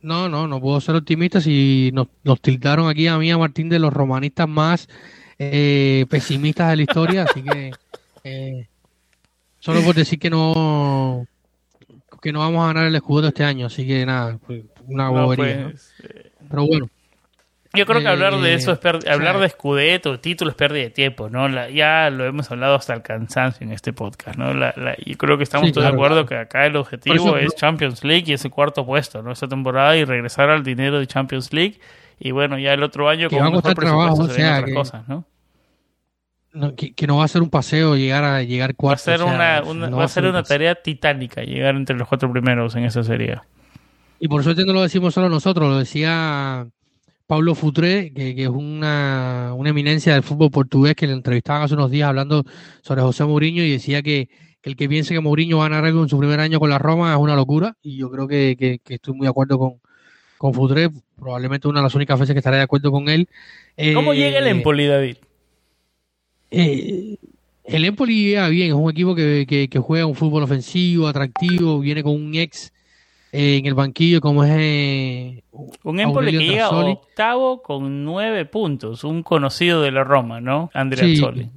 No, 0.00 0.28
no, 0.28 0.46
no 0.46 0.60
puedo 0.60 0.80
ser 0.80 0.94
optimista 0.94 1.40
si 1.40 1.90
nos, 1.92 2.08
nos 2.22 2.40
tildaron 2.40 2.88
aquí 2.88 3.08
a 3.08 3.18
mí, 3.18 3.30
a 3.30 3.38
Martín, 3.38 3.68
de 3.68 3.78
los 3.78 3.92
romanistas 3.92 4.48
más 4.48 4.88
eh, 5.38 6.06
pesimistas 6.08 6.70
de 6.70 6.76
la 6.76 6.82
historia, 6.82 7.22
así 7.24 7.42
que 7.42 7.72
eh, 8.24 8.68
solo 9.58 9.82
por 9.82 9.94
decir 9.94 10.18
que 10.18 10.30
no 10.30 11.26
que 12.20 12.32
no 12.32 12.40
vamos 12.40 12.64
a 12.64 12.68
ganar 12.68 12.86
el 12.86 12.94
escudo 12.94 13.28
este 13.28 13.44
año, 13.44 13.66
así 13.66 13.86
que 13.86 14.04
nada, 14.04 14.38
una 14.86 15.08
bobería. 15.10 15.68
Pues, 15.70 15.94
eh, 16.02 16.32
Pero 16.48 16.66
bueno. 16.66 16.90
Yo 17.74 17.84
creo 17.84 18.00
que 18.00 18.08
hablar 18.08 18.38
de 18.40 18.54
eso 18.54 18.72
es 18.72 18.80
hablar 19.06 19.38
de 19.38 19.46
escudeto, 19.46 20.18
título 20.20 20.50
es 20.50 20.56
pérdida 20.56 20.84
de 20.84 20.90
tiempo, 20.90 21.28
¿no? 21.28 21.48
ya 21.68 22.08
lo 22.08 22.24
hemos 22.24 22.50
hablado 22.50 22.74
hasta 22.76 22.94
el 22.94 23.02
cansancio 23.02 23.66
en 23.66 23.72
este 23.72 23.92
podcast, 23.92 24.38
¿no? 24.38 24.54
La, 24.54 24.74
y 24.96 25.16
creo 25.16 25.36
que 25.36 25.44
estamos 25.44 25.70
todos 25.72 25.86
de 25.86 25.92
acuerdo 25.92 26.24
que 26.24 26.36
acá 26.36 26.64
el 26.64 26.76
objetivo 26.76 27.36
es 27.36 27.54
Champions 27.54 28.04
League 28.04 28.24
y 28.26 28.32
ese 28.32 28.48
cuarto 28.48 28.86
puesto, 28.86 29.22
¿no? 29.22 29.32
Esta 29.32 29.48
temporada 29.48 29.96
y 29.96 30.04
regresar 30.04 30.48
al 30.48 30.62
dinero 30.62 30.98
de 30.98 31.06
Champions 31.06 31.52
League 31.52 31.78
y 32.18 32.30
bueno, 32.30 32.58
ya 32.58 32.72
el 32.72 32.82
otro 32.82 33.08
año 33.08 33.28
con 33.28 33.44
mejor 33.44 33.74
presupuesto 33.74 34.22
o 34.22 34.28
sea, 34.28 34.58
otras 34.60 34.74
cosas, 34.74 35.08
¿no? 35.08 35.26
que, 36.74 37.06
no 37.06 37.18
va 37.18 37.24
a 37.24 37.28
ser 37.28 37.42
un 37.42 37.50
paseo 37.50 37.96
llegar 37.96 38.24
a 38.24 38.42
llegar 38.42 38.74
cuarto. 38.74 39.10
Va 39.10 39.14
a 39.14 39.18
ser, 39.18 39.26
una, 39.26 39.88
va 39.90 40.04
a 40.04 40.08
ser 40.08 40.24
una 40.24 40.42
tarea 40.42 40.74
titánica 40.74 41.42
llegar 41.42 41.76
entre 41.76 41.96
los 41.96 42.08
cuatro 42.08 42.32
primeros 42.32 42.74
en 42.76 42.84
esa 42.84 43.04
serie. 43.04 43.38
Y 44.18 44.28
por 44.28 44.42
suerte 44.42 44.64
no 44.64 44.72
lo 44.72 44.82
decimos 44.82 45.14
solo 45.14 45.28
nosotros, 45.28 45.68
lo 45.68 45.78
decía 45.78 46.66
Pablo 47.28 47.54
Futré, 47.54 48.10
que, 48.14 48.42
es 48.42 48.48
una, 48.48 49.54
eminencia 49.66 50.14
del 50.14 50.22
fútbol 50.22 50.50
portugués, 50.50 50.94
que 50.96 51.06
le 51.06 51.12
entrevistaban 51.12 51.60
hace 51.60 51.74
unos 51.74 51.90
días 51.90 52.08
hablando 52.08 52.42
sobre 52.80 53.02
José 53.02 53.22
Mourinho 53.26 53.62
y 53.62 53.70
decía 53.70 54.00
que, 54.00 54.30
el 54.62 54.76
que 54.76 54.88
piense 54.88 55.12
que 55.12 55.20
Mourinho 55.20 55.58
va 55.58 55.66
a 55.66 55.68
ganar 55.68 55.84
algo 55.84 56.02
en 56.02 56.08
su 56.08 56.18
primer 56.18 56.40
año 56.40 56.58
con 56.58 56.70
la 56.70 56.78
Roma 56.78 57.12
es 57.12 57.18
una 57.18 57.36
locura. 57.36 57.76
Y 57.82 57.98
yo 57.98 58.10
creo 58.10 58.26
que, 58.26 58.80
estoy 58.88 59.12
muy 59.12 59.26
de 59.26 59.28
acuerdo 59.28 59.58
con, 59.58 59.74
con 60.38 60.54
Futré, 60.54 60.88
probablemente 61.18 61.68
una 61.68 61.80
de 61.80 61.84
las 61.84 61.94
únicas 61.94 62.18
veces 62.18 62.32
que 62.32 62.38
estaré 62.38 62.56
de 62.56 62.62
acuerdo 62.62 62.90
con 62.90 63.10
él. 63.10 63.28
¿Cómo 63.92 64.14
llega 64.14 64.38
el 64.38 64.46
eh, 64.46 64.50
Empoli, 64.50 64.86
David? 64.86 65.16
Eh, 66.50 67.18
el 67.64 67.84
Empoli 67.84 68.24
llega 68.24 68.48
bien, 68.48 68.68
es 68.68 68.74
un 68.74 68.90
equipo 68.90 69.14
que, 69.14 69.68
que 69.70 69.78
juega 69.78 70.06
un 70.06 70.14
fútbol 70.14 70.44
ofensivo, 70.44 71.06
atractivo, 71.06 71.78
viene 71.78 72.02
con 72.02 72.14
un 72.14 72.34
ex 72.36 72.72
en 73.32 73.66
el 73.66 73.74
banquillo 73.74 74.20
como 74.20 74.44
es 74.44 74.52
eh, 74.54 75.42
un 75.82 76.00
Empoli 76.00 76.32
que 76.32 76.38
llega 76.38 76.70
octavo 76.70 77.62
con 77.62 78.04
nueve 78.04 78.46
puntos, 78.46 79.04
un 79.04 79.22
conocido 79.22 79.82
de 79.82 79.90
la 79.90 80.04
Roma, 80.04 80.40
¿no? 80.40 80.70
Andrea 80.72 81.04
sí. 81.04 81.50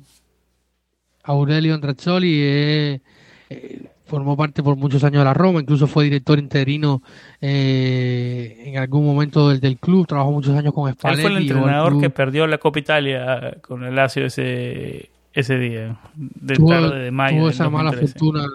Aurelio 1.24 1.76
Andreazzoli 1.76 2.40
eh, 2.42 3.02
eh, 3.50 3.86
formó 4.06 4.36
parte 4.36 4.64
por 4.64 4.76
muchos 4.76 5.04
años 5.04 5.20
de 5.20 5.26
la 5.26 5.34
Roma, 5.34 5.62
incluso 5.62 5.88
fue 5.88 6.06
director 6.06 6.40
interino 6.40 7.02
eh, 7.40 8.64
en 8.66 8.78
algún 8.78 9.06
momento 9.06 9.50
del, 9.50 9.60
del, 9.60 9.78
club, 9.78 10.08
trabajó 10.08 10.32
muchos 10.32 10.56
años 10.58 10.74
con 10.74 10.92
Spalletti. 10.92 11.22
Él 11.22 11.28
fue 11.28 11.38
el 11.38 11.44
entrenador 11.44 12.00
que 12.02 12.10
perdió 12.10 12.48
la 12.48 12.58
Copa 12.58 12.80
Italia 12.80 13.58
con 13.62 13.84
el 13.84 13.96
Lazio 13.96 14.26
ese, 14.26 15.10
ese 15.32 15.58
día, 15.58 15.98
del 16.16 16.58
tarde 16.58 17.00
de 17.04 17.12
mayo. 17.12 17.38
Tuvo 17.38 17.50
esa 17.50 17.70
mala 17.70 17.94
fortuna, 17.94 18.46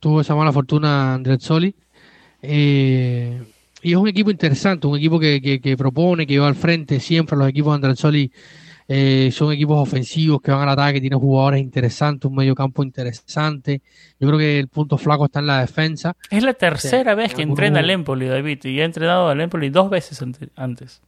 tuvo 0.00 0.20
esa 0.20 0.34
mala 0.34 0.52
fortuna 0.52 1.14
Andreazzoli 1.14 1.74
eh, 2.42 3.42
y 3.82 3.92
es 3.92 3.96
un 3.96 4.08
equipo 4.08 4.30
interesante, 4.30 4.86
un 4.86 4.96
equipo 4.96 5.18
que, 5.18 5.60
que, 5.62 5.76
propone, 5.76 6.26
que 6.26 6.38
va 6.38 6.48
al 6.48 6.54
frente 6.54 7.00
siempre. 7.00 7.36
Los 7.36 7.48
equipos 7.48 7.80
de 7.80 7.86
Andrés 7.86 8.30
eh, 8.88 9.30
son 9.32 9.52
equipos 9.52 9.78
ofensivos 9.78 10.42
que 10.42 10.50
van 10.50 10.62
al 10.62 10.70
ataque, 10.70 11.00
tienen 11.00 11.18
jugadores 11.18 11.60
interesantes, 11.60 12.28
un 12.28 12.36
medio 12.36 12.54
campo 12.54 12.82
interesante. 12.82 13.80
Yo 14.18 14.28
creo 14.28 14.38
que 14.38 14.58
el 14.58 14.68
punto 14.68 14.98
flaco 14.98 15.26
está 15.26 15.40
en 15.40 15.46
la 15.46 15.60
defensa. 15.60 16.16
Es 16.28 16.42
la 16.42 16.54
tercera 16.54 17.14
vez 17.14 17.32
que 17.32 17.42
entrena 17.42 17.78
al 17.80 17.88
Empoli, 17.88 18.26
David, 18.26 18.64
y 18.64 18.80
ha 18.80 18.84
entrenado 18.84 19.28
al 19.28 19.40
Empoli 19.40 19.70
dos 19.70 19.88
veces 19.88 20.22
antes. 20.56 21.00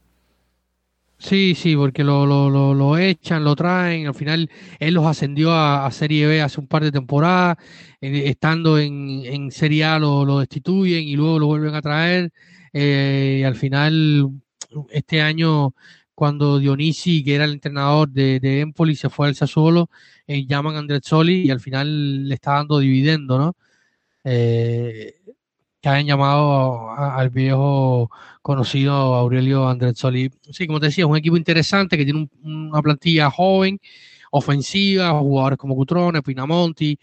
Sí, 1.23 1.55
sí, 1.55 1.73
porque 1.77 2.03
lo, 2.03 2.25
lo, 2.25 2.73
lo, 2.73 2.97
echan, 2.97 3.45
lo 3.45 3.55
traen. 3.55 4.07
Al 4.07 4.13
final, 4.13 4.49
él 4.77 4.93
los 4.93 5.05
ascendió 5.05 5.53
a, 5.53 5.89
Serie 5.91 6.27
B 6.27 6.41
hace 6.41 6.59
un 6.59 6.67
par 6.67 6.83
de 6.83 6.91
temporadas. 6.91 7.57
Estando 8.01 8.77
en, 8.77 9.21
en, 9.25 9.49
Serie 9.51 9.85
A 9.85 9.99
lo, 9.99 10.39
destituyen 10.39 11.03
y 11.07 11.15
luego 11.15 11.39
lo 11.39 11.47
vuelven 11.47 11.75
a 11.75 11.81
traer. 11.81 12.31
Eh, 12.73 13.37
y 13.39 13.43
al 13.43 13.55
final, 13.55 14.31
este 14.89 15.21
año, 15.21 15.73
cuando 16.13 16.59
Dionisi, 16.59 17.23
que 17.23 17.35
era 17.35 17.45
el 17.45 17.53
entrenador 17.53 18.09
de, 18.09 18.39
de 18.41 18.59
Empoli, 18.59 18.95
se 18.95 19.09
fue 19.09 19.27
al 19.27 19.35
Sassuolo, 19.35 19.89
eh, 20.27 20.45
llaman 20.45 20.75
a 20.75 20.79
Andrezzoli 20.79 21.43
y 21.47 21.51
al 21.51 21.61
final 21.61 22.27
le 22.27 22.35
está 22.35 22.53
dando 22.55 22.79
dividendo, 22.79 23.37
¿no? 23.37 23.55
Eh, 24.25 25.15
que 25.83 25.89
hayan 25.89 26.05
llamado 26.07 26.91
al 26.91 27.29
viejo 27.29 28.09
conocido 28.41 28.93
Aurelio 28.93 29.67
Andrezzoli. 29.67 30.31
Sí, 30.49 30.65
como 30.65 30.79
te 30.79 30.85
decía, 30.85 31.03
es 31.03 31.09
un 31.09 31.17
equipo 31.17 31.35
interesante 31.35 31.97
que 31.97 32.05
tiene 32.05 32.29
una 32.41 32.81
plantilla 32.81 33.29
joven, 33.29 33.79
ofensiva, 34.31 35.11
jugadores 35.19 35.57
como 35.57 35.75
Cutrone, 35.75 36.23
Pinamonti, 36.23 36.97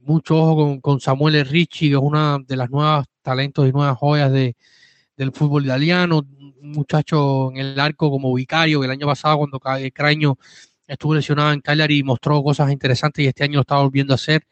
mucho 0.00 0.38
ojo 0.38 0.80
con, 0.80 0.98
Samuel 0.98 1.46
Ricci, 1.46 1.90
que 1.90 1.94
es 1.96 2.00
una 2.00 2.38
de 2.38 2.56
las 2.56 2.70
nuevas 2.70 3.06
talentos 3.20 3.68
y 3.68 3.72
nuevas 3.72 3.98
joyas 3.98 4.32
de, 4.32 4.56
del 5.14 5.32
fútbol 5.32 5.66
italiano, 5.66 6.22
un 6.62 6.72
muchacho 6.72 7.50
en 7.50 7.58
el 7.58 7.78
arco 7.78 8.10
como 8.10 8.32
vicario, 8.32 8.80
que 8.80 8.86
el 8.86 8.92
año 8.92 9.06
pasado 9.06 9.36
cuando 9.38 9.60
Craño 9.60 10.38
estuvo 10.86 11.14
lesionado 11.14 11.52
en 11.52 11.60
Cagliari 11.60 12.02
mostró 12.02 12.42
cosas 12.42 12.72
interesantes 12.72 13.24
y 13.24 13.28
este 13.28 13.44
año 13.44 13.56
lo 13.56 13.60
está 13.60 13.76
volviendo 13.76 14.14
a 14.14 14.16
hacer. 14.16 14.46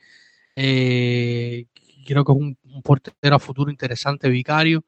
Eh, 0.54 1.64
creo 2.06 2.24
que 2.24 2.32
es 2.32 2.38
un, 2.38 2.58
portero 2.80 3.36
a 3.36 3.38
futuro 3.38 3.70
interesante, 3.70 4.28
vicario. 4.28 4.84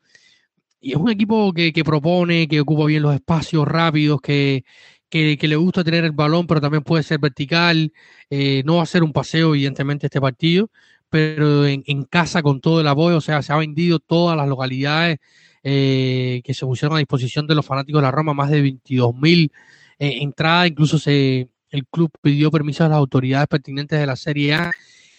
Y 0.81 0.93
es 0.93 0.97
un 0.97 1.11
equipo 1.11 1.53
que, 1.53 1.73
propone, 1.85 2.49
que 2.49 2.61
ocupa 2.61 2.87
bien 2.87 3.03
los 3.03 3.15
espacios 3.15 3.67
rápidos, 3.69 4.21
que, 4.21 4.65
que, 5.09 5.37
le 5.41 5.57
gusta 5.57 5.85
tener 5.85 6.05
el 6.05 6.13
balón, 6.13 6.47
pero 6.47 6.61
también 6.61 6.83
puede 6.83 7.05
ser 7.05 7.19
vertical. 7.21 7.93
Eh, 8.31 8.63
no 8.65 8.77
va 8.77 8.83
a 8.83 8.87
ser 8.87 9.03
un 9.05 9.13
paseo, 9.13 9.55
evidentemente, 9.55 10.07
este 10.07 10.21
partido, 10.21 10.71
pero 11.09 11.67
en, 11.67 11.85
en, 11.87 12.05
casa 12.05 12.43
con 12.43 12.61
todo 12.61 12.81
el 12.81 12.89
apoyo, 12.89 13.19
o 13.19 13.21
sea, 13.21 13.43
se 13.43 13.53
ha 13.53 13.57
vendido 13.57 14.01
todas 14.01 14.37
las 14.37 14.49
localidades 14.49 15.19
eh, 15.65 16.43
que 16.45 16.55
se 16.55 16.67
pusieron 16.67 16.97
a 16.97 16.99
disposición 16.99 17.47
de 17.47 17.55
los 17.55 17.65
fanáticos 17.65 18.01
de 18.01 18.03
la 18.03 18.11
Roma, 18.11 18.35
más 18.35 18.51
de 18.51 18.63
22 18.63 19.15
mil 19.15 19.53
eh, 19.99 20.19
entradas, 20.21 20.69
incluso 20.69 20.99
se, 20.99 21.49
el 21.71 21.87
club 21.87 22.11
pidió 22.21 22.51
permiso 22.51 22.85
a 22.85 22.89
las 22.89 22.99
autoridades 22.99 23.47
pertinentes 23.47 24.01
de 24.01 24.07
la 24.07 24.17
Serie 24.17 24.55
A 24.55 24.73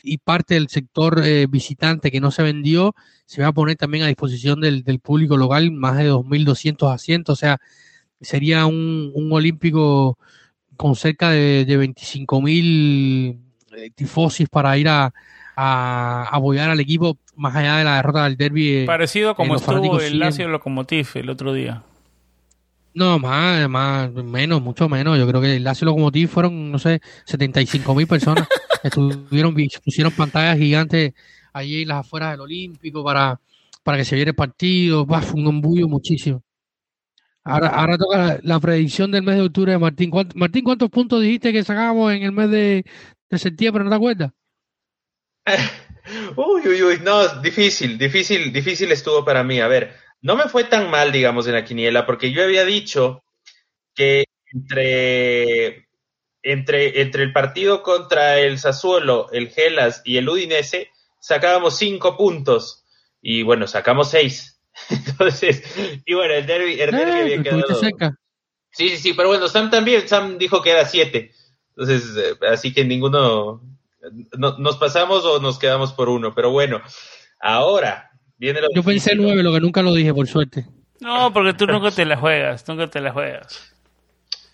y 0.04 0.18
parte 0.18 0.54
del 0.56 0.68
sector 0.68 1.22
eh, 1.24 1.47
visitante 1.49 2.12
que 2.12 2.20
no 2.20 2.30
se 2.30 2.43
vendió 2.43 2.93
se 3.26 3.41
va 3.41 3.47
a 3.47 3.54
poner 3.54 3.78
también 3.78 4.04
a 4.04 4.08
disposición 4.08 4.62
del, 4.62 4.84
público 4.99 5.38
local, 5.38 5.72
más 5.72 5.97
de 5.97 6.12
2.200 6.12 6.93
asientos, 6.93 7.39
o 7.39 7.39
sea, 7.39 7.60
sería 8.22 8.66
un, 8.66 9.12
un 9.16 9.32
olímpico 9.32 10.20
con 10.76 10.95
cerca 10.95 11.32
de, 11.32 11.66
de 11.66 11.80
25.000 11.80 13.39
tifosis 13.95 14.49
para 14.49 14.78
ir 14.78 14.89
a, 14.89 15.14
a 15.56 16.30
apoyar 16.32 16.70
al 16.70 16.80
equipo 16.80 17.18
más 17.36 17.56
allá 17.56 17.78
de 17.78 17.84
la 17.84 17.95
derrota 17.97 18.24
del 18.26 18.38
derby. 18.38 18.78
Eh, 18.78 18.86
Parecido 18.86 19.36
como 19.36 19.56
estuvo 19.56 19.99
el 19.99 20.20
Lazio 20.20 20.47
Locomotiv 20.47 21.10
el 21.16 21.30
otro 21.30 21.54
día. 21.54 21.84
No, 22.96 23.18
más, 23.18 23.68
más, 23.70 24.12
menos, 24.12 24.62
mucho 24.62 24.88
menos. 24.88 25.18
Yo 25.18 25.28
creo 25.28 25.41
que 25.41 25.56
el 25.56 25.64
Lazio 25.64 25.86
Locomotiv 25.86 26.30
fueron, 26.30 26.72
no 26.72 26.80
sé, 26.80 27.02
75 27.26 27.96
mil 27.96 28.08
personas. 28.08 28.48
Estuvieron, 28.84 29.56
pusieron 29.84 30.12
pantallas 30.12 30.58
gigantes 30.58 31.14
allí 31.54 31.84
en 31.84 31.88
las 31.88 32.00
afueras 32.00 32.32
del 32.32 32.41
Olímpico 32.41 33.04
para, 33.04 33.39
para 33.84 33.98
que 33.98 34.06
se 34.06 34.16
viera 34.16 34.30
el 34.30 34.36
partido. 34.36 35.06
fue 35.06 35.41
un 35.41 35.48
embullo 35.48 35.88
muchísimo. 35.88 36.44
Ahora, 37.46 37.68
ahora 37.70 37.98
toca 37.98 38.39
la, 38.41 38.60
predicción 38.60 39.12
del 39.12 39.24
mes 39.24 39.36
de 39.36 39.41
octubre 39.41 39.72
de 39.74 39.78
Martín. 39.78 40.12
Martín, 40.36 40.64
¿cuántos 40.64 40.89
puntos 40.89 41.22
dijiste 41.22 41.52
que 41.52 41.64
sacábamos 41.64 42.14
en 42.14 42.24
el 42.24 42.32
mes 42.32 42.50
de, 42.50 42.86
de 43.30 43.38
septiembre? 43.38 43.84
¿No 43.84 43.89
te 43.89 43.96
acuerdas? 43.96 44.32
uy, 46.38 46.62
uy, 46.68 46.84
uy, 46.84 47.00
no, 47.04 47.41
difícil, 47.41 47.98
difícil, 47.98 48.54
difícil 48.54 48.91
estuvo 48.91 49.26
para 49.26 49.44
mí. 49.44 49.60
A 49.60 49.68
ver, 49.68 49.94
no 50.24 50.38
me 50.38 50.45
fue 50.45 50.63
tan 50.63 50.89
mal, 50.89 51.11
digamos, 51.11 51.45
en 51.47 51.53
la 51.53 51.65
quiniela, 51.65 52.05
porque 52.05 52.32
yo 52.32 52.43
había 52.43 52.63
dicho 52.63 53.24
que 53.93 54.24
entre, 54.53 55.89
entre, 56.41 57.01
entre 57.01 57.24
el 57.24 57.34
partido 57.34 57.84
contra 57.84 58.39
el 58.39 58.57
Sassuolo, 58.57 59.30
el 59.34 59.49
Gelas 59.49 60.01
y 60.05 60.15
el 60.17 60.30
Udinese, 60.30 60.89
sacábamos 61.19 61.78
cinco 61.78 62.15
puntos. 62.15 62.86
Y 63.21 63.43
bueno, 63.43 63.67
sacamos 63.67 64.09
seis. 64.09 64.61
Entonces, 64.89 65.61
y 66.05 66.13
bueno, 66.13 66.34
el 66.34 66.45
derby, 66.45 66.80
el 66.80 66.91
derby 66.91 67.11
había 67.11 67.36
eh, 67.36 67.43
quedado. 67.43 67.82
Sí, 68.71 68.89
sí, 68.89 68.97
sí, 68.97 69.13
pero 69.13 69.28
bueno, 69.28 69.49
Sam 69.49 69.69
también, 69.69 70.07
Sam 70.07 70.38
dijo 70.38 70.61
que 70.61 70.71
era 70.71 70.86
siete. 70.86 71.32
Entonces, 71.76 72.15
eh, 72.17 72.45
así 72.49 72.74
que 72.74 72.86
ninguno, 72.86 73.61
nos 74.38 74.78
pasamos 74.78 75.26
o 75.26 75.41
nos 75.41 75.59
quedamos 75.59 75.91
por 75.91 76.07
uno, 76.07 76.34
pero 76.34 76.49
bueno, 76.49 76.82
ahora 77.41 78.12
viene 78.44 78.62
lo 78.62 78.68
Yo 78.74 78.84
pensé 78.84 79.16
nueve, 79.16 79.41
lo 79.44 79.54
que 79.54 79.60
nunca 79.60 79.82
lo 79.82 79.94
dije, 79.94 80.14
por 80.14 80.28
suerte. 80.28 80.66
No, 81.00 81.34
porque 81.34 81.54
tú 81.54 81.66
nunca 81.66 81.91
te 81.91 82.06
la 82.06 82.18
juegas, 82.18 82.68
nunca 82.68 82.88
te 82.88 83.02
la 83.02 83.12
juegas. 83.12 83.74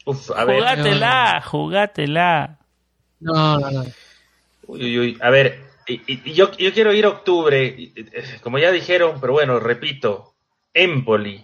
Uf, 0.06 0.32
a 0.32 0.46
ver. 0.46 0.58
Jugátela, 0.58 1.42
jugátela. 1.46 2.60
No, 3.20 3.60
no, 3.60 3.72
no. 3.72 3.86
Uy, 4.68 4.84
uy, 4.84 5.00
uy. 5.00 5.18
A 5.22 5.30
ver, 5.30 5.60
y, 5.88 6.34
yo, 6.34 6.52
yo 6.58 6.74
quiero 6.74 6.94
ir 6.94 7.06
a 7.06 7.10
octubre, 7.10 7.92
como 8.42 8.60
ya 8.60 8.72
dijeron, 8.72 9.20
pero 9.20 9.34
bueno, 9.34 9.60
repito, 9.60 10.34
Empoli 10.74 11.44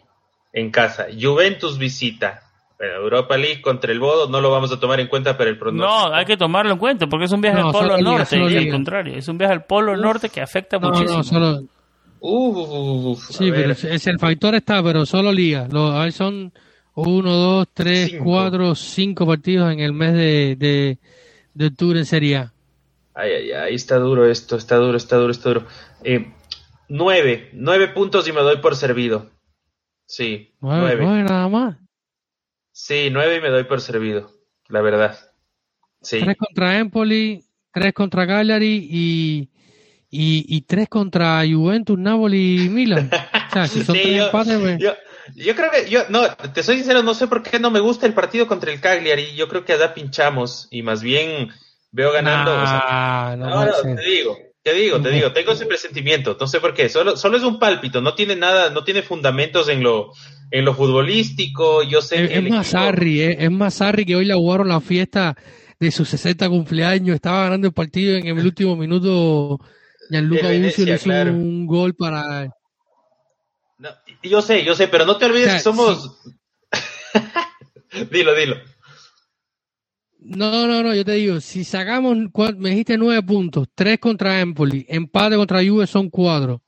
en 0.53 0.71
casa, 0.71 1.07
Juventus 1.19 1.77
visita, 1.77 2.43
Europa 2.79 3.37
League 3.37 3.61
contra 3.61 3.91
el 3.91 3.99
Bodo 3.99 4.29
no 4.29 4.41
lo 4.41 4.51
vamos 4.51 4.71
a 4.71 4.79
tomar 4.79 4.99
en 4.99 5.07
cuenta 5.07 5.37
para 5.37 5.49
el 5.49 5.57
pronóstico. 5.57 6.09
No, 6.09 6.13
hay 6.13 6.25
que 6.25 6.37
tomarlo 6.37 6.73
en 6.73 6.77
cuenta 6.77 7.07
porque 7.07 7.25
es 7.25 7.31
un 7.31 7.41
viaje 7.41 7.59
al 7.59 7.71
Polo 7.71 7.97
Norte 7.97 8.37
y 8.37 8.57
al 8.57 8.69
contrario, 8.69 9.15
es 9.15 9.27
un 9.27 9.37
viaje 9.37 9.53
al 9.53 9.65
Polo 9.65 9.95
Norte 9.97 10.29
que 10.29 10.41
afecta 10.41 10.79
muchísimo. 10.79 11.17
No, 11.17 11.23
solo... 11.23 11.63
sí, 13.29 13.51
pero 13.51 13.71
es, 13.71 14.07
el 14.07 14.19
factor 14.19 14.55
está, 14.55 14.83
pero 14.83 15.05
solo 15.05 15.31
liga. 15.31 15.67
Lo, 15.69 16.11
son 16.11 16.51
uno, 16.95 17.31
dos, 17.31 17.67
tres, 17.73 18.15
cuatro, 18.23 18.75
cinco 18.75 19.25
partidos 19.25 19.71
en 19.71 19.79
el 19.79 19.93
mes 19.93 20.13
de, 20.13 20.55
de, 20.57 20.97
de 21.53 21.65
octubre 21.65 21.99
en 21.99 22.05
Serie 22.05 22.37
A. 22.37 22.53
Ay, 23.13 23.31
ay, 23.31 23.51
ay, 23.51 23.75
está 23.75 23.97
duro 23.97 24.29
esto, 24.29 24.57
está 24.57 24.75
duro, 24.75 24.97
está 24.97 25.15
duro, 25.15 25.31
está 25.31 25.49
duro. 25.49 25.67
Eh, 26.03 26.33
nueve, 26.89 27.49
nueve 27.53 27.87
puntos 27.89 28.27
y 28.27 28.33
me 28.33 28.41
doy 28.41 28.57
por 28.57 28.75
servido. 28.75 29.29
Sí, 30.05 30.53
nueve. 30.59 30.97
nueve 31.01 31.23
nada 31.23 31.47
más. 31.47 31.77
Sí, 32.71 33.09
nueve 33.11 33.37
y 33.37 33.41
me 33.41 33.49
doy 33.49 33.63
por 33.63 33.79
servido, 33.79 34.31
la 34.67 34.81
verdad. 34.81 35.17
Sí. 36.01 36.19
Tres 36.19 36.37
contra 36.37 36.77
Empoli, 36.77 37.43
tres 37.71 37.93
contra 37.93 38.27
Cagliari 38.27 38.87
y, 38.91 39.49
y, 40.17 40.61
tres 40.61 40.87
contra 40.89 41.43
Juventus, 41.49 41.97
Napoli 41.97 42.65
y 42.65 42.69
Milan. 42.69 43.09
O 43.11 43.53
sea, 43.53 43.67
si 43.67 43.83
son 43.83 43.95
tres 43.95 44.23
empates, 44.23 44.79
yo, 44.79 44.93
yo, 45.35 45.55
creo 45.55 45.71
que, 45.71 45.89
yo, 45.89 46.01
no, 46.09 46.27
te 46.53 46.63
soy 46.63 46.77
sincero, 46.77 47.03
no 47.03 47.13
sé 47.13 47.27
por 47.27 47.43
qué 47.43 47.59
no 47.59 47.71
me 47.71 47.79
gusta 47.79 48.05
el 48.05 48.13
partido 48.13 48.47
contra 48.47 48.71
el 48.71 48.81
Cagliari. 48.81 49.35
Yo 49.35 49.47
creo 49.47 49.63
que 49.63 49.73
allá 49.73 49.93
pinchamos 49.93 50.67
y 50.71 50.83
más 50.83 51.01
bien 51.01 51.49
veo 51.91 52.11
ganando. 52.11 52.51
Ah, 52.53 53.35
no, 53.37 53.49
no, 53.49 53.65
no 53.65 53.95
te 53.95 54.01
digo, 54.01 54.37
te 54.65 54.73
digo, 54.73 54.99
te 54.99 55.11
digo, 55.11 55.31
tengo 55.31 55.51
ese 55.51 55.67
presentimiento, 55.67 56.35
no 56.39 56.47
sé 56.47 56.59
por 56.59 56.73
qué, 56.73 56.89
solo, 56.89 57.15
solo 57.15 57.37
es 57.37 57.43
un 57.43 57.59
pálpito, 57.59 58.01
no 58.01 58.15
tiene 58.15 58.35
nada, 58.35 58.71
no 58.71 58.83
tiene 58.83 59.03
fundamentos 59.03 59.69
en 59.69 59.83
lo, 59.83 60.11
en 60.49 60.65
lo 60.65 60.73
futbolístico, 60.73 61.83
yo 61.83 62.01
sé 62.01 62.23
es, 62.23 62.29
que... 62.29 62.37
Es 62.39 62.49
más 62.49 62.67
Sarri, 62.67 63.21
eh, 63.21 63.37
es 63.39 63.51
más 63.51 63.75
Sarri 63.75 64.05
que 64.05 64.15
hoy 64.15 64.25
le 64.25 64.33
jugaron 64.33 64.67
la 64.67 64.81
fiesta 64.81 65.35
de 65.79 65.91
su 65.91 66.03
60 66.03 66.49
cumpleaños, 66.49 67.13
estaba 67.13 67.43
ganando 67.43 67.67
el 67.67 67.73
partido 67.73 68.17
en 68.17 68.25
el 68.25 68.43
último 68.43 68.75
minuto, 68.75 69.59
Gianluca 70.09 70.47
Bucio 70.51 70.85
le 70.85 70.95
hizo 70.95 71.09
un 71.31 71.65
gol 71.65 71.95
para... 71.95 72.49
yo 74.23 74.41
sé, 74.41 74.63
yo 74.63 74.75
sé, 74.75 74.87
pero 74.87 75.05
no 75.05 75.17
te 75.17 75.25
olvides 75.25 75.53
que 75.53 75.59
somos... 75.59 76.19
dilo, 78.11 78.35
dilo. 78.35 78.57
No, 80.19 80.65
no, 80.65 80.81
no, 80.81 80.95
yo 80.95 81.05
te 81.05 81.13
digo, 81.13 81.39
si 81.39 81.63
sacamos, 81.63 82.17
me 82.57 82.71
dijiste 82.71 82.97
nueve 82.97 83.21
puntos, 83.21 83.67
tres 83.75 83.99
contra 83.99 84.41
Empoli, 84.41 84.83
empate 84.89 85.35
contra 85.35 85.63
Juve 85.63 85.85
son 85.85 86.09
cuatro, 86.09 86.63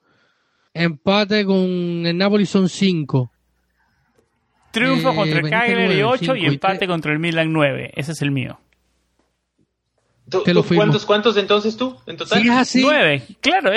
empate 0.73 1.43
con 1.43 2.05
el 2.05 2.15
Napoli 2.15 2.45
son 2.45 2.69
cinco. 2.69 3.31
Triunfo 4.71 5.15
contra 5.15 5.39
el 5.39 5.49
Cagliari 5.49 6.03
8 6.03 6.35
y 6.35 6.45
empate 6.45 6.85
contra 6.85 7.11
el 7.11 7.17
Milan 7.17 7.51
9. 7.51 7.93
Ese 7.95 8.11
es 8.11 8.21
el 8.21 8.29
mío. 8.29 8.59
Cuántos, 10.75 11.05
¿Cuántos 11.05 11.37
entonces 11.37 11.77
tú 11.77 11.97
en 12.05 12.17
total? 12.17 12.41
Sí, 12.41 12.49
así. 12.49 12.81
9. 12.81 13.23
Claro, 13.41 13.71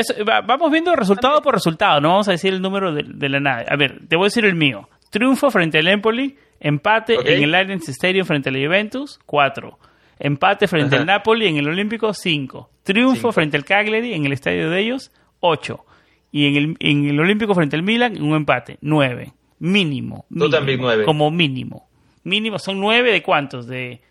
vamos 0.47 0.71
viendo 0.71 0.95
resultado 0.97 1.41
por 1.43 1.55
resultado. 1.55 2.01
No 2.01 2.09
vamos 2.09 2.29
a 2.29 2.33
decir 2.33 2.53
el 2.53 2.61
número 2.61 2.93
de, 2.93 3.29
la 3.29 3.41
nada. 3.41 3.65
A 3.69 3.77
ver, 3.77 4.01
te 4.09 4.17
voy 4.17 4.25
a 4.25 4.27
decir 4.27 4.45
el 4.45 4.55
mío. 4.55 4.89
Triunfo 5.11 5.51
frente 5.51 5.79
al 5.79 5.89
Empoli 5.89 6.37
Empate 6.61 7.15
en 7.25 7.43
el 7.43 7.55
Allianz 7.55 7.89
Stadium 7.89 8.27
frente 8.27 8.51
al 8.51 8.57
Juventus, 8.57 9.19
4. 9.25 9.79
Empate 10.19 10.69
frente 10.69 10.97
al 10.97 11.07
Napoli 11.07 11.47
en 11.47 11.57
el 11.57 11.67
Olímpico, 11.67 12.13
5. 12.13 12.71
Triunfo 12.83 13.33
frente 13.33 13.57
al 13.57 13.65
Cagliari 13.65 14.13
en 14.13 14.27
el 14.27 14.33
estadio 14.35 14.69
de 14.69 14.81
ellos, 14.81 15.11
8. 15.41 15.85
Y 16.33 16.47
en 16.47 16.57
el, 16.57 16.77
en 16.81 17.09
el 17.09 17.19
Olímpico 17.19 17.55
frente 17.55 17.77
al 17.77 17.83
Milan, 17.83 18.21
un 18.23 18.35
empate, 18.35 18.77
9. 18.83 19.33
Mínimo. 19.61 20.27
Tú 20.29 20.51
también 20.51 20.81
9. 20.81 21.05
Como 21.05 21.31
mínimo. 21.31 21.89
Mínimo, 22.25 22.59
son 22.59 22.79
9 22.79 23.11
de 23.11 23.23
cuántos? 23.23 23.67
De, 23.67 24.03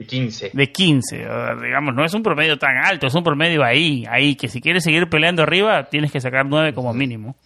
de 0.00 0.06
15. 0.06 0.50
De 0.54 0.72
15. 0.72 1.16
Digamos, 1.62 1.94
no 1.94 2.06
es 2.06 2.14
un 2.14 2.22
promedio 2.22 2.56
tan 2.56 2.78
alto, 2.78 3.06
es 3.06 3.14
un 3.14 3.22
promedio 3.22 3.62
ahí, 3.62 4.06
ahí, 4.08 4.34
que 4.34 4.48
si 4.48 4.62
quieres 4.62 4.82
seguir 4.82 5.10
peleando 5.10 5.42
arriba, 5.42 5.90
tienes 5.90 6.10
que 6.10 6.22
sacar 6.22 6.46
9 6.46 6.72
como 6.72 6.94
mínimo. 6.94 7.36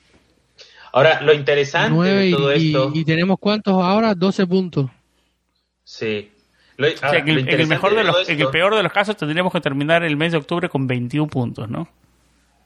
Ahora, 0.93 1.21
lo 1.21 1.33
interesante 1.33 2.01
de 2.01 2.31
todo 2.31 2.53
esto. 2.53 2.93
Y, 2.95 3.05
tenemos 3.05 3.39
cuántos 3.41 3.83
ahora? 3.83 4.15
12 4.15 4.47
puntos. 4.47 4.89
Sí. 5.83 6.31
en, 6.79 7.49
el, 7.49 7.67
mejor 7.67 7.97
de 7.97 8.05
los, 8.05 8.29
en 8.29 8.41
el 8.41 8.47
peor 8.51 8.77
de 8.77 8.85
los 8.85 8.93
casos 8.93 9.17
tendríamos 9.17 9.53
que 9.53 9.61
terminar 9.61 10.05
el 10.05 10.17
mes 10.17 10.31
de 10.31 10.39
octubre 10.39 10.69
con 10.69 10.87
21 10.87 11.27
puntos, 11.27 11.69
¿no? 11.69 11.89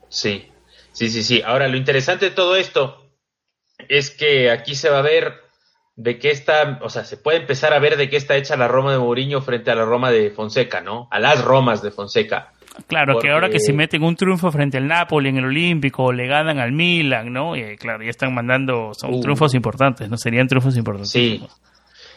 Sí, 0.07 0.45
sí, 0.91 1.09
sí, 1.09 1.23
sí. 1.23 1.41
Ahora, 1.43 1.67
lo 1.67 1.77
interesante 1.77 2.25
de 2.25 2.31
todo 2.31 2.55
esto 2.55 3.07
es 3.87 4.11
que 4.11 4.51
aquí 4.51 4.75
se 4.75 4.91
va 4.91 4.99
a 4.99 5.01
ver 5.01 5.48
de 5.99 6.17
qué 6.17 6.31
está, 6.31 6.79
o 6.81 6.89
sea, 6.89 7.03
se 7.03 7.17
puede 7.17 7.39
empezar 7.39 7.73
a 7.73 7.79
ver 7.79 7.97
de 7.97 8.09
qué 8.09 8.15
está 8.15 8.37
hecha 8.37 8.55
la 8.55 8.69
Roma 8.69 8.93
de 8.93 8.99
Mourinho 8.99 9.41
frente 9.41 9.69
a 9.69 9.75
la 9.75 9.83
Roma 9.83 10.11
de 10.11 10.31
Fonseca, 10.31 10.79
¿no? 10.79 11.09
A 11.11 11.19
las 11.19 11.43
Romas 11.43 11.81
de 11.81 11.91
Fonseca. 11.91 12.53
Claro, 12.87 13.19
que 13.19 13.29
ahora 13.29 13.49
que 13.49 13.59
se 13.59 13.73
meten 13.73 14.03
un 14.03 14.15
triunfo 14.15 14.49
frente 14.49 14.77
al 14.77 14.87
Napoli 14.87 15.27
en 15.27 15.39
el 15.39 15.45
Olímpico, 15.45 16.13
le 16.13 16.25
ganan 16.25 16.57
al 16.57 16.71
Milan, 16.71 17.33
¿no? 17.33 17.57
Y 17.57 17.75
claro, 17.75 18.01
ya 18.01 18.11
están 18.11 18.33
mandando, 18.33 18.91
son 18.93 19.15
uh. 19.15 19.19
triunfos 19.19 19.53
importantes, 19.53 20.09
¿no? 20.09 20.15
Serían 20.17 20.47
triunfos 20.47 20.77
importantes. 20.77 21.11
Sí, 21.11 21.45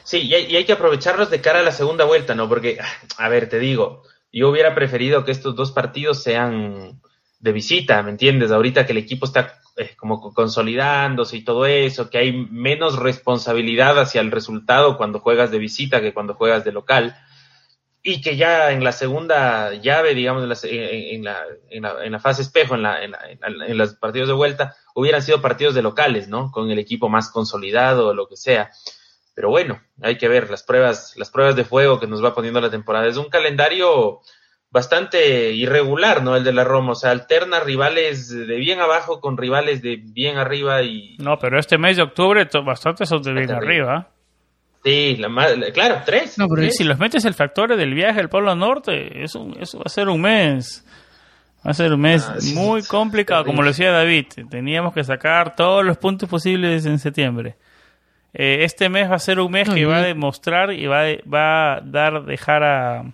sí, 0.04 0.28
y 0.28 0.34
hay, 0.34 0.44
y 0.44 0.54
hay, 0.54 0.64
que 0.64 0.74
aprovecharlos 0.74 1.28
de 1.28 1.40
cara 1.40 1.58
a 1.58 1.64
la 1.64 1.72
segunda 1.72 2.04
vuelta, 2.04 2.36
¿no? 2.36 2.48
Porque, 2.48 2.78
a 3.18 3.28
ver, 3.28 3.48
te 3.48 3.58
digo, 3.58 4.04
yo 4.32 4.48
hubiera 4.48 4.76
preferido 4.76 5.24
que 5.24 5.32
estos 5.32 5.56
dos 5.56 5.72
partidos 5.72 6.22
sean 6.22 7.00
de 7.40 7.52
visita, 7.52 8.00
¿me 8.04 8.12
entiendes? 8.12 8.52
Ahorita 8.52 8.86
que 8.86 8.92
el 8.92 8.98
equipo 8.98 9.26
está 9.26 9.54
eh, 9.76 9.94
como 9.96 10.20
consolidándose 10.34 11.36
y 11.36 11.44
todo 11.44 11.66
eso, 11.66 12.10
que 12.10 12.18
hay 12.18 12.32
menos 12.32 12.98
responsabilidad 12.98 13.98
hacia 13.98 14.20
el 14.20 14.30
resultado 14.30 14.96
cuando 14.96 15.20
juegas 15.20 15.50
de 15.50 15.58
visita 15.58 16.00
que 16.00 16.12
cuando 16.12 16.34
juegas 16.34 16.64
de 16.64 16.72
local, 16.72 17.16
y 18.02 18.20
que 18.20 18.36
ya 18.36 18.72
en 18.72 18.82
la 18.82 18.90
segunda 18.90 19.72
llave, 19.74 20.14
digamos, 20.14 20.42
en 20.42 20.48
la, 21.24 21.44
en 21.70 21.82
la, 21.82 22.04
en 22.04 22.12
la, 22.12 22.18
fase 22.18 22.42
espejo, 22.42 22.74
en, 22.74 22.82
la, 22.82 23.02
en, 23.04 23.78
los 23.78 23.94
partidos 23.94 24.28
de 24.28 24.34
vuelta, 24.34 24.74
hubieran 24.94 25.22
sido 25.22 25.40
partidos 25.40 25.74
de 25.74 25.82
locales, 25.82 26.26
¿no? 26.26 26.50
Con 26.50 26.70
el 26.70 26.80
equipo 26.80 27.08
más 27.08 27.30
consolidado 27.30 28.08
o 28.08 28.14
lo 28.14 28.26
que 28.26 28.36
sea. 28.36 28.72
Pero 29.34 29.50
bueno, 29.50 29.80
hay 30.02 30.18
que 30.18 30.28
ver 30.28 30.50
las 30.50 30.64
pruebas, 30.64 31.14
las 31.16 31.30
pruebas 31.30 31.54
de 31.54 31.64
fuego 31.64 32.00
que 32.00 32.08
nos 32.08 32.22
va 32.22 32.34
poniendo 32.34 32.60
la 32.60 32.70
temporada. 32.70 33.06
Es 33.06 33.16
un 33.16 33.30
calendario 33.30 34.20
bastante 34.72 35.52
irregular, 35.52 36.22
¿no? 36.22 36.34
El 36.34 36.44
de 36.44 36.52
la 36.52 36.64
Roma, 36.64 36.92
o 36.92 36.94
sea, 36.94 37.10
alterna 37.10 37.60
rivales 37.60 38.28
de 38.30 38.56
bien 38.56 38.80
abajo 38.80 39.20
con 39.20 39.36
rivales 39.36 39.82
de 39.82 40.00
bien 40.02 40.38
arriba 40.38 40.82
y... 40.82 41.16
No, 41.18 41.38
pero 41.38 41.60
este 41.60 41.76
mes 41.76 41.98
de 41.98 42.02
octubre 42.02 42.48
bastante 42.64 43.04
son 43.04 43.22
de 43.22 43.32
bien 43.34 43.50
arriba. 43.50 44.08
Sí, 44.82 45.20
claro, 45.74 46.02
tres. 46.04 46.38
No, 46.38 46.48
pero 46.48 46.68
si 46.70 46.82
los 46.82 46.98
metes 46.98 47.24
el 47.24 47.34
factor 47.34 47.76
del 47.76 47.94
viaje 47.94 48.18
al 48.18 48.28
Polo 48.28 48.54
Norte, 48.56 49.22
eso, 49.22 49.46
eso 49.60 49.78
va 49.78 49.84
a 49.86 49.90
ser 49.90 50.08
un 50.08 50.22
mes. 50.22 50.84
Va 51.64 51.70
a 51.70 51.74
ser 51.74 51.92
un 51.92 52.00
mes 52.00 52.26
ah, 52.28 52.38
muy 52.54 52.82
complicado, 52.82 53.44
como 53.44 53.62
lo 53.62 53.68
decía 53.68 53.92
David. 53.92 54.26
Teníamos 54.50 54.92
que 54.94 55.04
sacar 55.04 55.54
todos 55.54 55.84
los 55.84 55.98
puntos 55.98 56.28
posibles 56.28 56.84
en 56.86 56.98
septiembre. 56.98 57.54
Eh, 58.34 58.64
este 58.64 58.88
mes 58.88 59.08
va 59.08 59.16
a 59.16 59.20
ser 59.20 59.38
un 59.38 59.52
mes 59.52 59.68
que 59.68 59.84
va 59.84 59.98
a 59.98 60.02
demostrar 60.02 60.72
y 60.72 60.86
va, 60.86 61.04
va 61.32 61.74
a 61.74 61.80
dar, 61.82 62.24
dejar 62.24 62.64
a... 62.64 63.04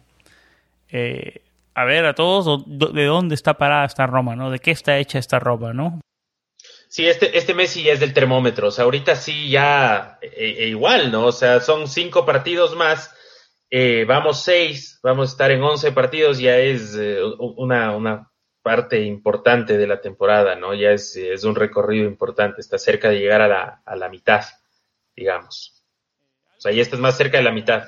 Eh, 0.91 1.43
a 1.79 1.85
ver 1.85 2.07
a 2.07 2.15
todos 2.15 2.65
de 2.67 3.05
dónde 3.05 3.37
está 3.37 3.55
parada 3.55 3.87
esta 3.87 4.07
Roma, 4.07 4.35
¿no? 4.35 4.51
De 4.51 4.59
qué 4.59 4.73
está 4.73 4.99
hecha 4.99 5.21
esta 5.21 5.39
Roma, 5.39 5.73
¿no? 5.73 6.01
Sí, 6.89 7.07
este, 7.07 7.39
este 7.39 7.55
Messi 7.55 7.85
ya 7.85 7.93
es 7.93 8.01
del 8.01 8.13
termómetro, 8.13 8.69
o 8.69 8.71
sea, 8.73 8.85
ahorita 8.85 9.15
sí 9.15 9.49
ya 9.49 10.19
e, 10.21 10.65
e 10.65 10.69
igual, 10.69 11.13
¿no? 11.13 11.27
O 11.27 11.33
sea, 11.33 11.61
son 11.61 11.87
cinco 11.87 12.27
partidos 12.27 12.75
más, 12.75 13.15
eh, 13.71 14.05
vamos 14.09 14.43
seis, 14.43 14.99
vamos 15.05 15.29
a 15.29 15.33
estar 15.33 15.51
en 15.53 15.63
once 15.63 15.93
partidos, 15.93 16.41
ya 16.41 16.57
es 16.57 16.97
eh, 16.99 17.21
una, 17.39 17.95
una 17.95 18.29
parte 18.61 19.01
importante 19.03 19.77
de 19.77 19.87
la 19.87 20.01
temporada, 20.01 20.57
¿no? 20.57 20.75
Ya 20.75 20.91
es, 20.91 21.15
es 21.15 21.45
un 21.45 21.55
recorrido 21.55 22.07
importante, 22.09 22.61
está 22.61 22.79
cerca 22.79 23.11
de 23.11 23.21
llegar 23.21 23.41
a 23.41 23.49
la, 23.49 23.83
a 23.85 23.95
la 23.95 24.09
mitad, 24.09 24.43
digamos. 25.15 25.85
O 26.57 26.61
sea, 26.61 26.73
ya 26.73 26.83
estás 26.83 26.99
más 26.99 27.17
cerca 27.17 27.39
de 27.39 27.45
la 27.45 27.53
mitad. 27.53 27.85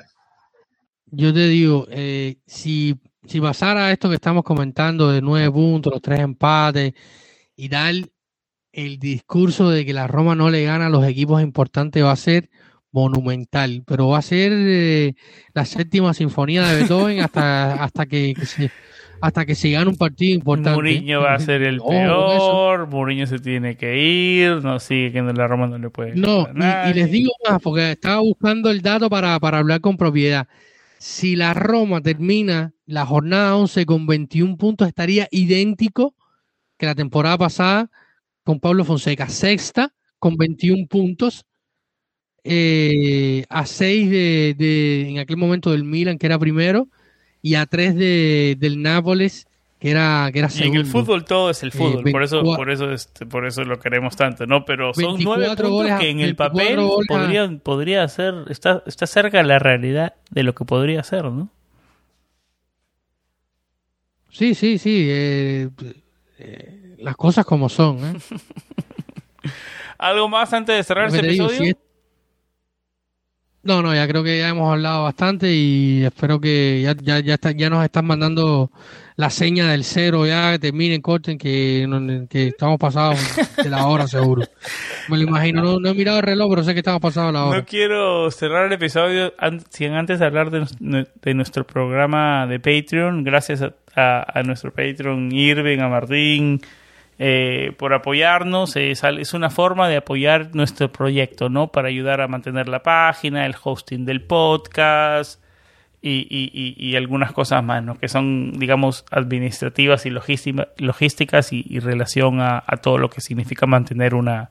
Yo 1.07 1.33
te 1.33 1.47
digo, 1.47 1.87
eh, 1.89 2.37
si 2.45 2.97
si 3.25 3.39
pasara 3.39 3.91
esto 3.91 4.09
que 4.09 4.15
estamos 4.15 4.43
comentando 4.43 5.11
de 5.11 5.21
nueve 5.21 5.51
puntos, 5.51 5.93
los 5.93 6.01
tres 6.01 6.19
empates 6.19 6.93
y 7.55 7.69
tal, 7.69 8.11
el 8.71 8.99
discurso 8.99 9.69
de 9.69 9.85
que 9.85 9.93
la 9.93 10.07
Roma 10.07 10.35
no 10.35 10.49
le 10.49 10.63
gana 10.63 10.87
a 10.87 10.89
los 10.89 11.05
equipos 11.05 11.41
importantes 11.41 12.03
va 12.03 12.11
a 12.11 12.15
ser 12.15 12.49
monumental, 12.91 13.83
pero 13.85 14.09
va 14.09 14.17
a 14.17 14.21
ser 14.21 14.51
eh, 14.53 15.13
la 15.53 15.65
séptima 15.65 16.13
sinfonía 16.13 16.67
de 16.67 16.81
Beethoven 16.81 17.21
hasta, 17.21 17.73
hasta 17.83 18.05
que, 18.05 18.33
se, 18.43 18.69
hasta 19.21 19.45
que 19.45 19.55
se 19.55 19.71
gane 19.71 19.89
un 19.89 19.97
partido 19.97 20.35
importante. 20.35 20.71
Mourinho 20.71 21.21
va 21.21 21.35
a 21.35 21.39
ser 21.39 21.61
el 21.63 21.79
peor, 21.79 22.87
Mourinho 22.87 23.27
se 23.27 23.39
tiene 23.39 23.77
que 23.77 23.97
ir, 23.97 24.63
no 24.63 24.79
sigue 24.79 25.11
que 25.11 25.21
la 25.21 25.47
Roma 25.47 25.67
no 25.67 25.77
le 25.77 25.89
puede. 25.89 26.15
No, 26.15 26.47
y, 26.53 26.89
y, 26.89 26.93
les 26.93 27.11
digo 27.11 27.31
más, 27.47 27.61
porque 27.61 27.91
estaba 27.91 28.19
buscando 28.19 28.69
el 28.69 28.81
dato 28.81 29.09
para, 29.09 29.39
para 29.39 29.59
hablar 29.59 29.79
con 29.79 29.95
propiedad. 29.95 30.47
Si 31.01 31.35
la 31.35 31.55
Roma 31.55 31.99
termina 31.99 32.75
la 32.85 33.07
jornada 33.07 33.55
11 33.55 33.87
con 33.87 34.05
21 34.05 34.55
puntos, 34.55 34.87
estaría 34.87 35.27
idéntico 35.31 36.13
que 36.77 36.85
la 36.85 36.93
temporada 36.93 37.39
pasada 37.39 37.89
con 38.43 38.59
Pablo 38.59 38.85
Fonseca. 38.85 39.27
Sexta 39.27 39.95
con 40.19 40.37
21 40.37 40.85
puntos, 40.87 41.47
eh, 42.43 43.45
a 43.49 43.65
6 43.65 44.11
de, 44.11 45.09
en 45.09 45.17
aquel 45.17 45.37
momento 45.37 45.71
del 45.71 45.85
Milan, 45.85 46.19
que 46.19 46.27
era 46.27 46.37
primero, 46.37 46.87
y 47.41 47.55
a 47.55 47.65
3 47.65 47.95
de, 47.95 48.55
del 48.59 48.79
Nápoles, 48.83 49.47
que 49.81 49.89
era, 49.89 50.29
que 50.31 50.37
era 50.37 50.49
segundo. 50.49 50.79
en 50.79 50.85
el 50.85 50.91
fútbol 50.91 51.25
todo 51.25 51.49
es 51.49 51.63
el 51.63 51.69
eh, 51.69 51.71
fútbol, 51.71 52.03
por 52.11 52.21
eso, 52.21 52.43
por 52.43 52.69
eso 52.69 52.91
este, 52.91 53.25
por 53.25 53.47
eso 53.47 53.63
lo 53.63 53.79
queremos 53.79 54.15
tanto, 54.15 54.45
¿no? 54.45 54.63
Pero 54.63 54.93
son 54.93 55.17
nueve 55.23 55.47
puntos 55.57 55.99
que 55.99 56.11
en 56.11 56.19
el 56.19 56.35
papel 56.35 56.79
podría, 57.07 57.49
podría 57.57 58.07
ser, 58.07 58.45
está, 58.49 58.83
está 58.85 59.07
cerca 59.07 59.39
de 59.39 59.43
la 59.43 59.57
realidad 59.57 60.13
de 60.29 60.43
lo 60.43 60.53
que 60.53 60.65
podría 60.65 61.01
ser, 61.01 61.25
¿no? 61.25 61.49
Sí, 64.29 64.53
sí, 64.53 64.77
sí. 64.77 65.07
Eh, 65.09 65.69
eh, 66.37 66.95
las 66.99 67.15
cosas 67.15 67.43
como 67.43 67.67
son. 67.67 68.21
¿Algo 69.97 70.29
más 70.29 70.53
antes 70.53 70.75
de 70.75 70.83
cerrar 70.83 71.07
este 71.07 71.21
episodio? 71.21 71.75
No, 73.63 73.83
no, 73.83 73.93
ya 73.93 74.07
creo 74.07 74.23
que 74.23 74.39
ya 74.39 74.49
hemos 74.49 74.71
hablado 74.71 75.03
bastante 75.03 75.51
y 75.53 76.03
espero 76.03 76.39
que 76.39 76.81
ya, 76.81 76.95
ya, 76.99 77.19
ya, 77.19 77.35
está, 77.35 77.51
ya 77.51 77.69
nos 77.69 77.83
están 77.83 78.05
mandando 78.05 78.71
la 79.17 79.29
seña 79.29 79.69
del 79.71 79.83
cero, 79.83 80.25
ya 80.25 80.57
terminen, 80.57 80.99
corten, 80.99 81.37
que, 81.37 81.87
que 82.27 82.47
estamos 82.47 82.79
pasados 82.79 83.19
de 83.63 83.69
la 83.69 83.85
hora 83.85 84.07
seguro. 84.07 84.41
Me 85.09 85.17
lo 85.17 85.23
imagino, 85.23 85.79
no, 85.79 85.89
he 85.89 85.93
mirado 85.93 86.17
el 86.17 86.23
reloj, 86.23 86.49
pero 86.49 86.63
sé 86.63 86.73
que 86.73 86.79
estamos 86.79 87.01
pasados 87.01 87.31
la 87.31 87.45
hora. 87.45 87.59
No 87.59 87.65
quiero 87.65 88.31
cerrar 88.31 88.65
el 88.65 88.73
episodio 88.73 89.31
sin 89.69 89.93
antes 89.93 90.21
hablar 90.21 90.49
de, 90.49 91.07
de 91.21 91.33
nuestro 91.35 91.67
programa 91.67 92.47
de 92.47 92.59
Patreon. 92.59 93.23
Gracias 93.23 93.61
a, 93.61 94.39
a, 94.39 94.41
nuestro 94.41 94.71
Patreon 94.71 95.31
Irving, 95.31 95.79
a 95.79 95.87
Martín, 95.87 96.61
eh, 97.23 97.73
por 97.77 97.93
apoyarnos. 97.93 98.75
es, 98.75 99.03
es, 99.03 99.33
una 99.35 99.51
forma 99.51 99.87
de 99.87 99.97
apoyar 99.97 100.55
nuestro 100.55 100.91
proyecto, 100.91 101.49
¿no? 101.49 101.67
Para 101.67 101.89
ayudar 101.89 102.19
a 102.19 102.27
mantener 102.27 102.67
la 102.67 102.81
página, 102.81 103.45
el 103.45 103.55
hosting 103.61 104.05
del 104.05 104.21
podcast, 104.21 105.39
y, 106.01 106.75
y, 106.79 106.95
algunas 106.95 107.31
cosas 107.31 107.63
más, 107.63 107.83
¿no? 107.83 107.95
que 107.95 108.07
son, 108.07 108.53
digamos, 108.53 109.05
administrativas 109.11 110.07
y 110.07 110.09
logísticas 110.09 111.53
y, 111.53 111.79
relación 111.79 112.41
a, 112.41 112.63
todo 112.81 112.97
lo 112.97 113.11
que 113.11 113.21
significa 113.21 113.67
mantener 113.67 114.15
una, 114.15 114.49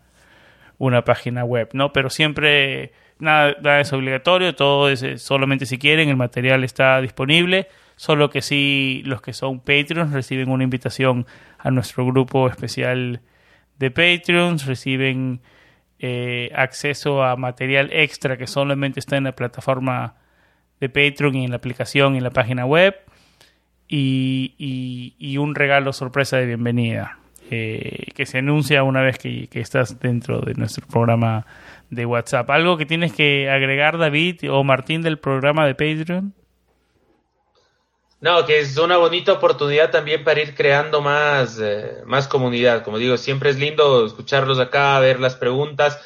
una 0.78 1.02
página 1.02 1.42
web, 1.42 1.70
¿no? 1.72 1.92
Pero 1.92 2.08
siempre 2.08 2.92
nada, 3.18 3.80
es 3.80 3.92
obligatorio, 3.92 4.54
todo 4.54 4.88
es 4.90 5.04
solamente 5.20 5.66
si 5.66 5.76
quieren, 5.76 6.08
el 6.08 6.16
material 6.16 6.62
está 6.62 7.00
disponible, 7.00 7.66
solo 8.00 8.30
que 8.30 8.40
sí 8.40 9.02
los 9.04 9.20
que 9.20 9.34
son 9.34 9.60
Patreons 9.60 10.10
reciben 10.12 10.48
una 10.48 10.64
invitación 10.64 11.26
a 11.58 11.70
nuestro 11.70 12.06
grupo 12.06 12.48
especial 12.48 13.20
de 13.78 13.90
Patreons, 13.90 14.64
reciben 14.64 15.42
eh, 15.98 16.50
acceso 16.54 17.22
a 17.22 17.36
material 17.36 17.90
extra 17.92 18.38
que 18.38 18.46
solamente 18.46 19.00
está 19.00 19.18
en 19.18 19.24
la 19.24 19.32
plataforma 19.32 20.14
de 20.80 20.88
Patreon 20.88 21.34
y 21.34 21.44
en 21.44 21.50
la 21.50 21.58
aplicación 21.58 22.14
y 22.14 22.18
en 22.18 22.24
la 22.24 22.30
página 22.30 22.64
web. 22.64 22.96
Y, 23.86 24.54
y, 25.18 25.36
un 25.36 25.54
regalo 25.54 25.92
sorpresa 25.92 26.38
de 26.38 26.46
bienvenida 26.46 27.18
eh, 27.50 28.06
que 28.14 28.24
se 28.24 28.38
anuncia 28.38 28.82
una 28.82 29.02
vez 29.02 29.18
que, 29.18 29.46
estás 29.52 30.00
dentro 30.00 30.40
de 30.40 30.54
nuestro 30.54 30.86
programa 30.86 31.44
de 31.90 32.06
WhatsApp. 32.06 32.48
¿Algo 32.48 32.78
que 32.78 32.86
tienes 32.86 33.12
que 33.12 33.50
agregar, 33.50 33.98
David 33.98 34.50
o 34.50 34.64
Martín, 34.64 35.02
del 35.02 35.18
programa 35.18 35.66
de 35.66 35.74
Patreon? 35.74 36.39
No, 38.20 38.44
que 38.44 38.58
es 38.58 38.76
una 38.76 38.98
bonita 38.98 39.32
oportunidad 39.32 39.90
también 39.90 40.24
para 40.24 40.42
ir 40.42 40.54
creando 40.54 41.00
más, 41.00 41.58
eh, 41.58 42.02
más 42.04 42.28
comunidad. 42.28 42.84
Como 42.84 42.98
digo, 42.98 43.16
siempre 43.16 43.50
es 43.50 43.58
lindo 43.58 44.04
escucharlos 44.04 44.58
acá, 44.58 44.98
ver 45.00 45.18
las 45.20 45.36
preguntas 45.36 45.98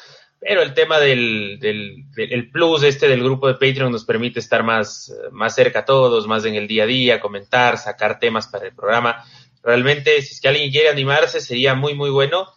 pero 0.47 0.61
el 0.61 0.75
tema 0.75 0.99
del, 0.99 1.57
del, 1.59 2.51
plus 2.51 2.83
este 2.83 3.07
del 3.07 3.23
grupo 3.23 3.47
de 3.47 3.55
Patreon 3.55 3.91
nos 3.91 4.05
permite 4.05 4.39
estar 4.39 4.63
más, 4.63 5.11
más 5.31 5.55
cerca 5.55 5.79
a 5.79 5.85
todos, 5.85 6.27
más 6.27 6.45
en 6.45 6.53
el 6.53 6.67
día 6.67 6.83
a 6.83 6.85
día, 6.85 7.19
comentar, 7.19 7.79
sacar 7.79 8.19
temas 8.19 8.47
para 8.47 8.67
el 8.67 8.75
programa. 8.75 9.25
Realmente, 9.63 10.21
si 10.21 10.35
es 10.35 10.41
que 10.41 10.47
alguien 10.47 10.69
quiere 10.69 10.89
animarse, 10.89 11.41
sería 11.41 11.73
muy, 11.73 11.95
muy 11.95 12.11
bueno 12.11 12.47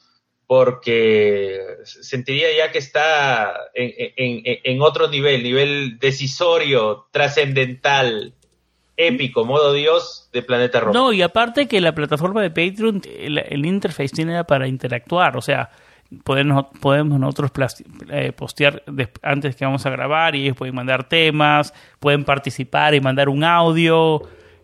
porque 0.46 1.60
sentiría 1.84 2.54
ya 2.54 2.70
que 2.72 2.78
está 2.78 3.54
en, 3.72 4.12
en, 4.16 4.42
en 4.64 4.82
otro 4.82 5.08
nivel, 5.08 5.42
nivel 5.42 5.98
decisorio, 5.98 7.06
trascendental, 7.10 8.34
épico, 8.98 9.44
modo 9.44 9.72
Dios 9.72 10.28
de 10.32 10.42
Planeta 10.42 10.80
Rojo. 10.80 10.92
No, 10.92 11.12
y 11.12 11.22
aparte 11.22 11.68
que 11.68 11.80
la 11.80 11.94
plataforma 11.94 12.42
de 12.42 12.50
Patreon, 12.50 13.00
el, 13.16 13.64
interface 13.64 14.08
tiene 14.08 14.44
para 14.44 14.66
interactuar, 14.66 15.36
o 15.36 15.40
sea, 15.40 15.70
podemos, 16.24 16.66
podemos 16.80 17.18
nosotros 17.18 17.52
eh, 18.10 18.32
postear 18.32 18.82
antes 19.22 19.56
que 19.56 19.64
vamos 19.64 19.86
a 19.86 19.90
grabar 19.90 20.34
y 20.34 20.42
ellos 20.42 20.56
pueden 20.56 20.74
mandar 20.74 21.08
temas, 21.08 21.72
pueden 22.00 22.24
participar 22.24 22.94
y 22.94 23.00
mandar 23.00 23.28
un 23.28 23.44
audio. 23.44 24.22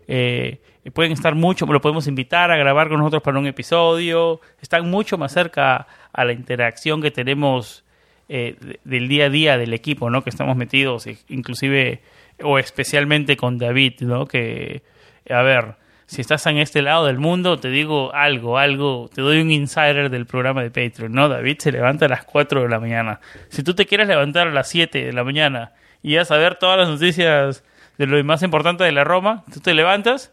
Eh, 0.09 0.61
pueden 0.93 1.12
estar 1.12 1.35
mucho, 1.35 1.64
lo 1.64 1.80
podemos 1.80 2.07
invitar 2.09 2.51
a 2.51 2.57
grabar 2.57 2.89
con 2.89 2.99
nosotros 2.99 3.22
para 3.22 3.39
un 3.39 3.47
episodio. 3.47 4.41
Están 4.61 4.91
mucho 4.91 5.16
más 5.16 5.32
cerca 5.32 5.87
a 6.12 6.24
la 6.24 6.32
interacción 6.32 7.01
que 7.01 7.11
tenemos 7.11 7.85
eh, 8.28 8.57
del 8.85 9.09
día 9.09 9.26
a 9.26 9.30
día 9.30 9.59
del 9.59 9.72
equipo, 9.74 10.11
¿no? 10.11 10.24
Que 10.24 10.30
estamos 10.30 10.57
metidos, 10.57 11.07
inclusive 11.28 12.03
o 12.43 12.59
especialmente 12.59 13.37
con 13.37 13.59
David, 13.59 14.01
¿no? 14.01 14.26
Que, 14.26 14.82
a 15.28 15.43
ver, 15.43 15.76
si 16.07 16.20
estás 16.20 16.47
en 16.47 16.59
este 16.59 16.82
lado 16.82 17.07
del 17.07 17.18
mundo, 17.18 17.59
te 17.59 17.68
digo 17.68 18.14
algo, 18.14 18.59
algo, 18.59 19.11
te 19.14 19.22
doy 19.22 19.41
un 19.41 19.51
insider 19.51 20.11
del 20.11 20.26
programa 20.26 20.62
de 20.62 20.70
Patreon, 20.70 21.12
¿no? 21.12 21.28
David 21.28 21.59
se 21.59 21.72
levanta 21.72 22.07
a 22.07 22.09
las 22.09 22.24
4 22.24 22.62
de 22.62 22.68
la 22.68 22.80
mañana. 22.80 23.20
Si 23.49 23.62
tú 23.62 23.74
te 23.74 23.87
quieres 23.87 24.09
levantar 24.09 24.49
a 24.49 24.53
las 24.53 24.68
7 24.68 25.05
de 25.05 25.12
la 25.12 25.24
mañana 25.24 25.72
y 26.03 26.16
a 26.16 26.24
saber 26.24 26.57
todas 26.57 26.78
las 26.78 26.89
noticias 26.89 27.64
de 27.99 28.07
lo 28.07 28.22
más 28.24 28.43
importante 28.43 28.85
de 28.85 28.93
la 28.93 29.05
Roma, 29.05 29.45
tú 29.53 29.61
te 29.61 29.74
levantas 29.74 30.32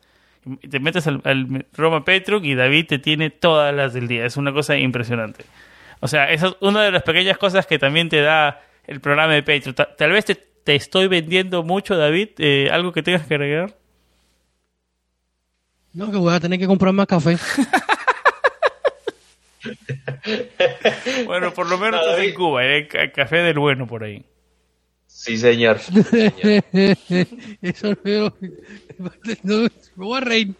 te 0.69 0.79
metes 0.79 1.05
al, 1.07 1.65
Roma 1.73 2.03
Patreon 2.03 2.43
y 2.45 2.55
David 2.55 2.87
te 2.87 2.99
tiene 2.99 3.29
todas 3.29 3.73
las 3.73 3.93
del 3.93 4.07
día. 4.07 4.25
Es 4.25 4.37
una 4.37 4.51
cosa 4.51 4.75
impresionante. 4.77 5.45
O 5.99 6.07
sea, 6.07 6.31
esa 6.31 6.47
es 6.47 6.55
una 6.61 6.83
de 6.83 6.91
las 6.91 7.03
pequeñas 7.03 7.37
cosas 7.37 7.67
que 7.67 7.77
también 7.77 8.09
te 8.09 8.21
da 8.21 8.61
el 8.87 8.99
programa 9.01 9.33
de 9.33 9.43
Patreon. 9.43 9.75
Tal, 9.97 10.11
vez 10.11 10.25
te, 10.25 10.37
estoy 10.65 11.07
vendiendo 11.07 11.63
mucho, 11.63 11.97
David. 11.97 12.29
Eh, 12.37 12.69
¿Algo 12.71 12.93
que 12.93 13.03
tengas 13.03 13.27
que 13.27 13.35
agregar? 13.35 13.75
No, 15.93 16.11
que 16.11 16.17
voy 16.17 16.33
a 16.33 16.39
tener 16.39 16.59
que 16.59 16.67
comprar 16.67 16.93
más 16.93 17.07
café. 17.07 17.37
bueno, 21.25 21.53
por 21.53 21.69
lo 21.69 21.77
menos 21.77 22.01
estás 22.01 22.19
en 22.19 22.33
Cuba. 22.33 22.61
Hay 22.61 22.87
café 22.87 23.37
del 23.37 23.59
bueno 23.59 23.87
por 23.87 24.03
ahí. 24.03 24.25
Sí, 25.07 25.37
señor. 25.37 25.79
Eso 27.61 27.93
no, 28.03 28.23
no, 29.43 29.61
me 29.63 29.69
voy 29.95 30.17
a 30.17 30.21
reír. 30.21 30.55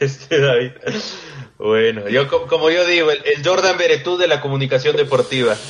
Este 0.00 0.40
David. 0.40 0.72
Bueno, 1.58 2.08
yo 2.08 2.28
como 2.28 2.70
yo 2.70 2.86
digo, 2.86 3.10
el, 3.10 3.22
Jordan 3.44 3.78
Beretú 3.78 4.16
de 4.16 4.28
la 4.28 4.40
comunicación 4.40 4.96
deportiva. 4.96 5.54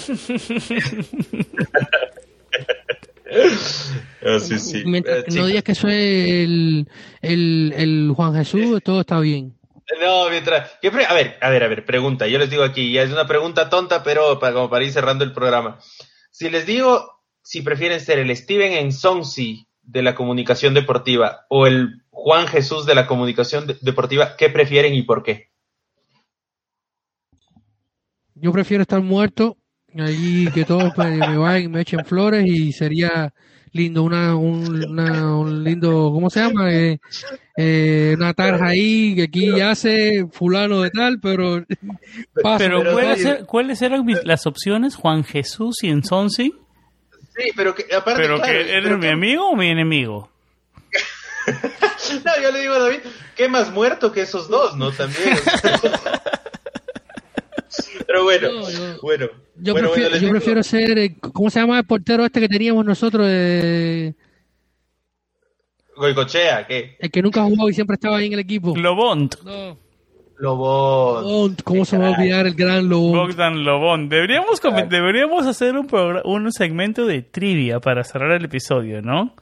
Así, 4.23 4.59
sí. 4.59 4.83
Mientras 4.85 5.25
que 5.25 5.35
no 5.35 5.47
digas 5.47 5.63
que 5.63 5.75
soy 5.75 5.93
el, 5.93 6.89
el, 7.23 7.73
el 7.77 8.13
Juan 8.15 8.35
Jesús, 8.35 8.83
todo 8.85 9.01
está 9.03 9.21
bien. 9.21 9.55
No, 10.01 10.29
mientras. 10.31 10.73
a 10.83 10.91
ver, 10.91 11.37
a 11.41 11.51
ver, 11.51 11.63
a 11.63 11.69
ver, 11.69 11.85
pregunta. 11.85 12.27
Yo 12.27 12.39
les 12.39 12.51
digo 12.51 12.65
aquí, 12.65 12.93
ya 12.93 13.03
es 13.03 13.13
una 13.13 13.29
pregunta 13.29 13.71
tonta, 13.71 14.03
pero 14.03 14.41
para, 14.41 14.53
como 14.53 14.69
para 14.69 14.85
ir 14.85 14.91
cerrando 14.91 15.23
el 15.25 15.33
programa. 15.33 15.79
Si 16.31 16.51
les 16.51 16.67
digo 16.67 17.17
si 17.47 17.63
prefieren 17.63 18.01
ser 18.01 18.19
el 18.19 18.37
Steven 18.37 18.73
Ensonsi 18.73 19.69
de 19.83 20.03
la 20.03 20.17
comunicación 20.17 20.75
deportiva 20.75 21.47
o 21.49 21.69
el 21.69 22.03
Juan 22.11 22.49
Jesús 22.49 22.87
de 22.87 22.97
la 22.97 23.07
comunicación 23.07 23.69
deportiva, 23.83 24.37
¿qué 24.37 24.51
prefieren 24.51 24.95
y 24.95 25.03
por 25.03 25.23
qué? 25.23 25.51
Yo 28.39 28.53
prefiero 28.53 28.83
estar 28.83 29.01
muerto, 29.01 29.57
ahí 29.99 30.49
que 30.53 30.65
todos 30.65 30.97
me 30.99 31.39
vayan 31.39 31.63
y 31.63 31.69
me 31.69 31.81
echen 31.81 32.05
flores 32.05 32.45
y 32.47 32.71
sería 32.73 33.33
lindo, 33.73 34.03
una, 34.03 34.37
un, 34.37 35.65
lindo, 35.65 36.11
¿cómo 36.13 36.29
se 36.29 36.41
llama? 36.41 36.71
Eh, 36.71 36.99
eh, 37.57 38.15
una 38.17 38.35
tarja 38.35 38.67
ahí 38.67 39.15
que 39.15 39.23
aquí 39.23 39.61
hace 39.61 40.27
fulano 40.31 40.83
de 40.83 40.91
tal, 40.91 41.19
pero... 41.21 41.65
pero, 42.59 42.83
¿cuáles, 43.47 43.83
eran 43.83 44.05
las 44.25 44.47
opciones? 44.47 44.97
Juan 44.97 45.25
Jesús 45.25 45.83
y 45.83 45.89
Ensonsi. 45.89 46.55
Sí, 47.35 47.53
pero 47.57 47.75
que 47.75 47.87
aparte... 47.95 48.23
¿Pero 48.23 48.41
que 48.41 48.77
eres 48.77 48.99
mi 48.99 49.09
amigo 49.09 49.49
o 49.49 49.57
mi 49.57 49.69
enemigo? 49.69 50.31
no, 52.25 52.43
yo 52.43 52.53
le 52.53 52.61
digo 52.61 52.75
a 52.75 52.81
David, 52.81 53.01
¿qué 53.35 53.49
más 53.49 53.71
muerto 53.73 54.13
que 54.13 54.23
esos 54.23 54.49
dos, 54.49 54.77
no? 54.77 54.91
También. 54.91 55.37
Pero 58.17 58.25
bueno, 58.25 58.49
bueno. 59.03 59.27
Yo, 59.57 59.75
prefiero, 59.75 60.17
yo 60.17 60.31
prefiero, 60.31 60.63
ser, 60.63 60.99
eh, 60.99 61.17
¿cómo 61.21 61.51
se 61.51 61.61
llama 61.61 61.79
el 61.79 61.85
portero 61.85 62.25
este 62.25 62.41
que 62.41 62.49
teníamos 62.49 62.85
nosotros? 62.85 63.27
Eh... 63.29 64.15
Goicochea, 65.97 66.67
¿qué? 66.67 66.97
El 66.99 67.11
que 67.11 67.23
nunca 67.23 67.43
ha 67.43 67.45
jugado 67.45 67.69
y 67.69 67.75
siempre 67.75 67.95
estaba 67.95 68.19
ahí 68.19 68.27
en 68.27 68.35
el 68.35 68.41
equipo. 68.41 68.77
Lobont. 68.77 69.35
No. 69.45 69.79
Lobón. 70.39 71.57
¿Cómo 71.65 71.85
se 71.87 71.97
va 71.97 72.09
a 72.09 72.11
olvidar 72.11 72.47
el 72.47 72.55
gran 72.55 72.89
Lobón? 72.89 73.13
Bogdan 73.13 73.65
Lobón. 73.65 74.09
Deberíamos, 74.09 74.61
deberíamos 74.89 75.47
hacer 75.47 75.75
un, 75.77 75.89
un 76.25 76.53
segmento 76.53 77.07
de 77.07 77.23
trivia 77.23 77.81
para 77.81 78.05
cerrar 78.05 78.33
el 78.33 78.45
episodio, 78.45 79.01
¿no? 79.01 79.35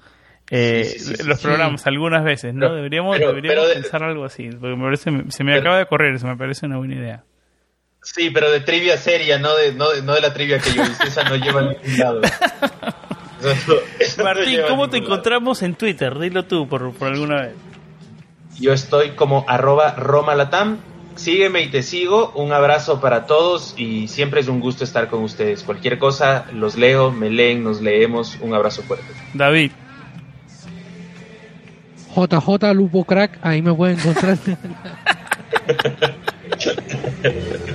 Eh, 0.50 0.96
los 1.24 1.40
programas 1.40 1.86
algunas 1.86 2.22
veces, 2.22 2.54
¿no? 2.54 2.74
deberíamos, 2.74 3.18
deberíamos 3.18 3.72
pensar 3.72 4.02
algo 4.02 4.26
así, 4.26 4.50
porque 4.50 4.76
me 4.76 4.84
parece, 4.84 5.10
se 5.28 5.42
me 5.42 5.54
acaba 5.54 5.78
de 5.78 5.86
correr, 5.86 6.18
se 6.18 6.26
me 6.26 6.36
parece 6.36 6.66
una 6.66 6.76
buena 6.76 6.96
idea. 6.96 7.24
Sí, 8.04 8.30
pero 8.30 8.50
de 8.50 8.60
trivia 8.60 8.98
seria, 8.98 9.38
no 9.38 9.56
de, 9.56 9.72
no, 9.72 9.86
no 10.02 10.14
de 10.14 10.20
la 10.20 10.32
trivia 10.34 10.58
que 10.58 10.72
yo 10.74 10.82
hice, 10.82 11.04
esa 11.04 11.24
no 11.24 11.36
lleva 11.36 11.60
a 11.60 11.62
ningún 11.64 11.98
lado. 11.98 12.20
Martín, 14.22 14.60
¿cómo 14.68 14.88
te 14.88 14.98
encontramos 14.98 15.62
en 15.62 15.74
Twitter? 15.74 16.18
Dilo 16.18 16.44
tú 16.44 16.68
por, 16.68 16.92
por 16.92 17.08
alguna 17.08 17.42
vez. 17.42 17.54
Yo 18.60 18.72
estoy 18.72 19.10
como 19.10 19.44
arroba 19.48 19.94
romalatam. 19.96 20.78
Sígueme 21.16 21.62
y 21.62 21.70
te 21.70 21.82
sigo. 21.82 22.32
Un 22.34 22.52
abrazo 22.52 23.00
para 23.00 23.26
todos 23.26 23.74
y 23.76 24.08
siempre 24.08 24.40
es 24.40 24.48
un 24.48 24.60
gusto 24.60 24.84
estar 24.84 25.08
con 25.08 25.22
ustedes. 25.22 25.62
Cualquier 25.62 25.98
cosa, 25.98 26.46
los 26.52 26.76
leo, 26.76 27.10
me 27.10 27.30
leen, 27.30 27.64
nos 27.64 27.80
leemos. 27.80 28.36
Un 28.40 28.54
abrazo 28.54 28.82
fuerte. 28.82 29.06
David. 29.32 29.72
JJ 32.14 32.74
Lupo 32.74 33.04
Crack, 33.04 33.38
ahí 33.42 33.62
me 33.62 33.74
pueden 33.74 33.98
encontrar. 33.98 34.38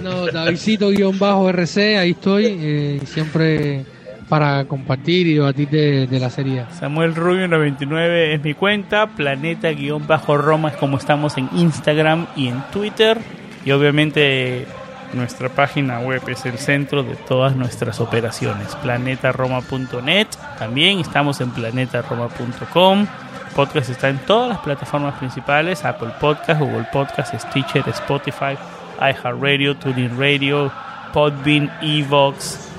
no, 0.04 0.28
Davidcito-RC, 0.28 1.98
ahí 1.98 2.12
estoy. 2.12 2.46
Eh, 2.46 3.02
siempre 3.06 3.86
para 4.30 4.66
compartir 4.66 5.28
y 5.28 5.34
debatir 5.34 5.70
de, 5.70 6.20
la 6.20 6.30
serie. 6.30 6.66
Samuel 6.80 7.16
Rubio 7.16 7.48
99 7.48 8.36
es 8.36 8.44
mi 8.44 8.54
cuenta, 8.54 9.08
Planeta-Roma 9.08 10.70
es 10.70 10.78
como 10.78 10.98
estamos 10.98 11.38
en 11.38 11.50
Instagram 11.56 12.28
y 12.36 12.48
en 12.48 12.62
Twitter. 12.72 13.18
Y 13.66 13.72
obviamente 13.72 14.68
nuestra 15.14 15.50
página 15.50 16.00
web 16.00 16.22
es 16.28 16.46
el 16.46 16.60
centro 16.60 17.02
de 17.02 17.16
todas 17.16 17.56
nuestras 17.56 18.00
operaciones, 18.00 18.76
planetaroma.net. 18.76 20.28
También 20.60 21.00
estamos 21.00 21.42
en 21.42 21.50
planetaroma.com. 21.50 23.08
Podcast 23.56 23.90
está 23.90 24.10
en 24.10 24.20
todas 24.20 24.50
las 24.50 24.60
plataformas 24.60 25.16
principales, 25.16 25.84
Apple 25.84 26.12
Podcast, 26.22 26.62
Google 26.62 26.86
Podcast, 26.94 27.34
Stitcher, 27.34 27.84
Spotify, 27.90 28.56
iHeartRadio, 29.00 29.76
TuneIn 29.78 30.18
Radio, 30.20 30.72
Podbean, 31.14 31.72
Evox, 31.82 32.70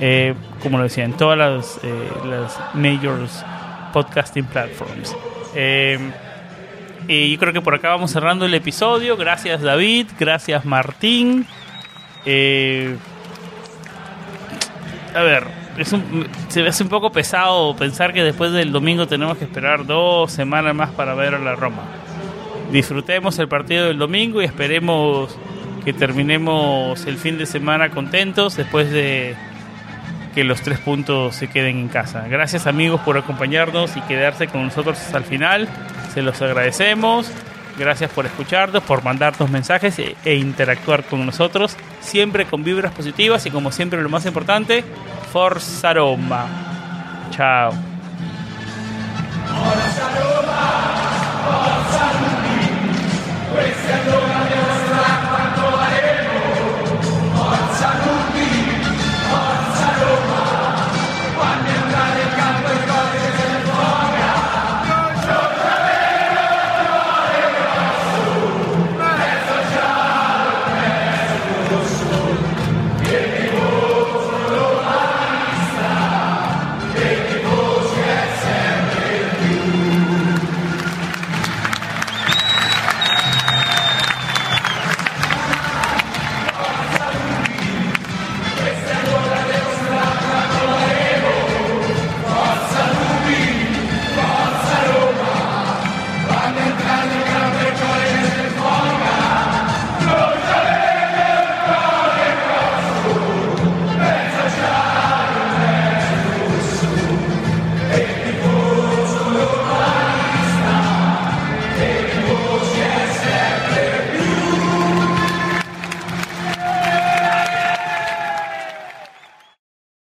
eh, 0.00 0.34
como 0.62 0.78
lo 0.78 0.84
decía, 0.84 1.04
en 1.04 1.12
todas 1.14 1.38
las, 1.38 1.80
eh, 1.82 2.08
las 2.26 2.58
majors 2.74 3.44
podcasting 3.92 4.44
platforms. 4.44 5.16
Eh, 5.54 5.98
y 7.06 7.36
creo 7.38 7.52
que 7.52 7.60
por 7.60 7.74
acá 7.74 7.90
vamos 7.90 8.10
cerrando 8.10 8.44
el 8.44 8.54
episodio. 8.54 9.16
Gracias 9.16 9.62
David, 9.62 10.08
gracias 10.18 10.64
Martín. 10.64 11.46
a 15.14 15.22
ver, 15.22 15.44
es 15.78 15.92
un, 15.92 16.26
se 16.48 16.62
me 16.62 16.68
hace 16.68 16.82
un 16.82 16.88
poco 16.90 17.10
pesado 17.10 17.74
pensar 17.76 18.12
que 18.12 18.22
después 18.22 18.52
del 18.52 18.72
domingo 18.72 19.06
tenemos 19.06 19.38
que 19.38 19.44
esperar 19.44 19.86
dos 19.86 20.30
semanas 20.32 20.74
más 20.74 20.90
para 20.90 21.14
ver 21.14 21.34
a 21.34 21.38
la 21.38 21.54
Roma. 21.54 21.84
Disfrutemos 22.70 23.38
el 23.38 23.48
partido 23.48 23.86
del 23.86 23.96
domingo 23.96 24.42
y 24.42 24.44
esperemos 24.44 25.38
que 25.88 25.94
terminemos 25.94 27.06
el 27.06 27.16
fin 27.16 27.38
de 27.38 27.46
semana 27.46 27.88
contentos 27.88 28.58
después 28.58 28.90
de 28.90 29.34
que 30.34 30.44
los 30.44 30.60
tres 30.60 30.78
puntos 30.80 31.34
se 31.34 31.48
queden 31.48 31.78
en 31.78 31.88
casa. 31.88 32.28
Gracias 32.28 32.66
amigos 32.66 33.00
por 33.00 33.16
acompañarnos 33.16 33.96
y 33.96 34.02
quedarse 34.02 34.48
con 34.48 34.64
nosotros 34.64 34.98
hasta 34.98 35.16
el 35.16 35.24
final. 35.24 35.66
Se 36.12 36.20
los 36.20 36.42
agradecemos. 36.42 37.32
Gracias 37.78 38.10
por 38.10 38.26
escucharnos, 38.26 38.82
por 38.82 39.02
mandarnos 39.02 39.48
mensajes 39.48 39.98
e, 39.98 40.14
e, 40.26 40.34
interactuar 40.34 41.04
con 41.04 41.24
nosotros. 41.24 41.74
Siempre 42.00 42.44
con 42.44 42.62
vibras 42.64 42.92
positivas 42.92 43.46
y 43.46 43.50
como 43.50 43.72
siempre 43.72 44.02
lo 44.02 44.10
más 44.10 44.26
importante, 44.26 44.84
Forza 45.32 45.94
Roma. 45.94 47.30
Chao. 47.30 47.97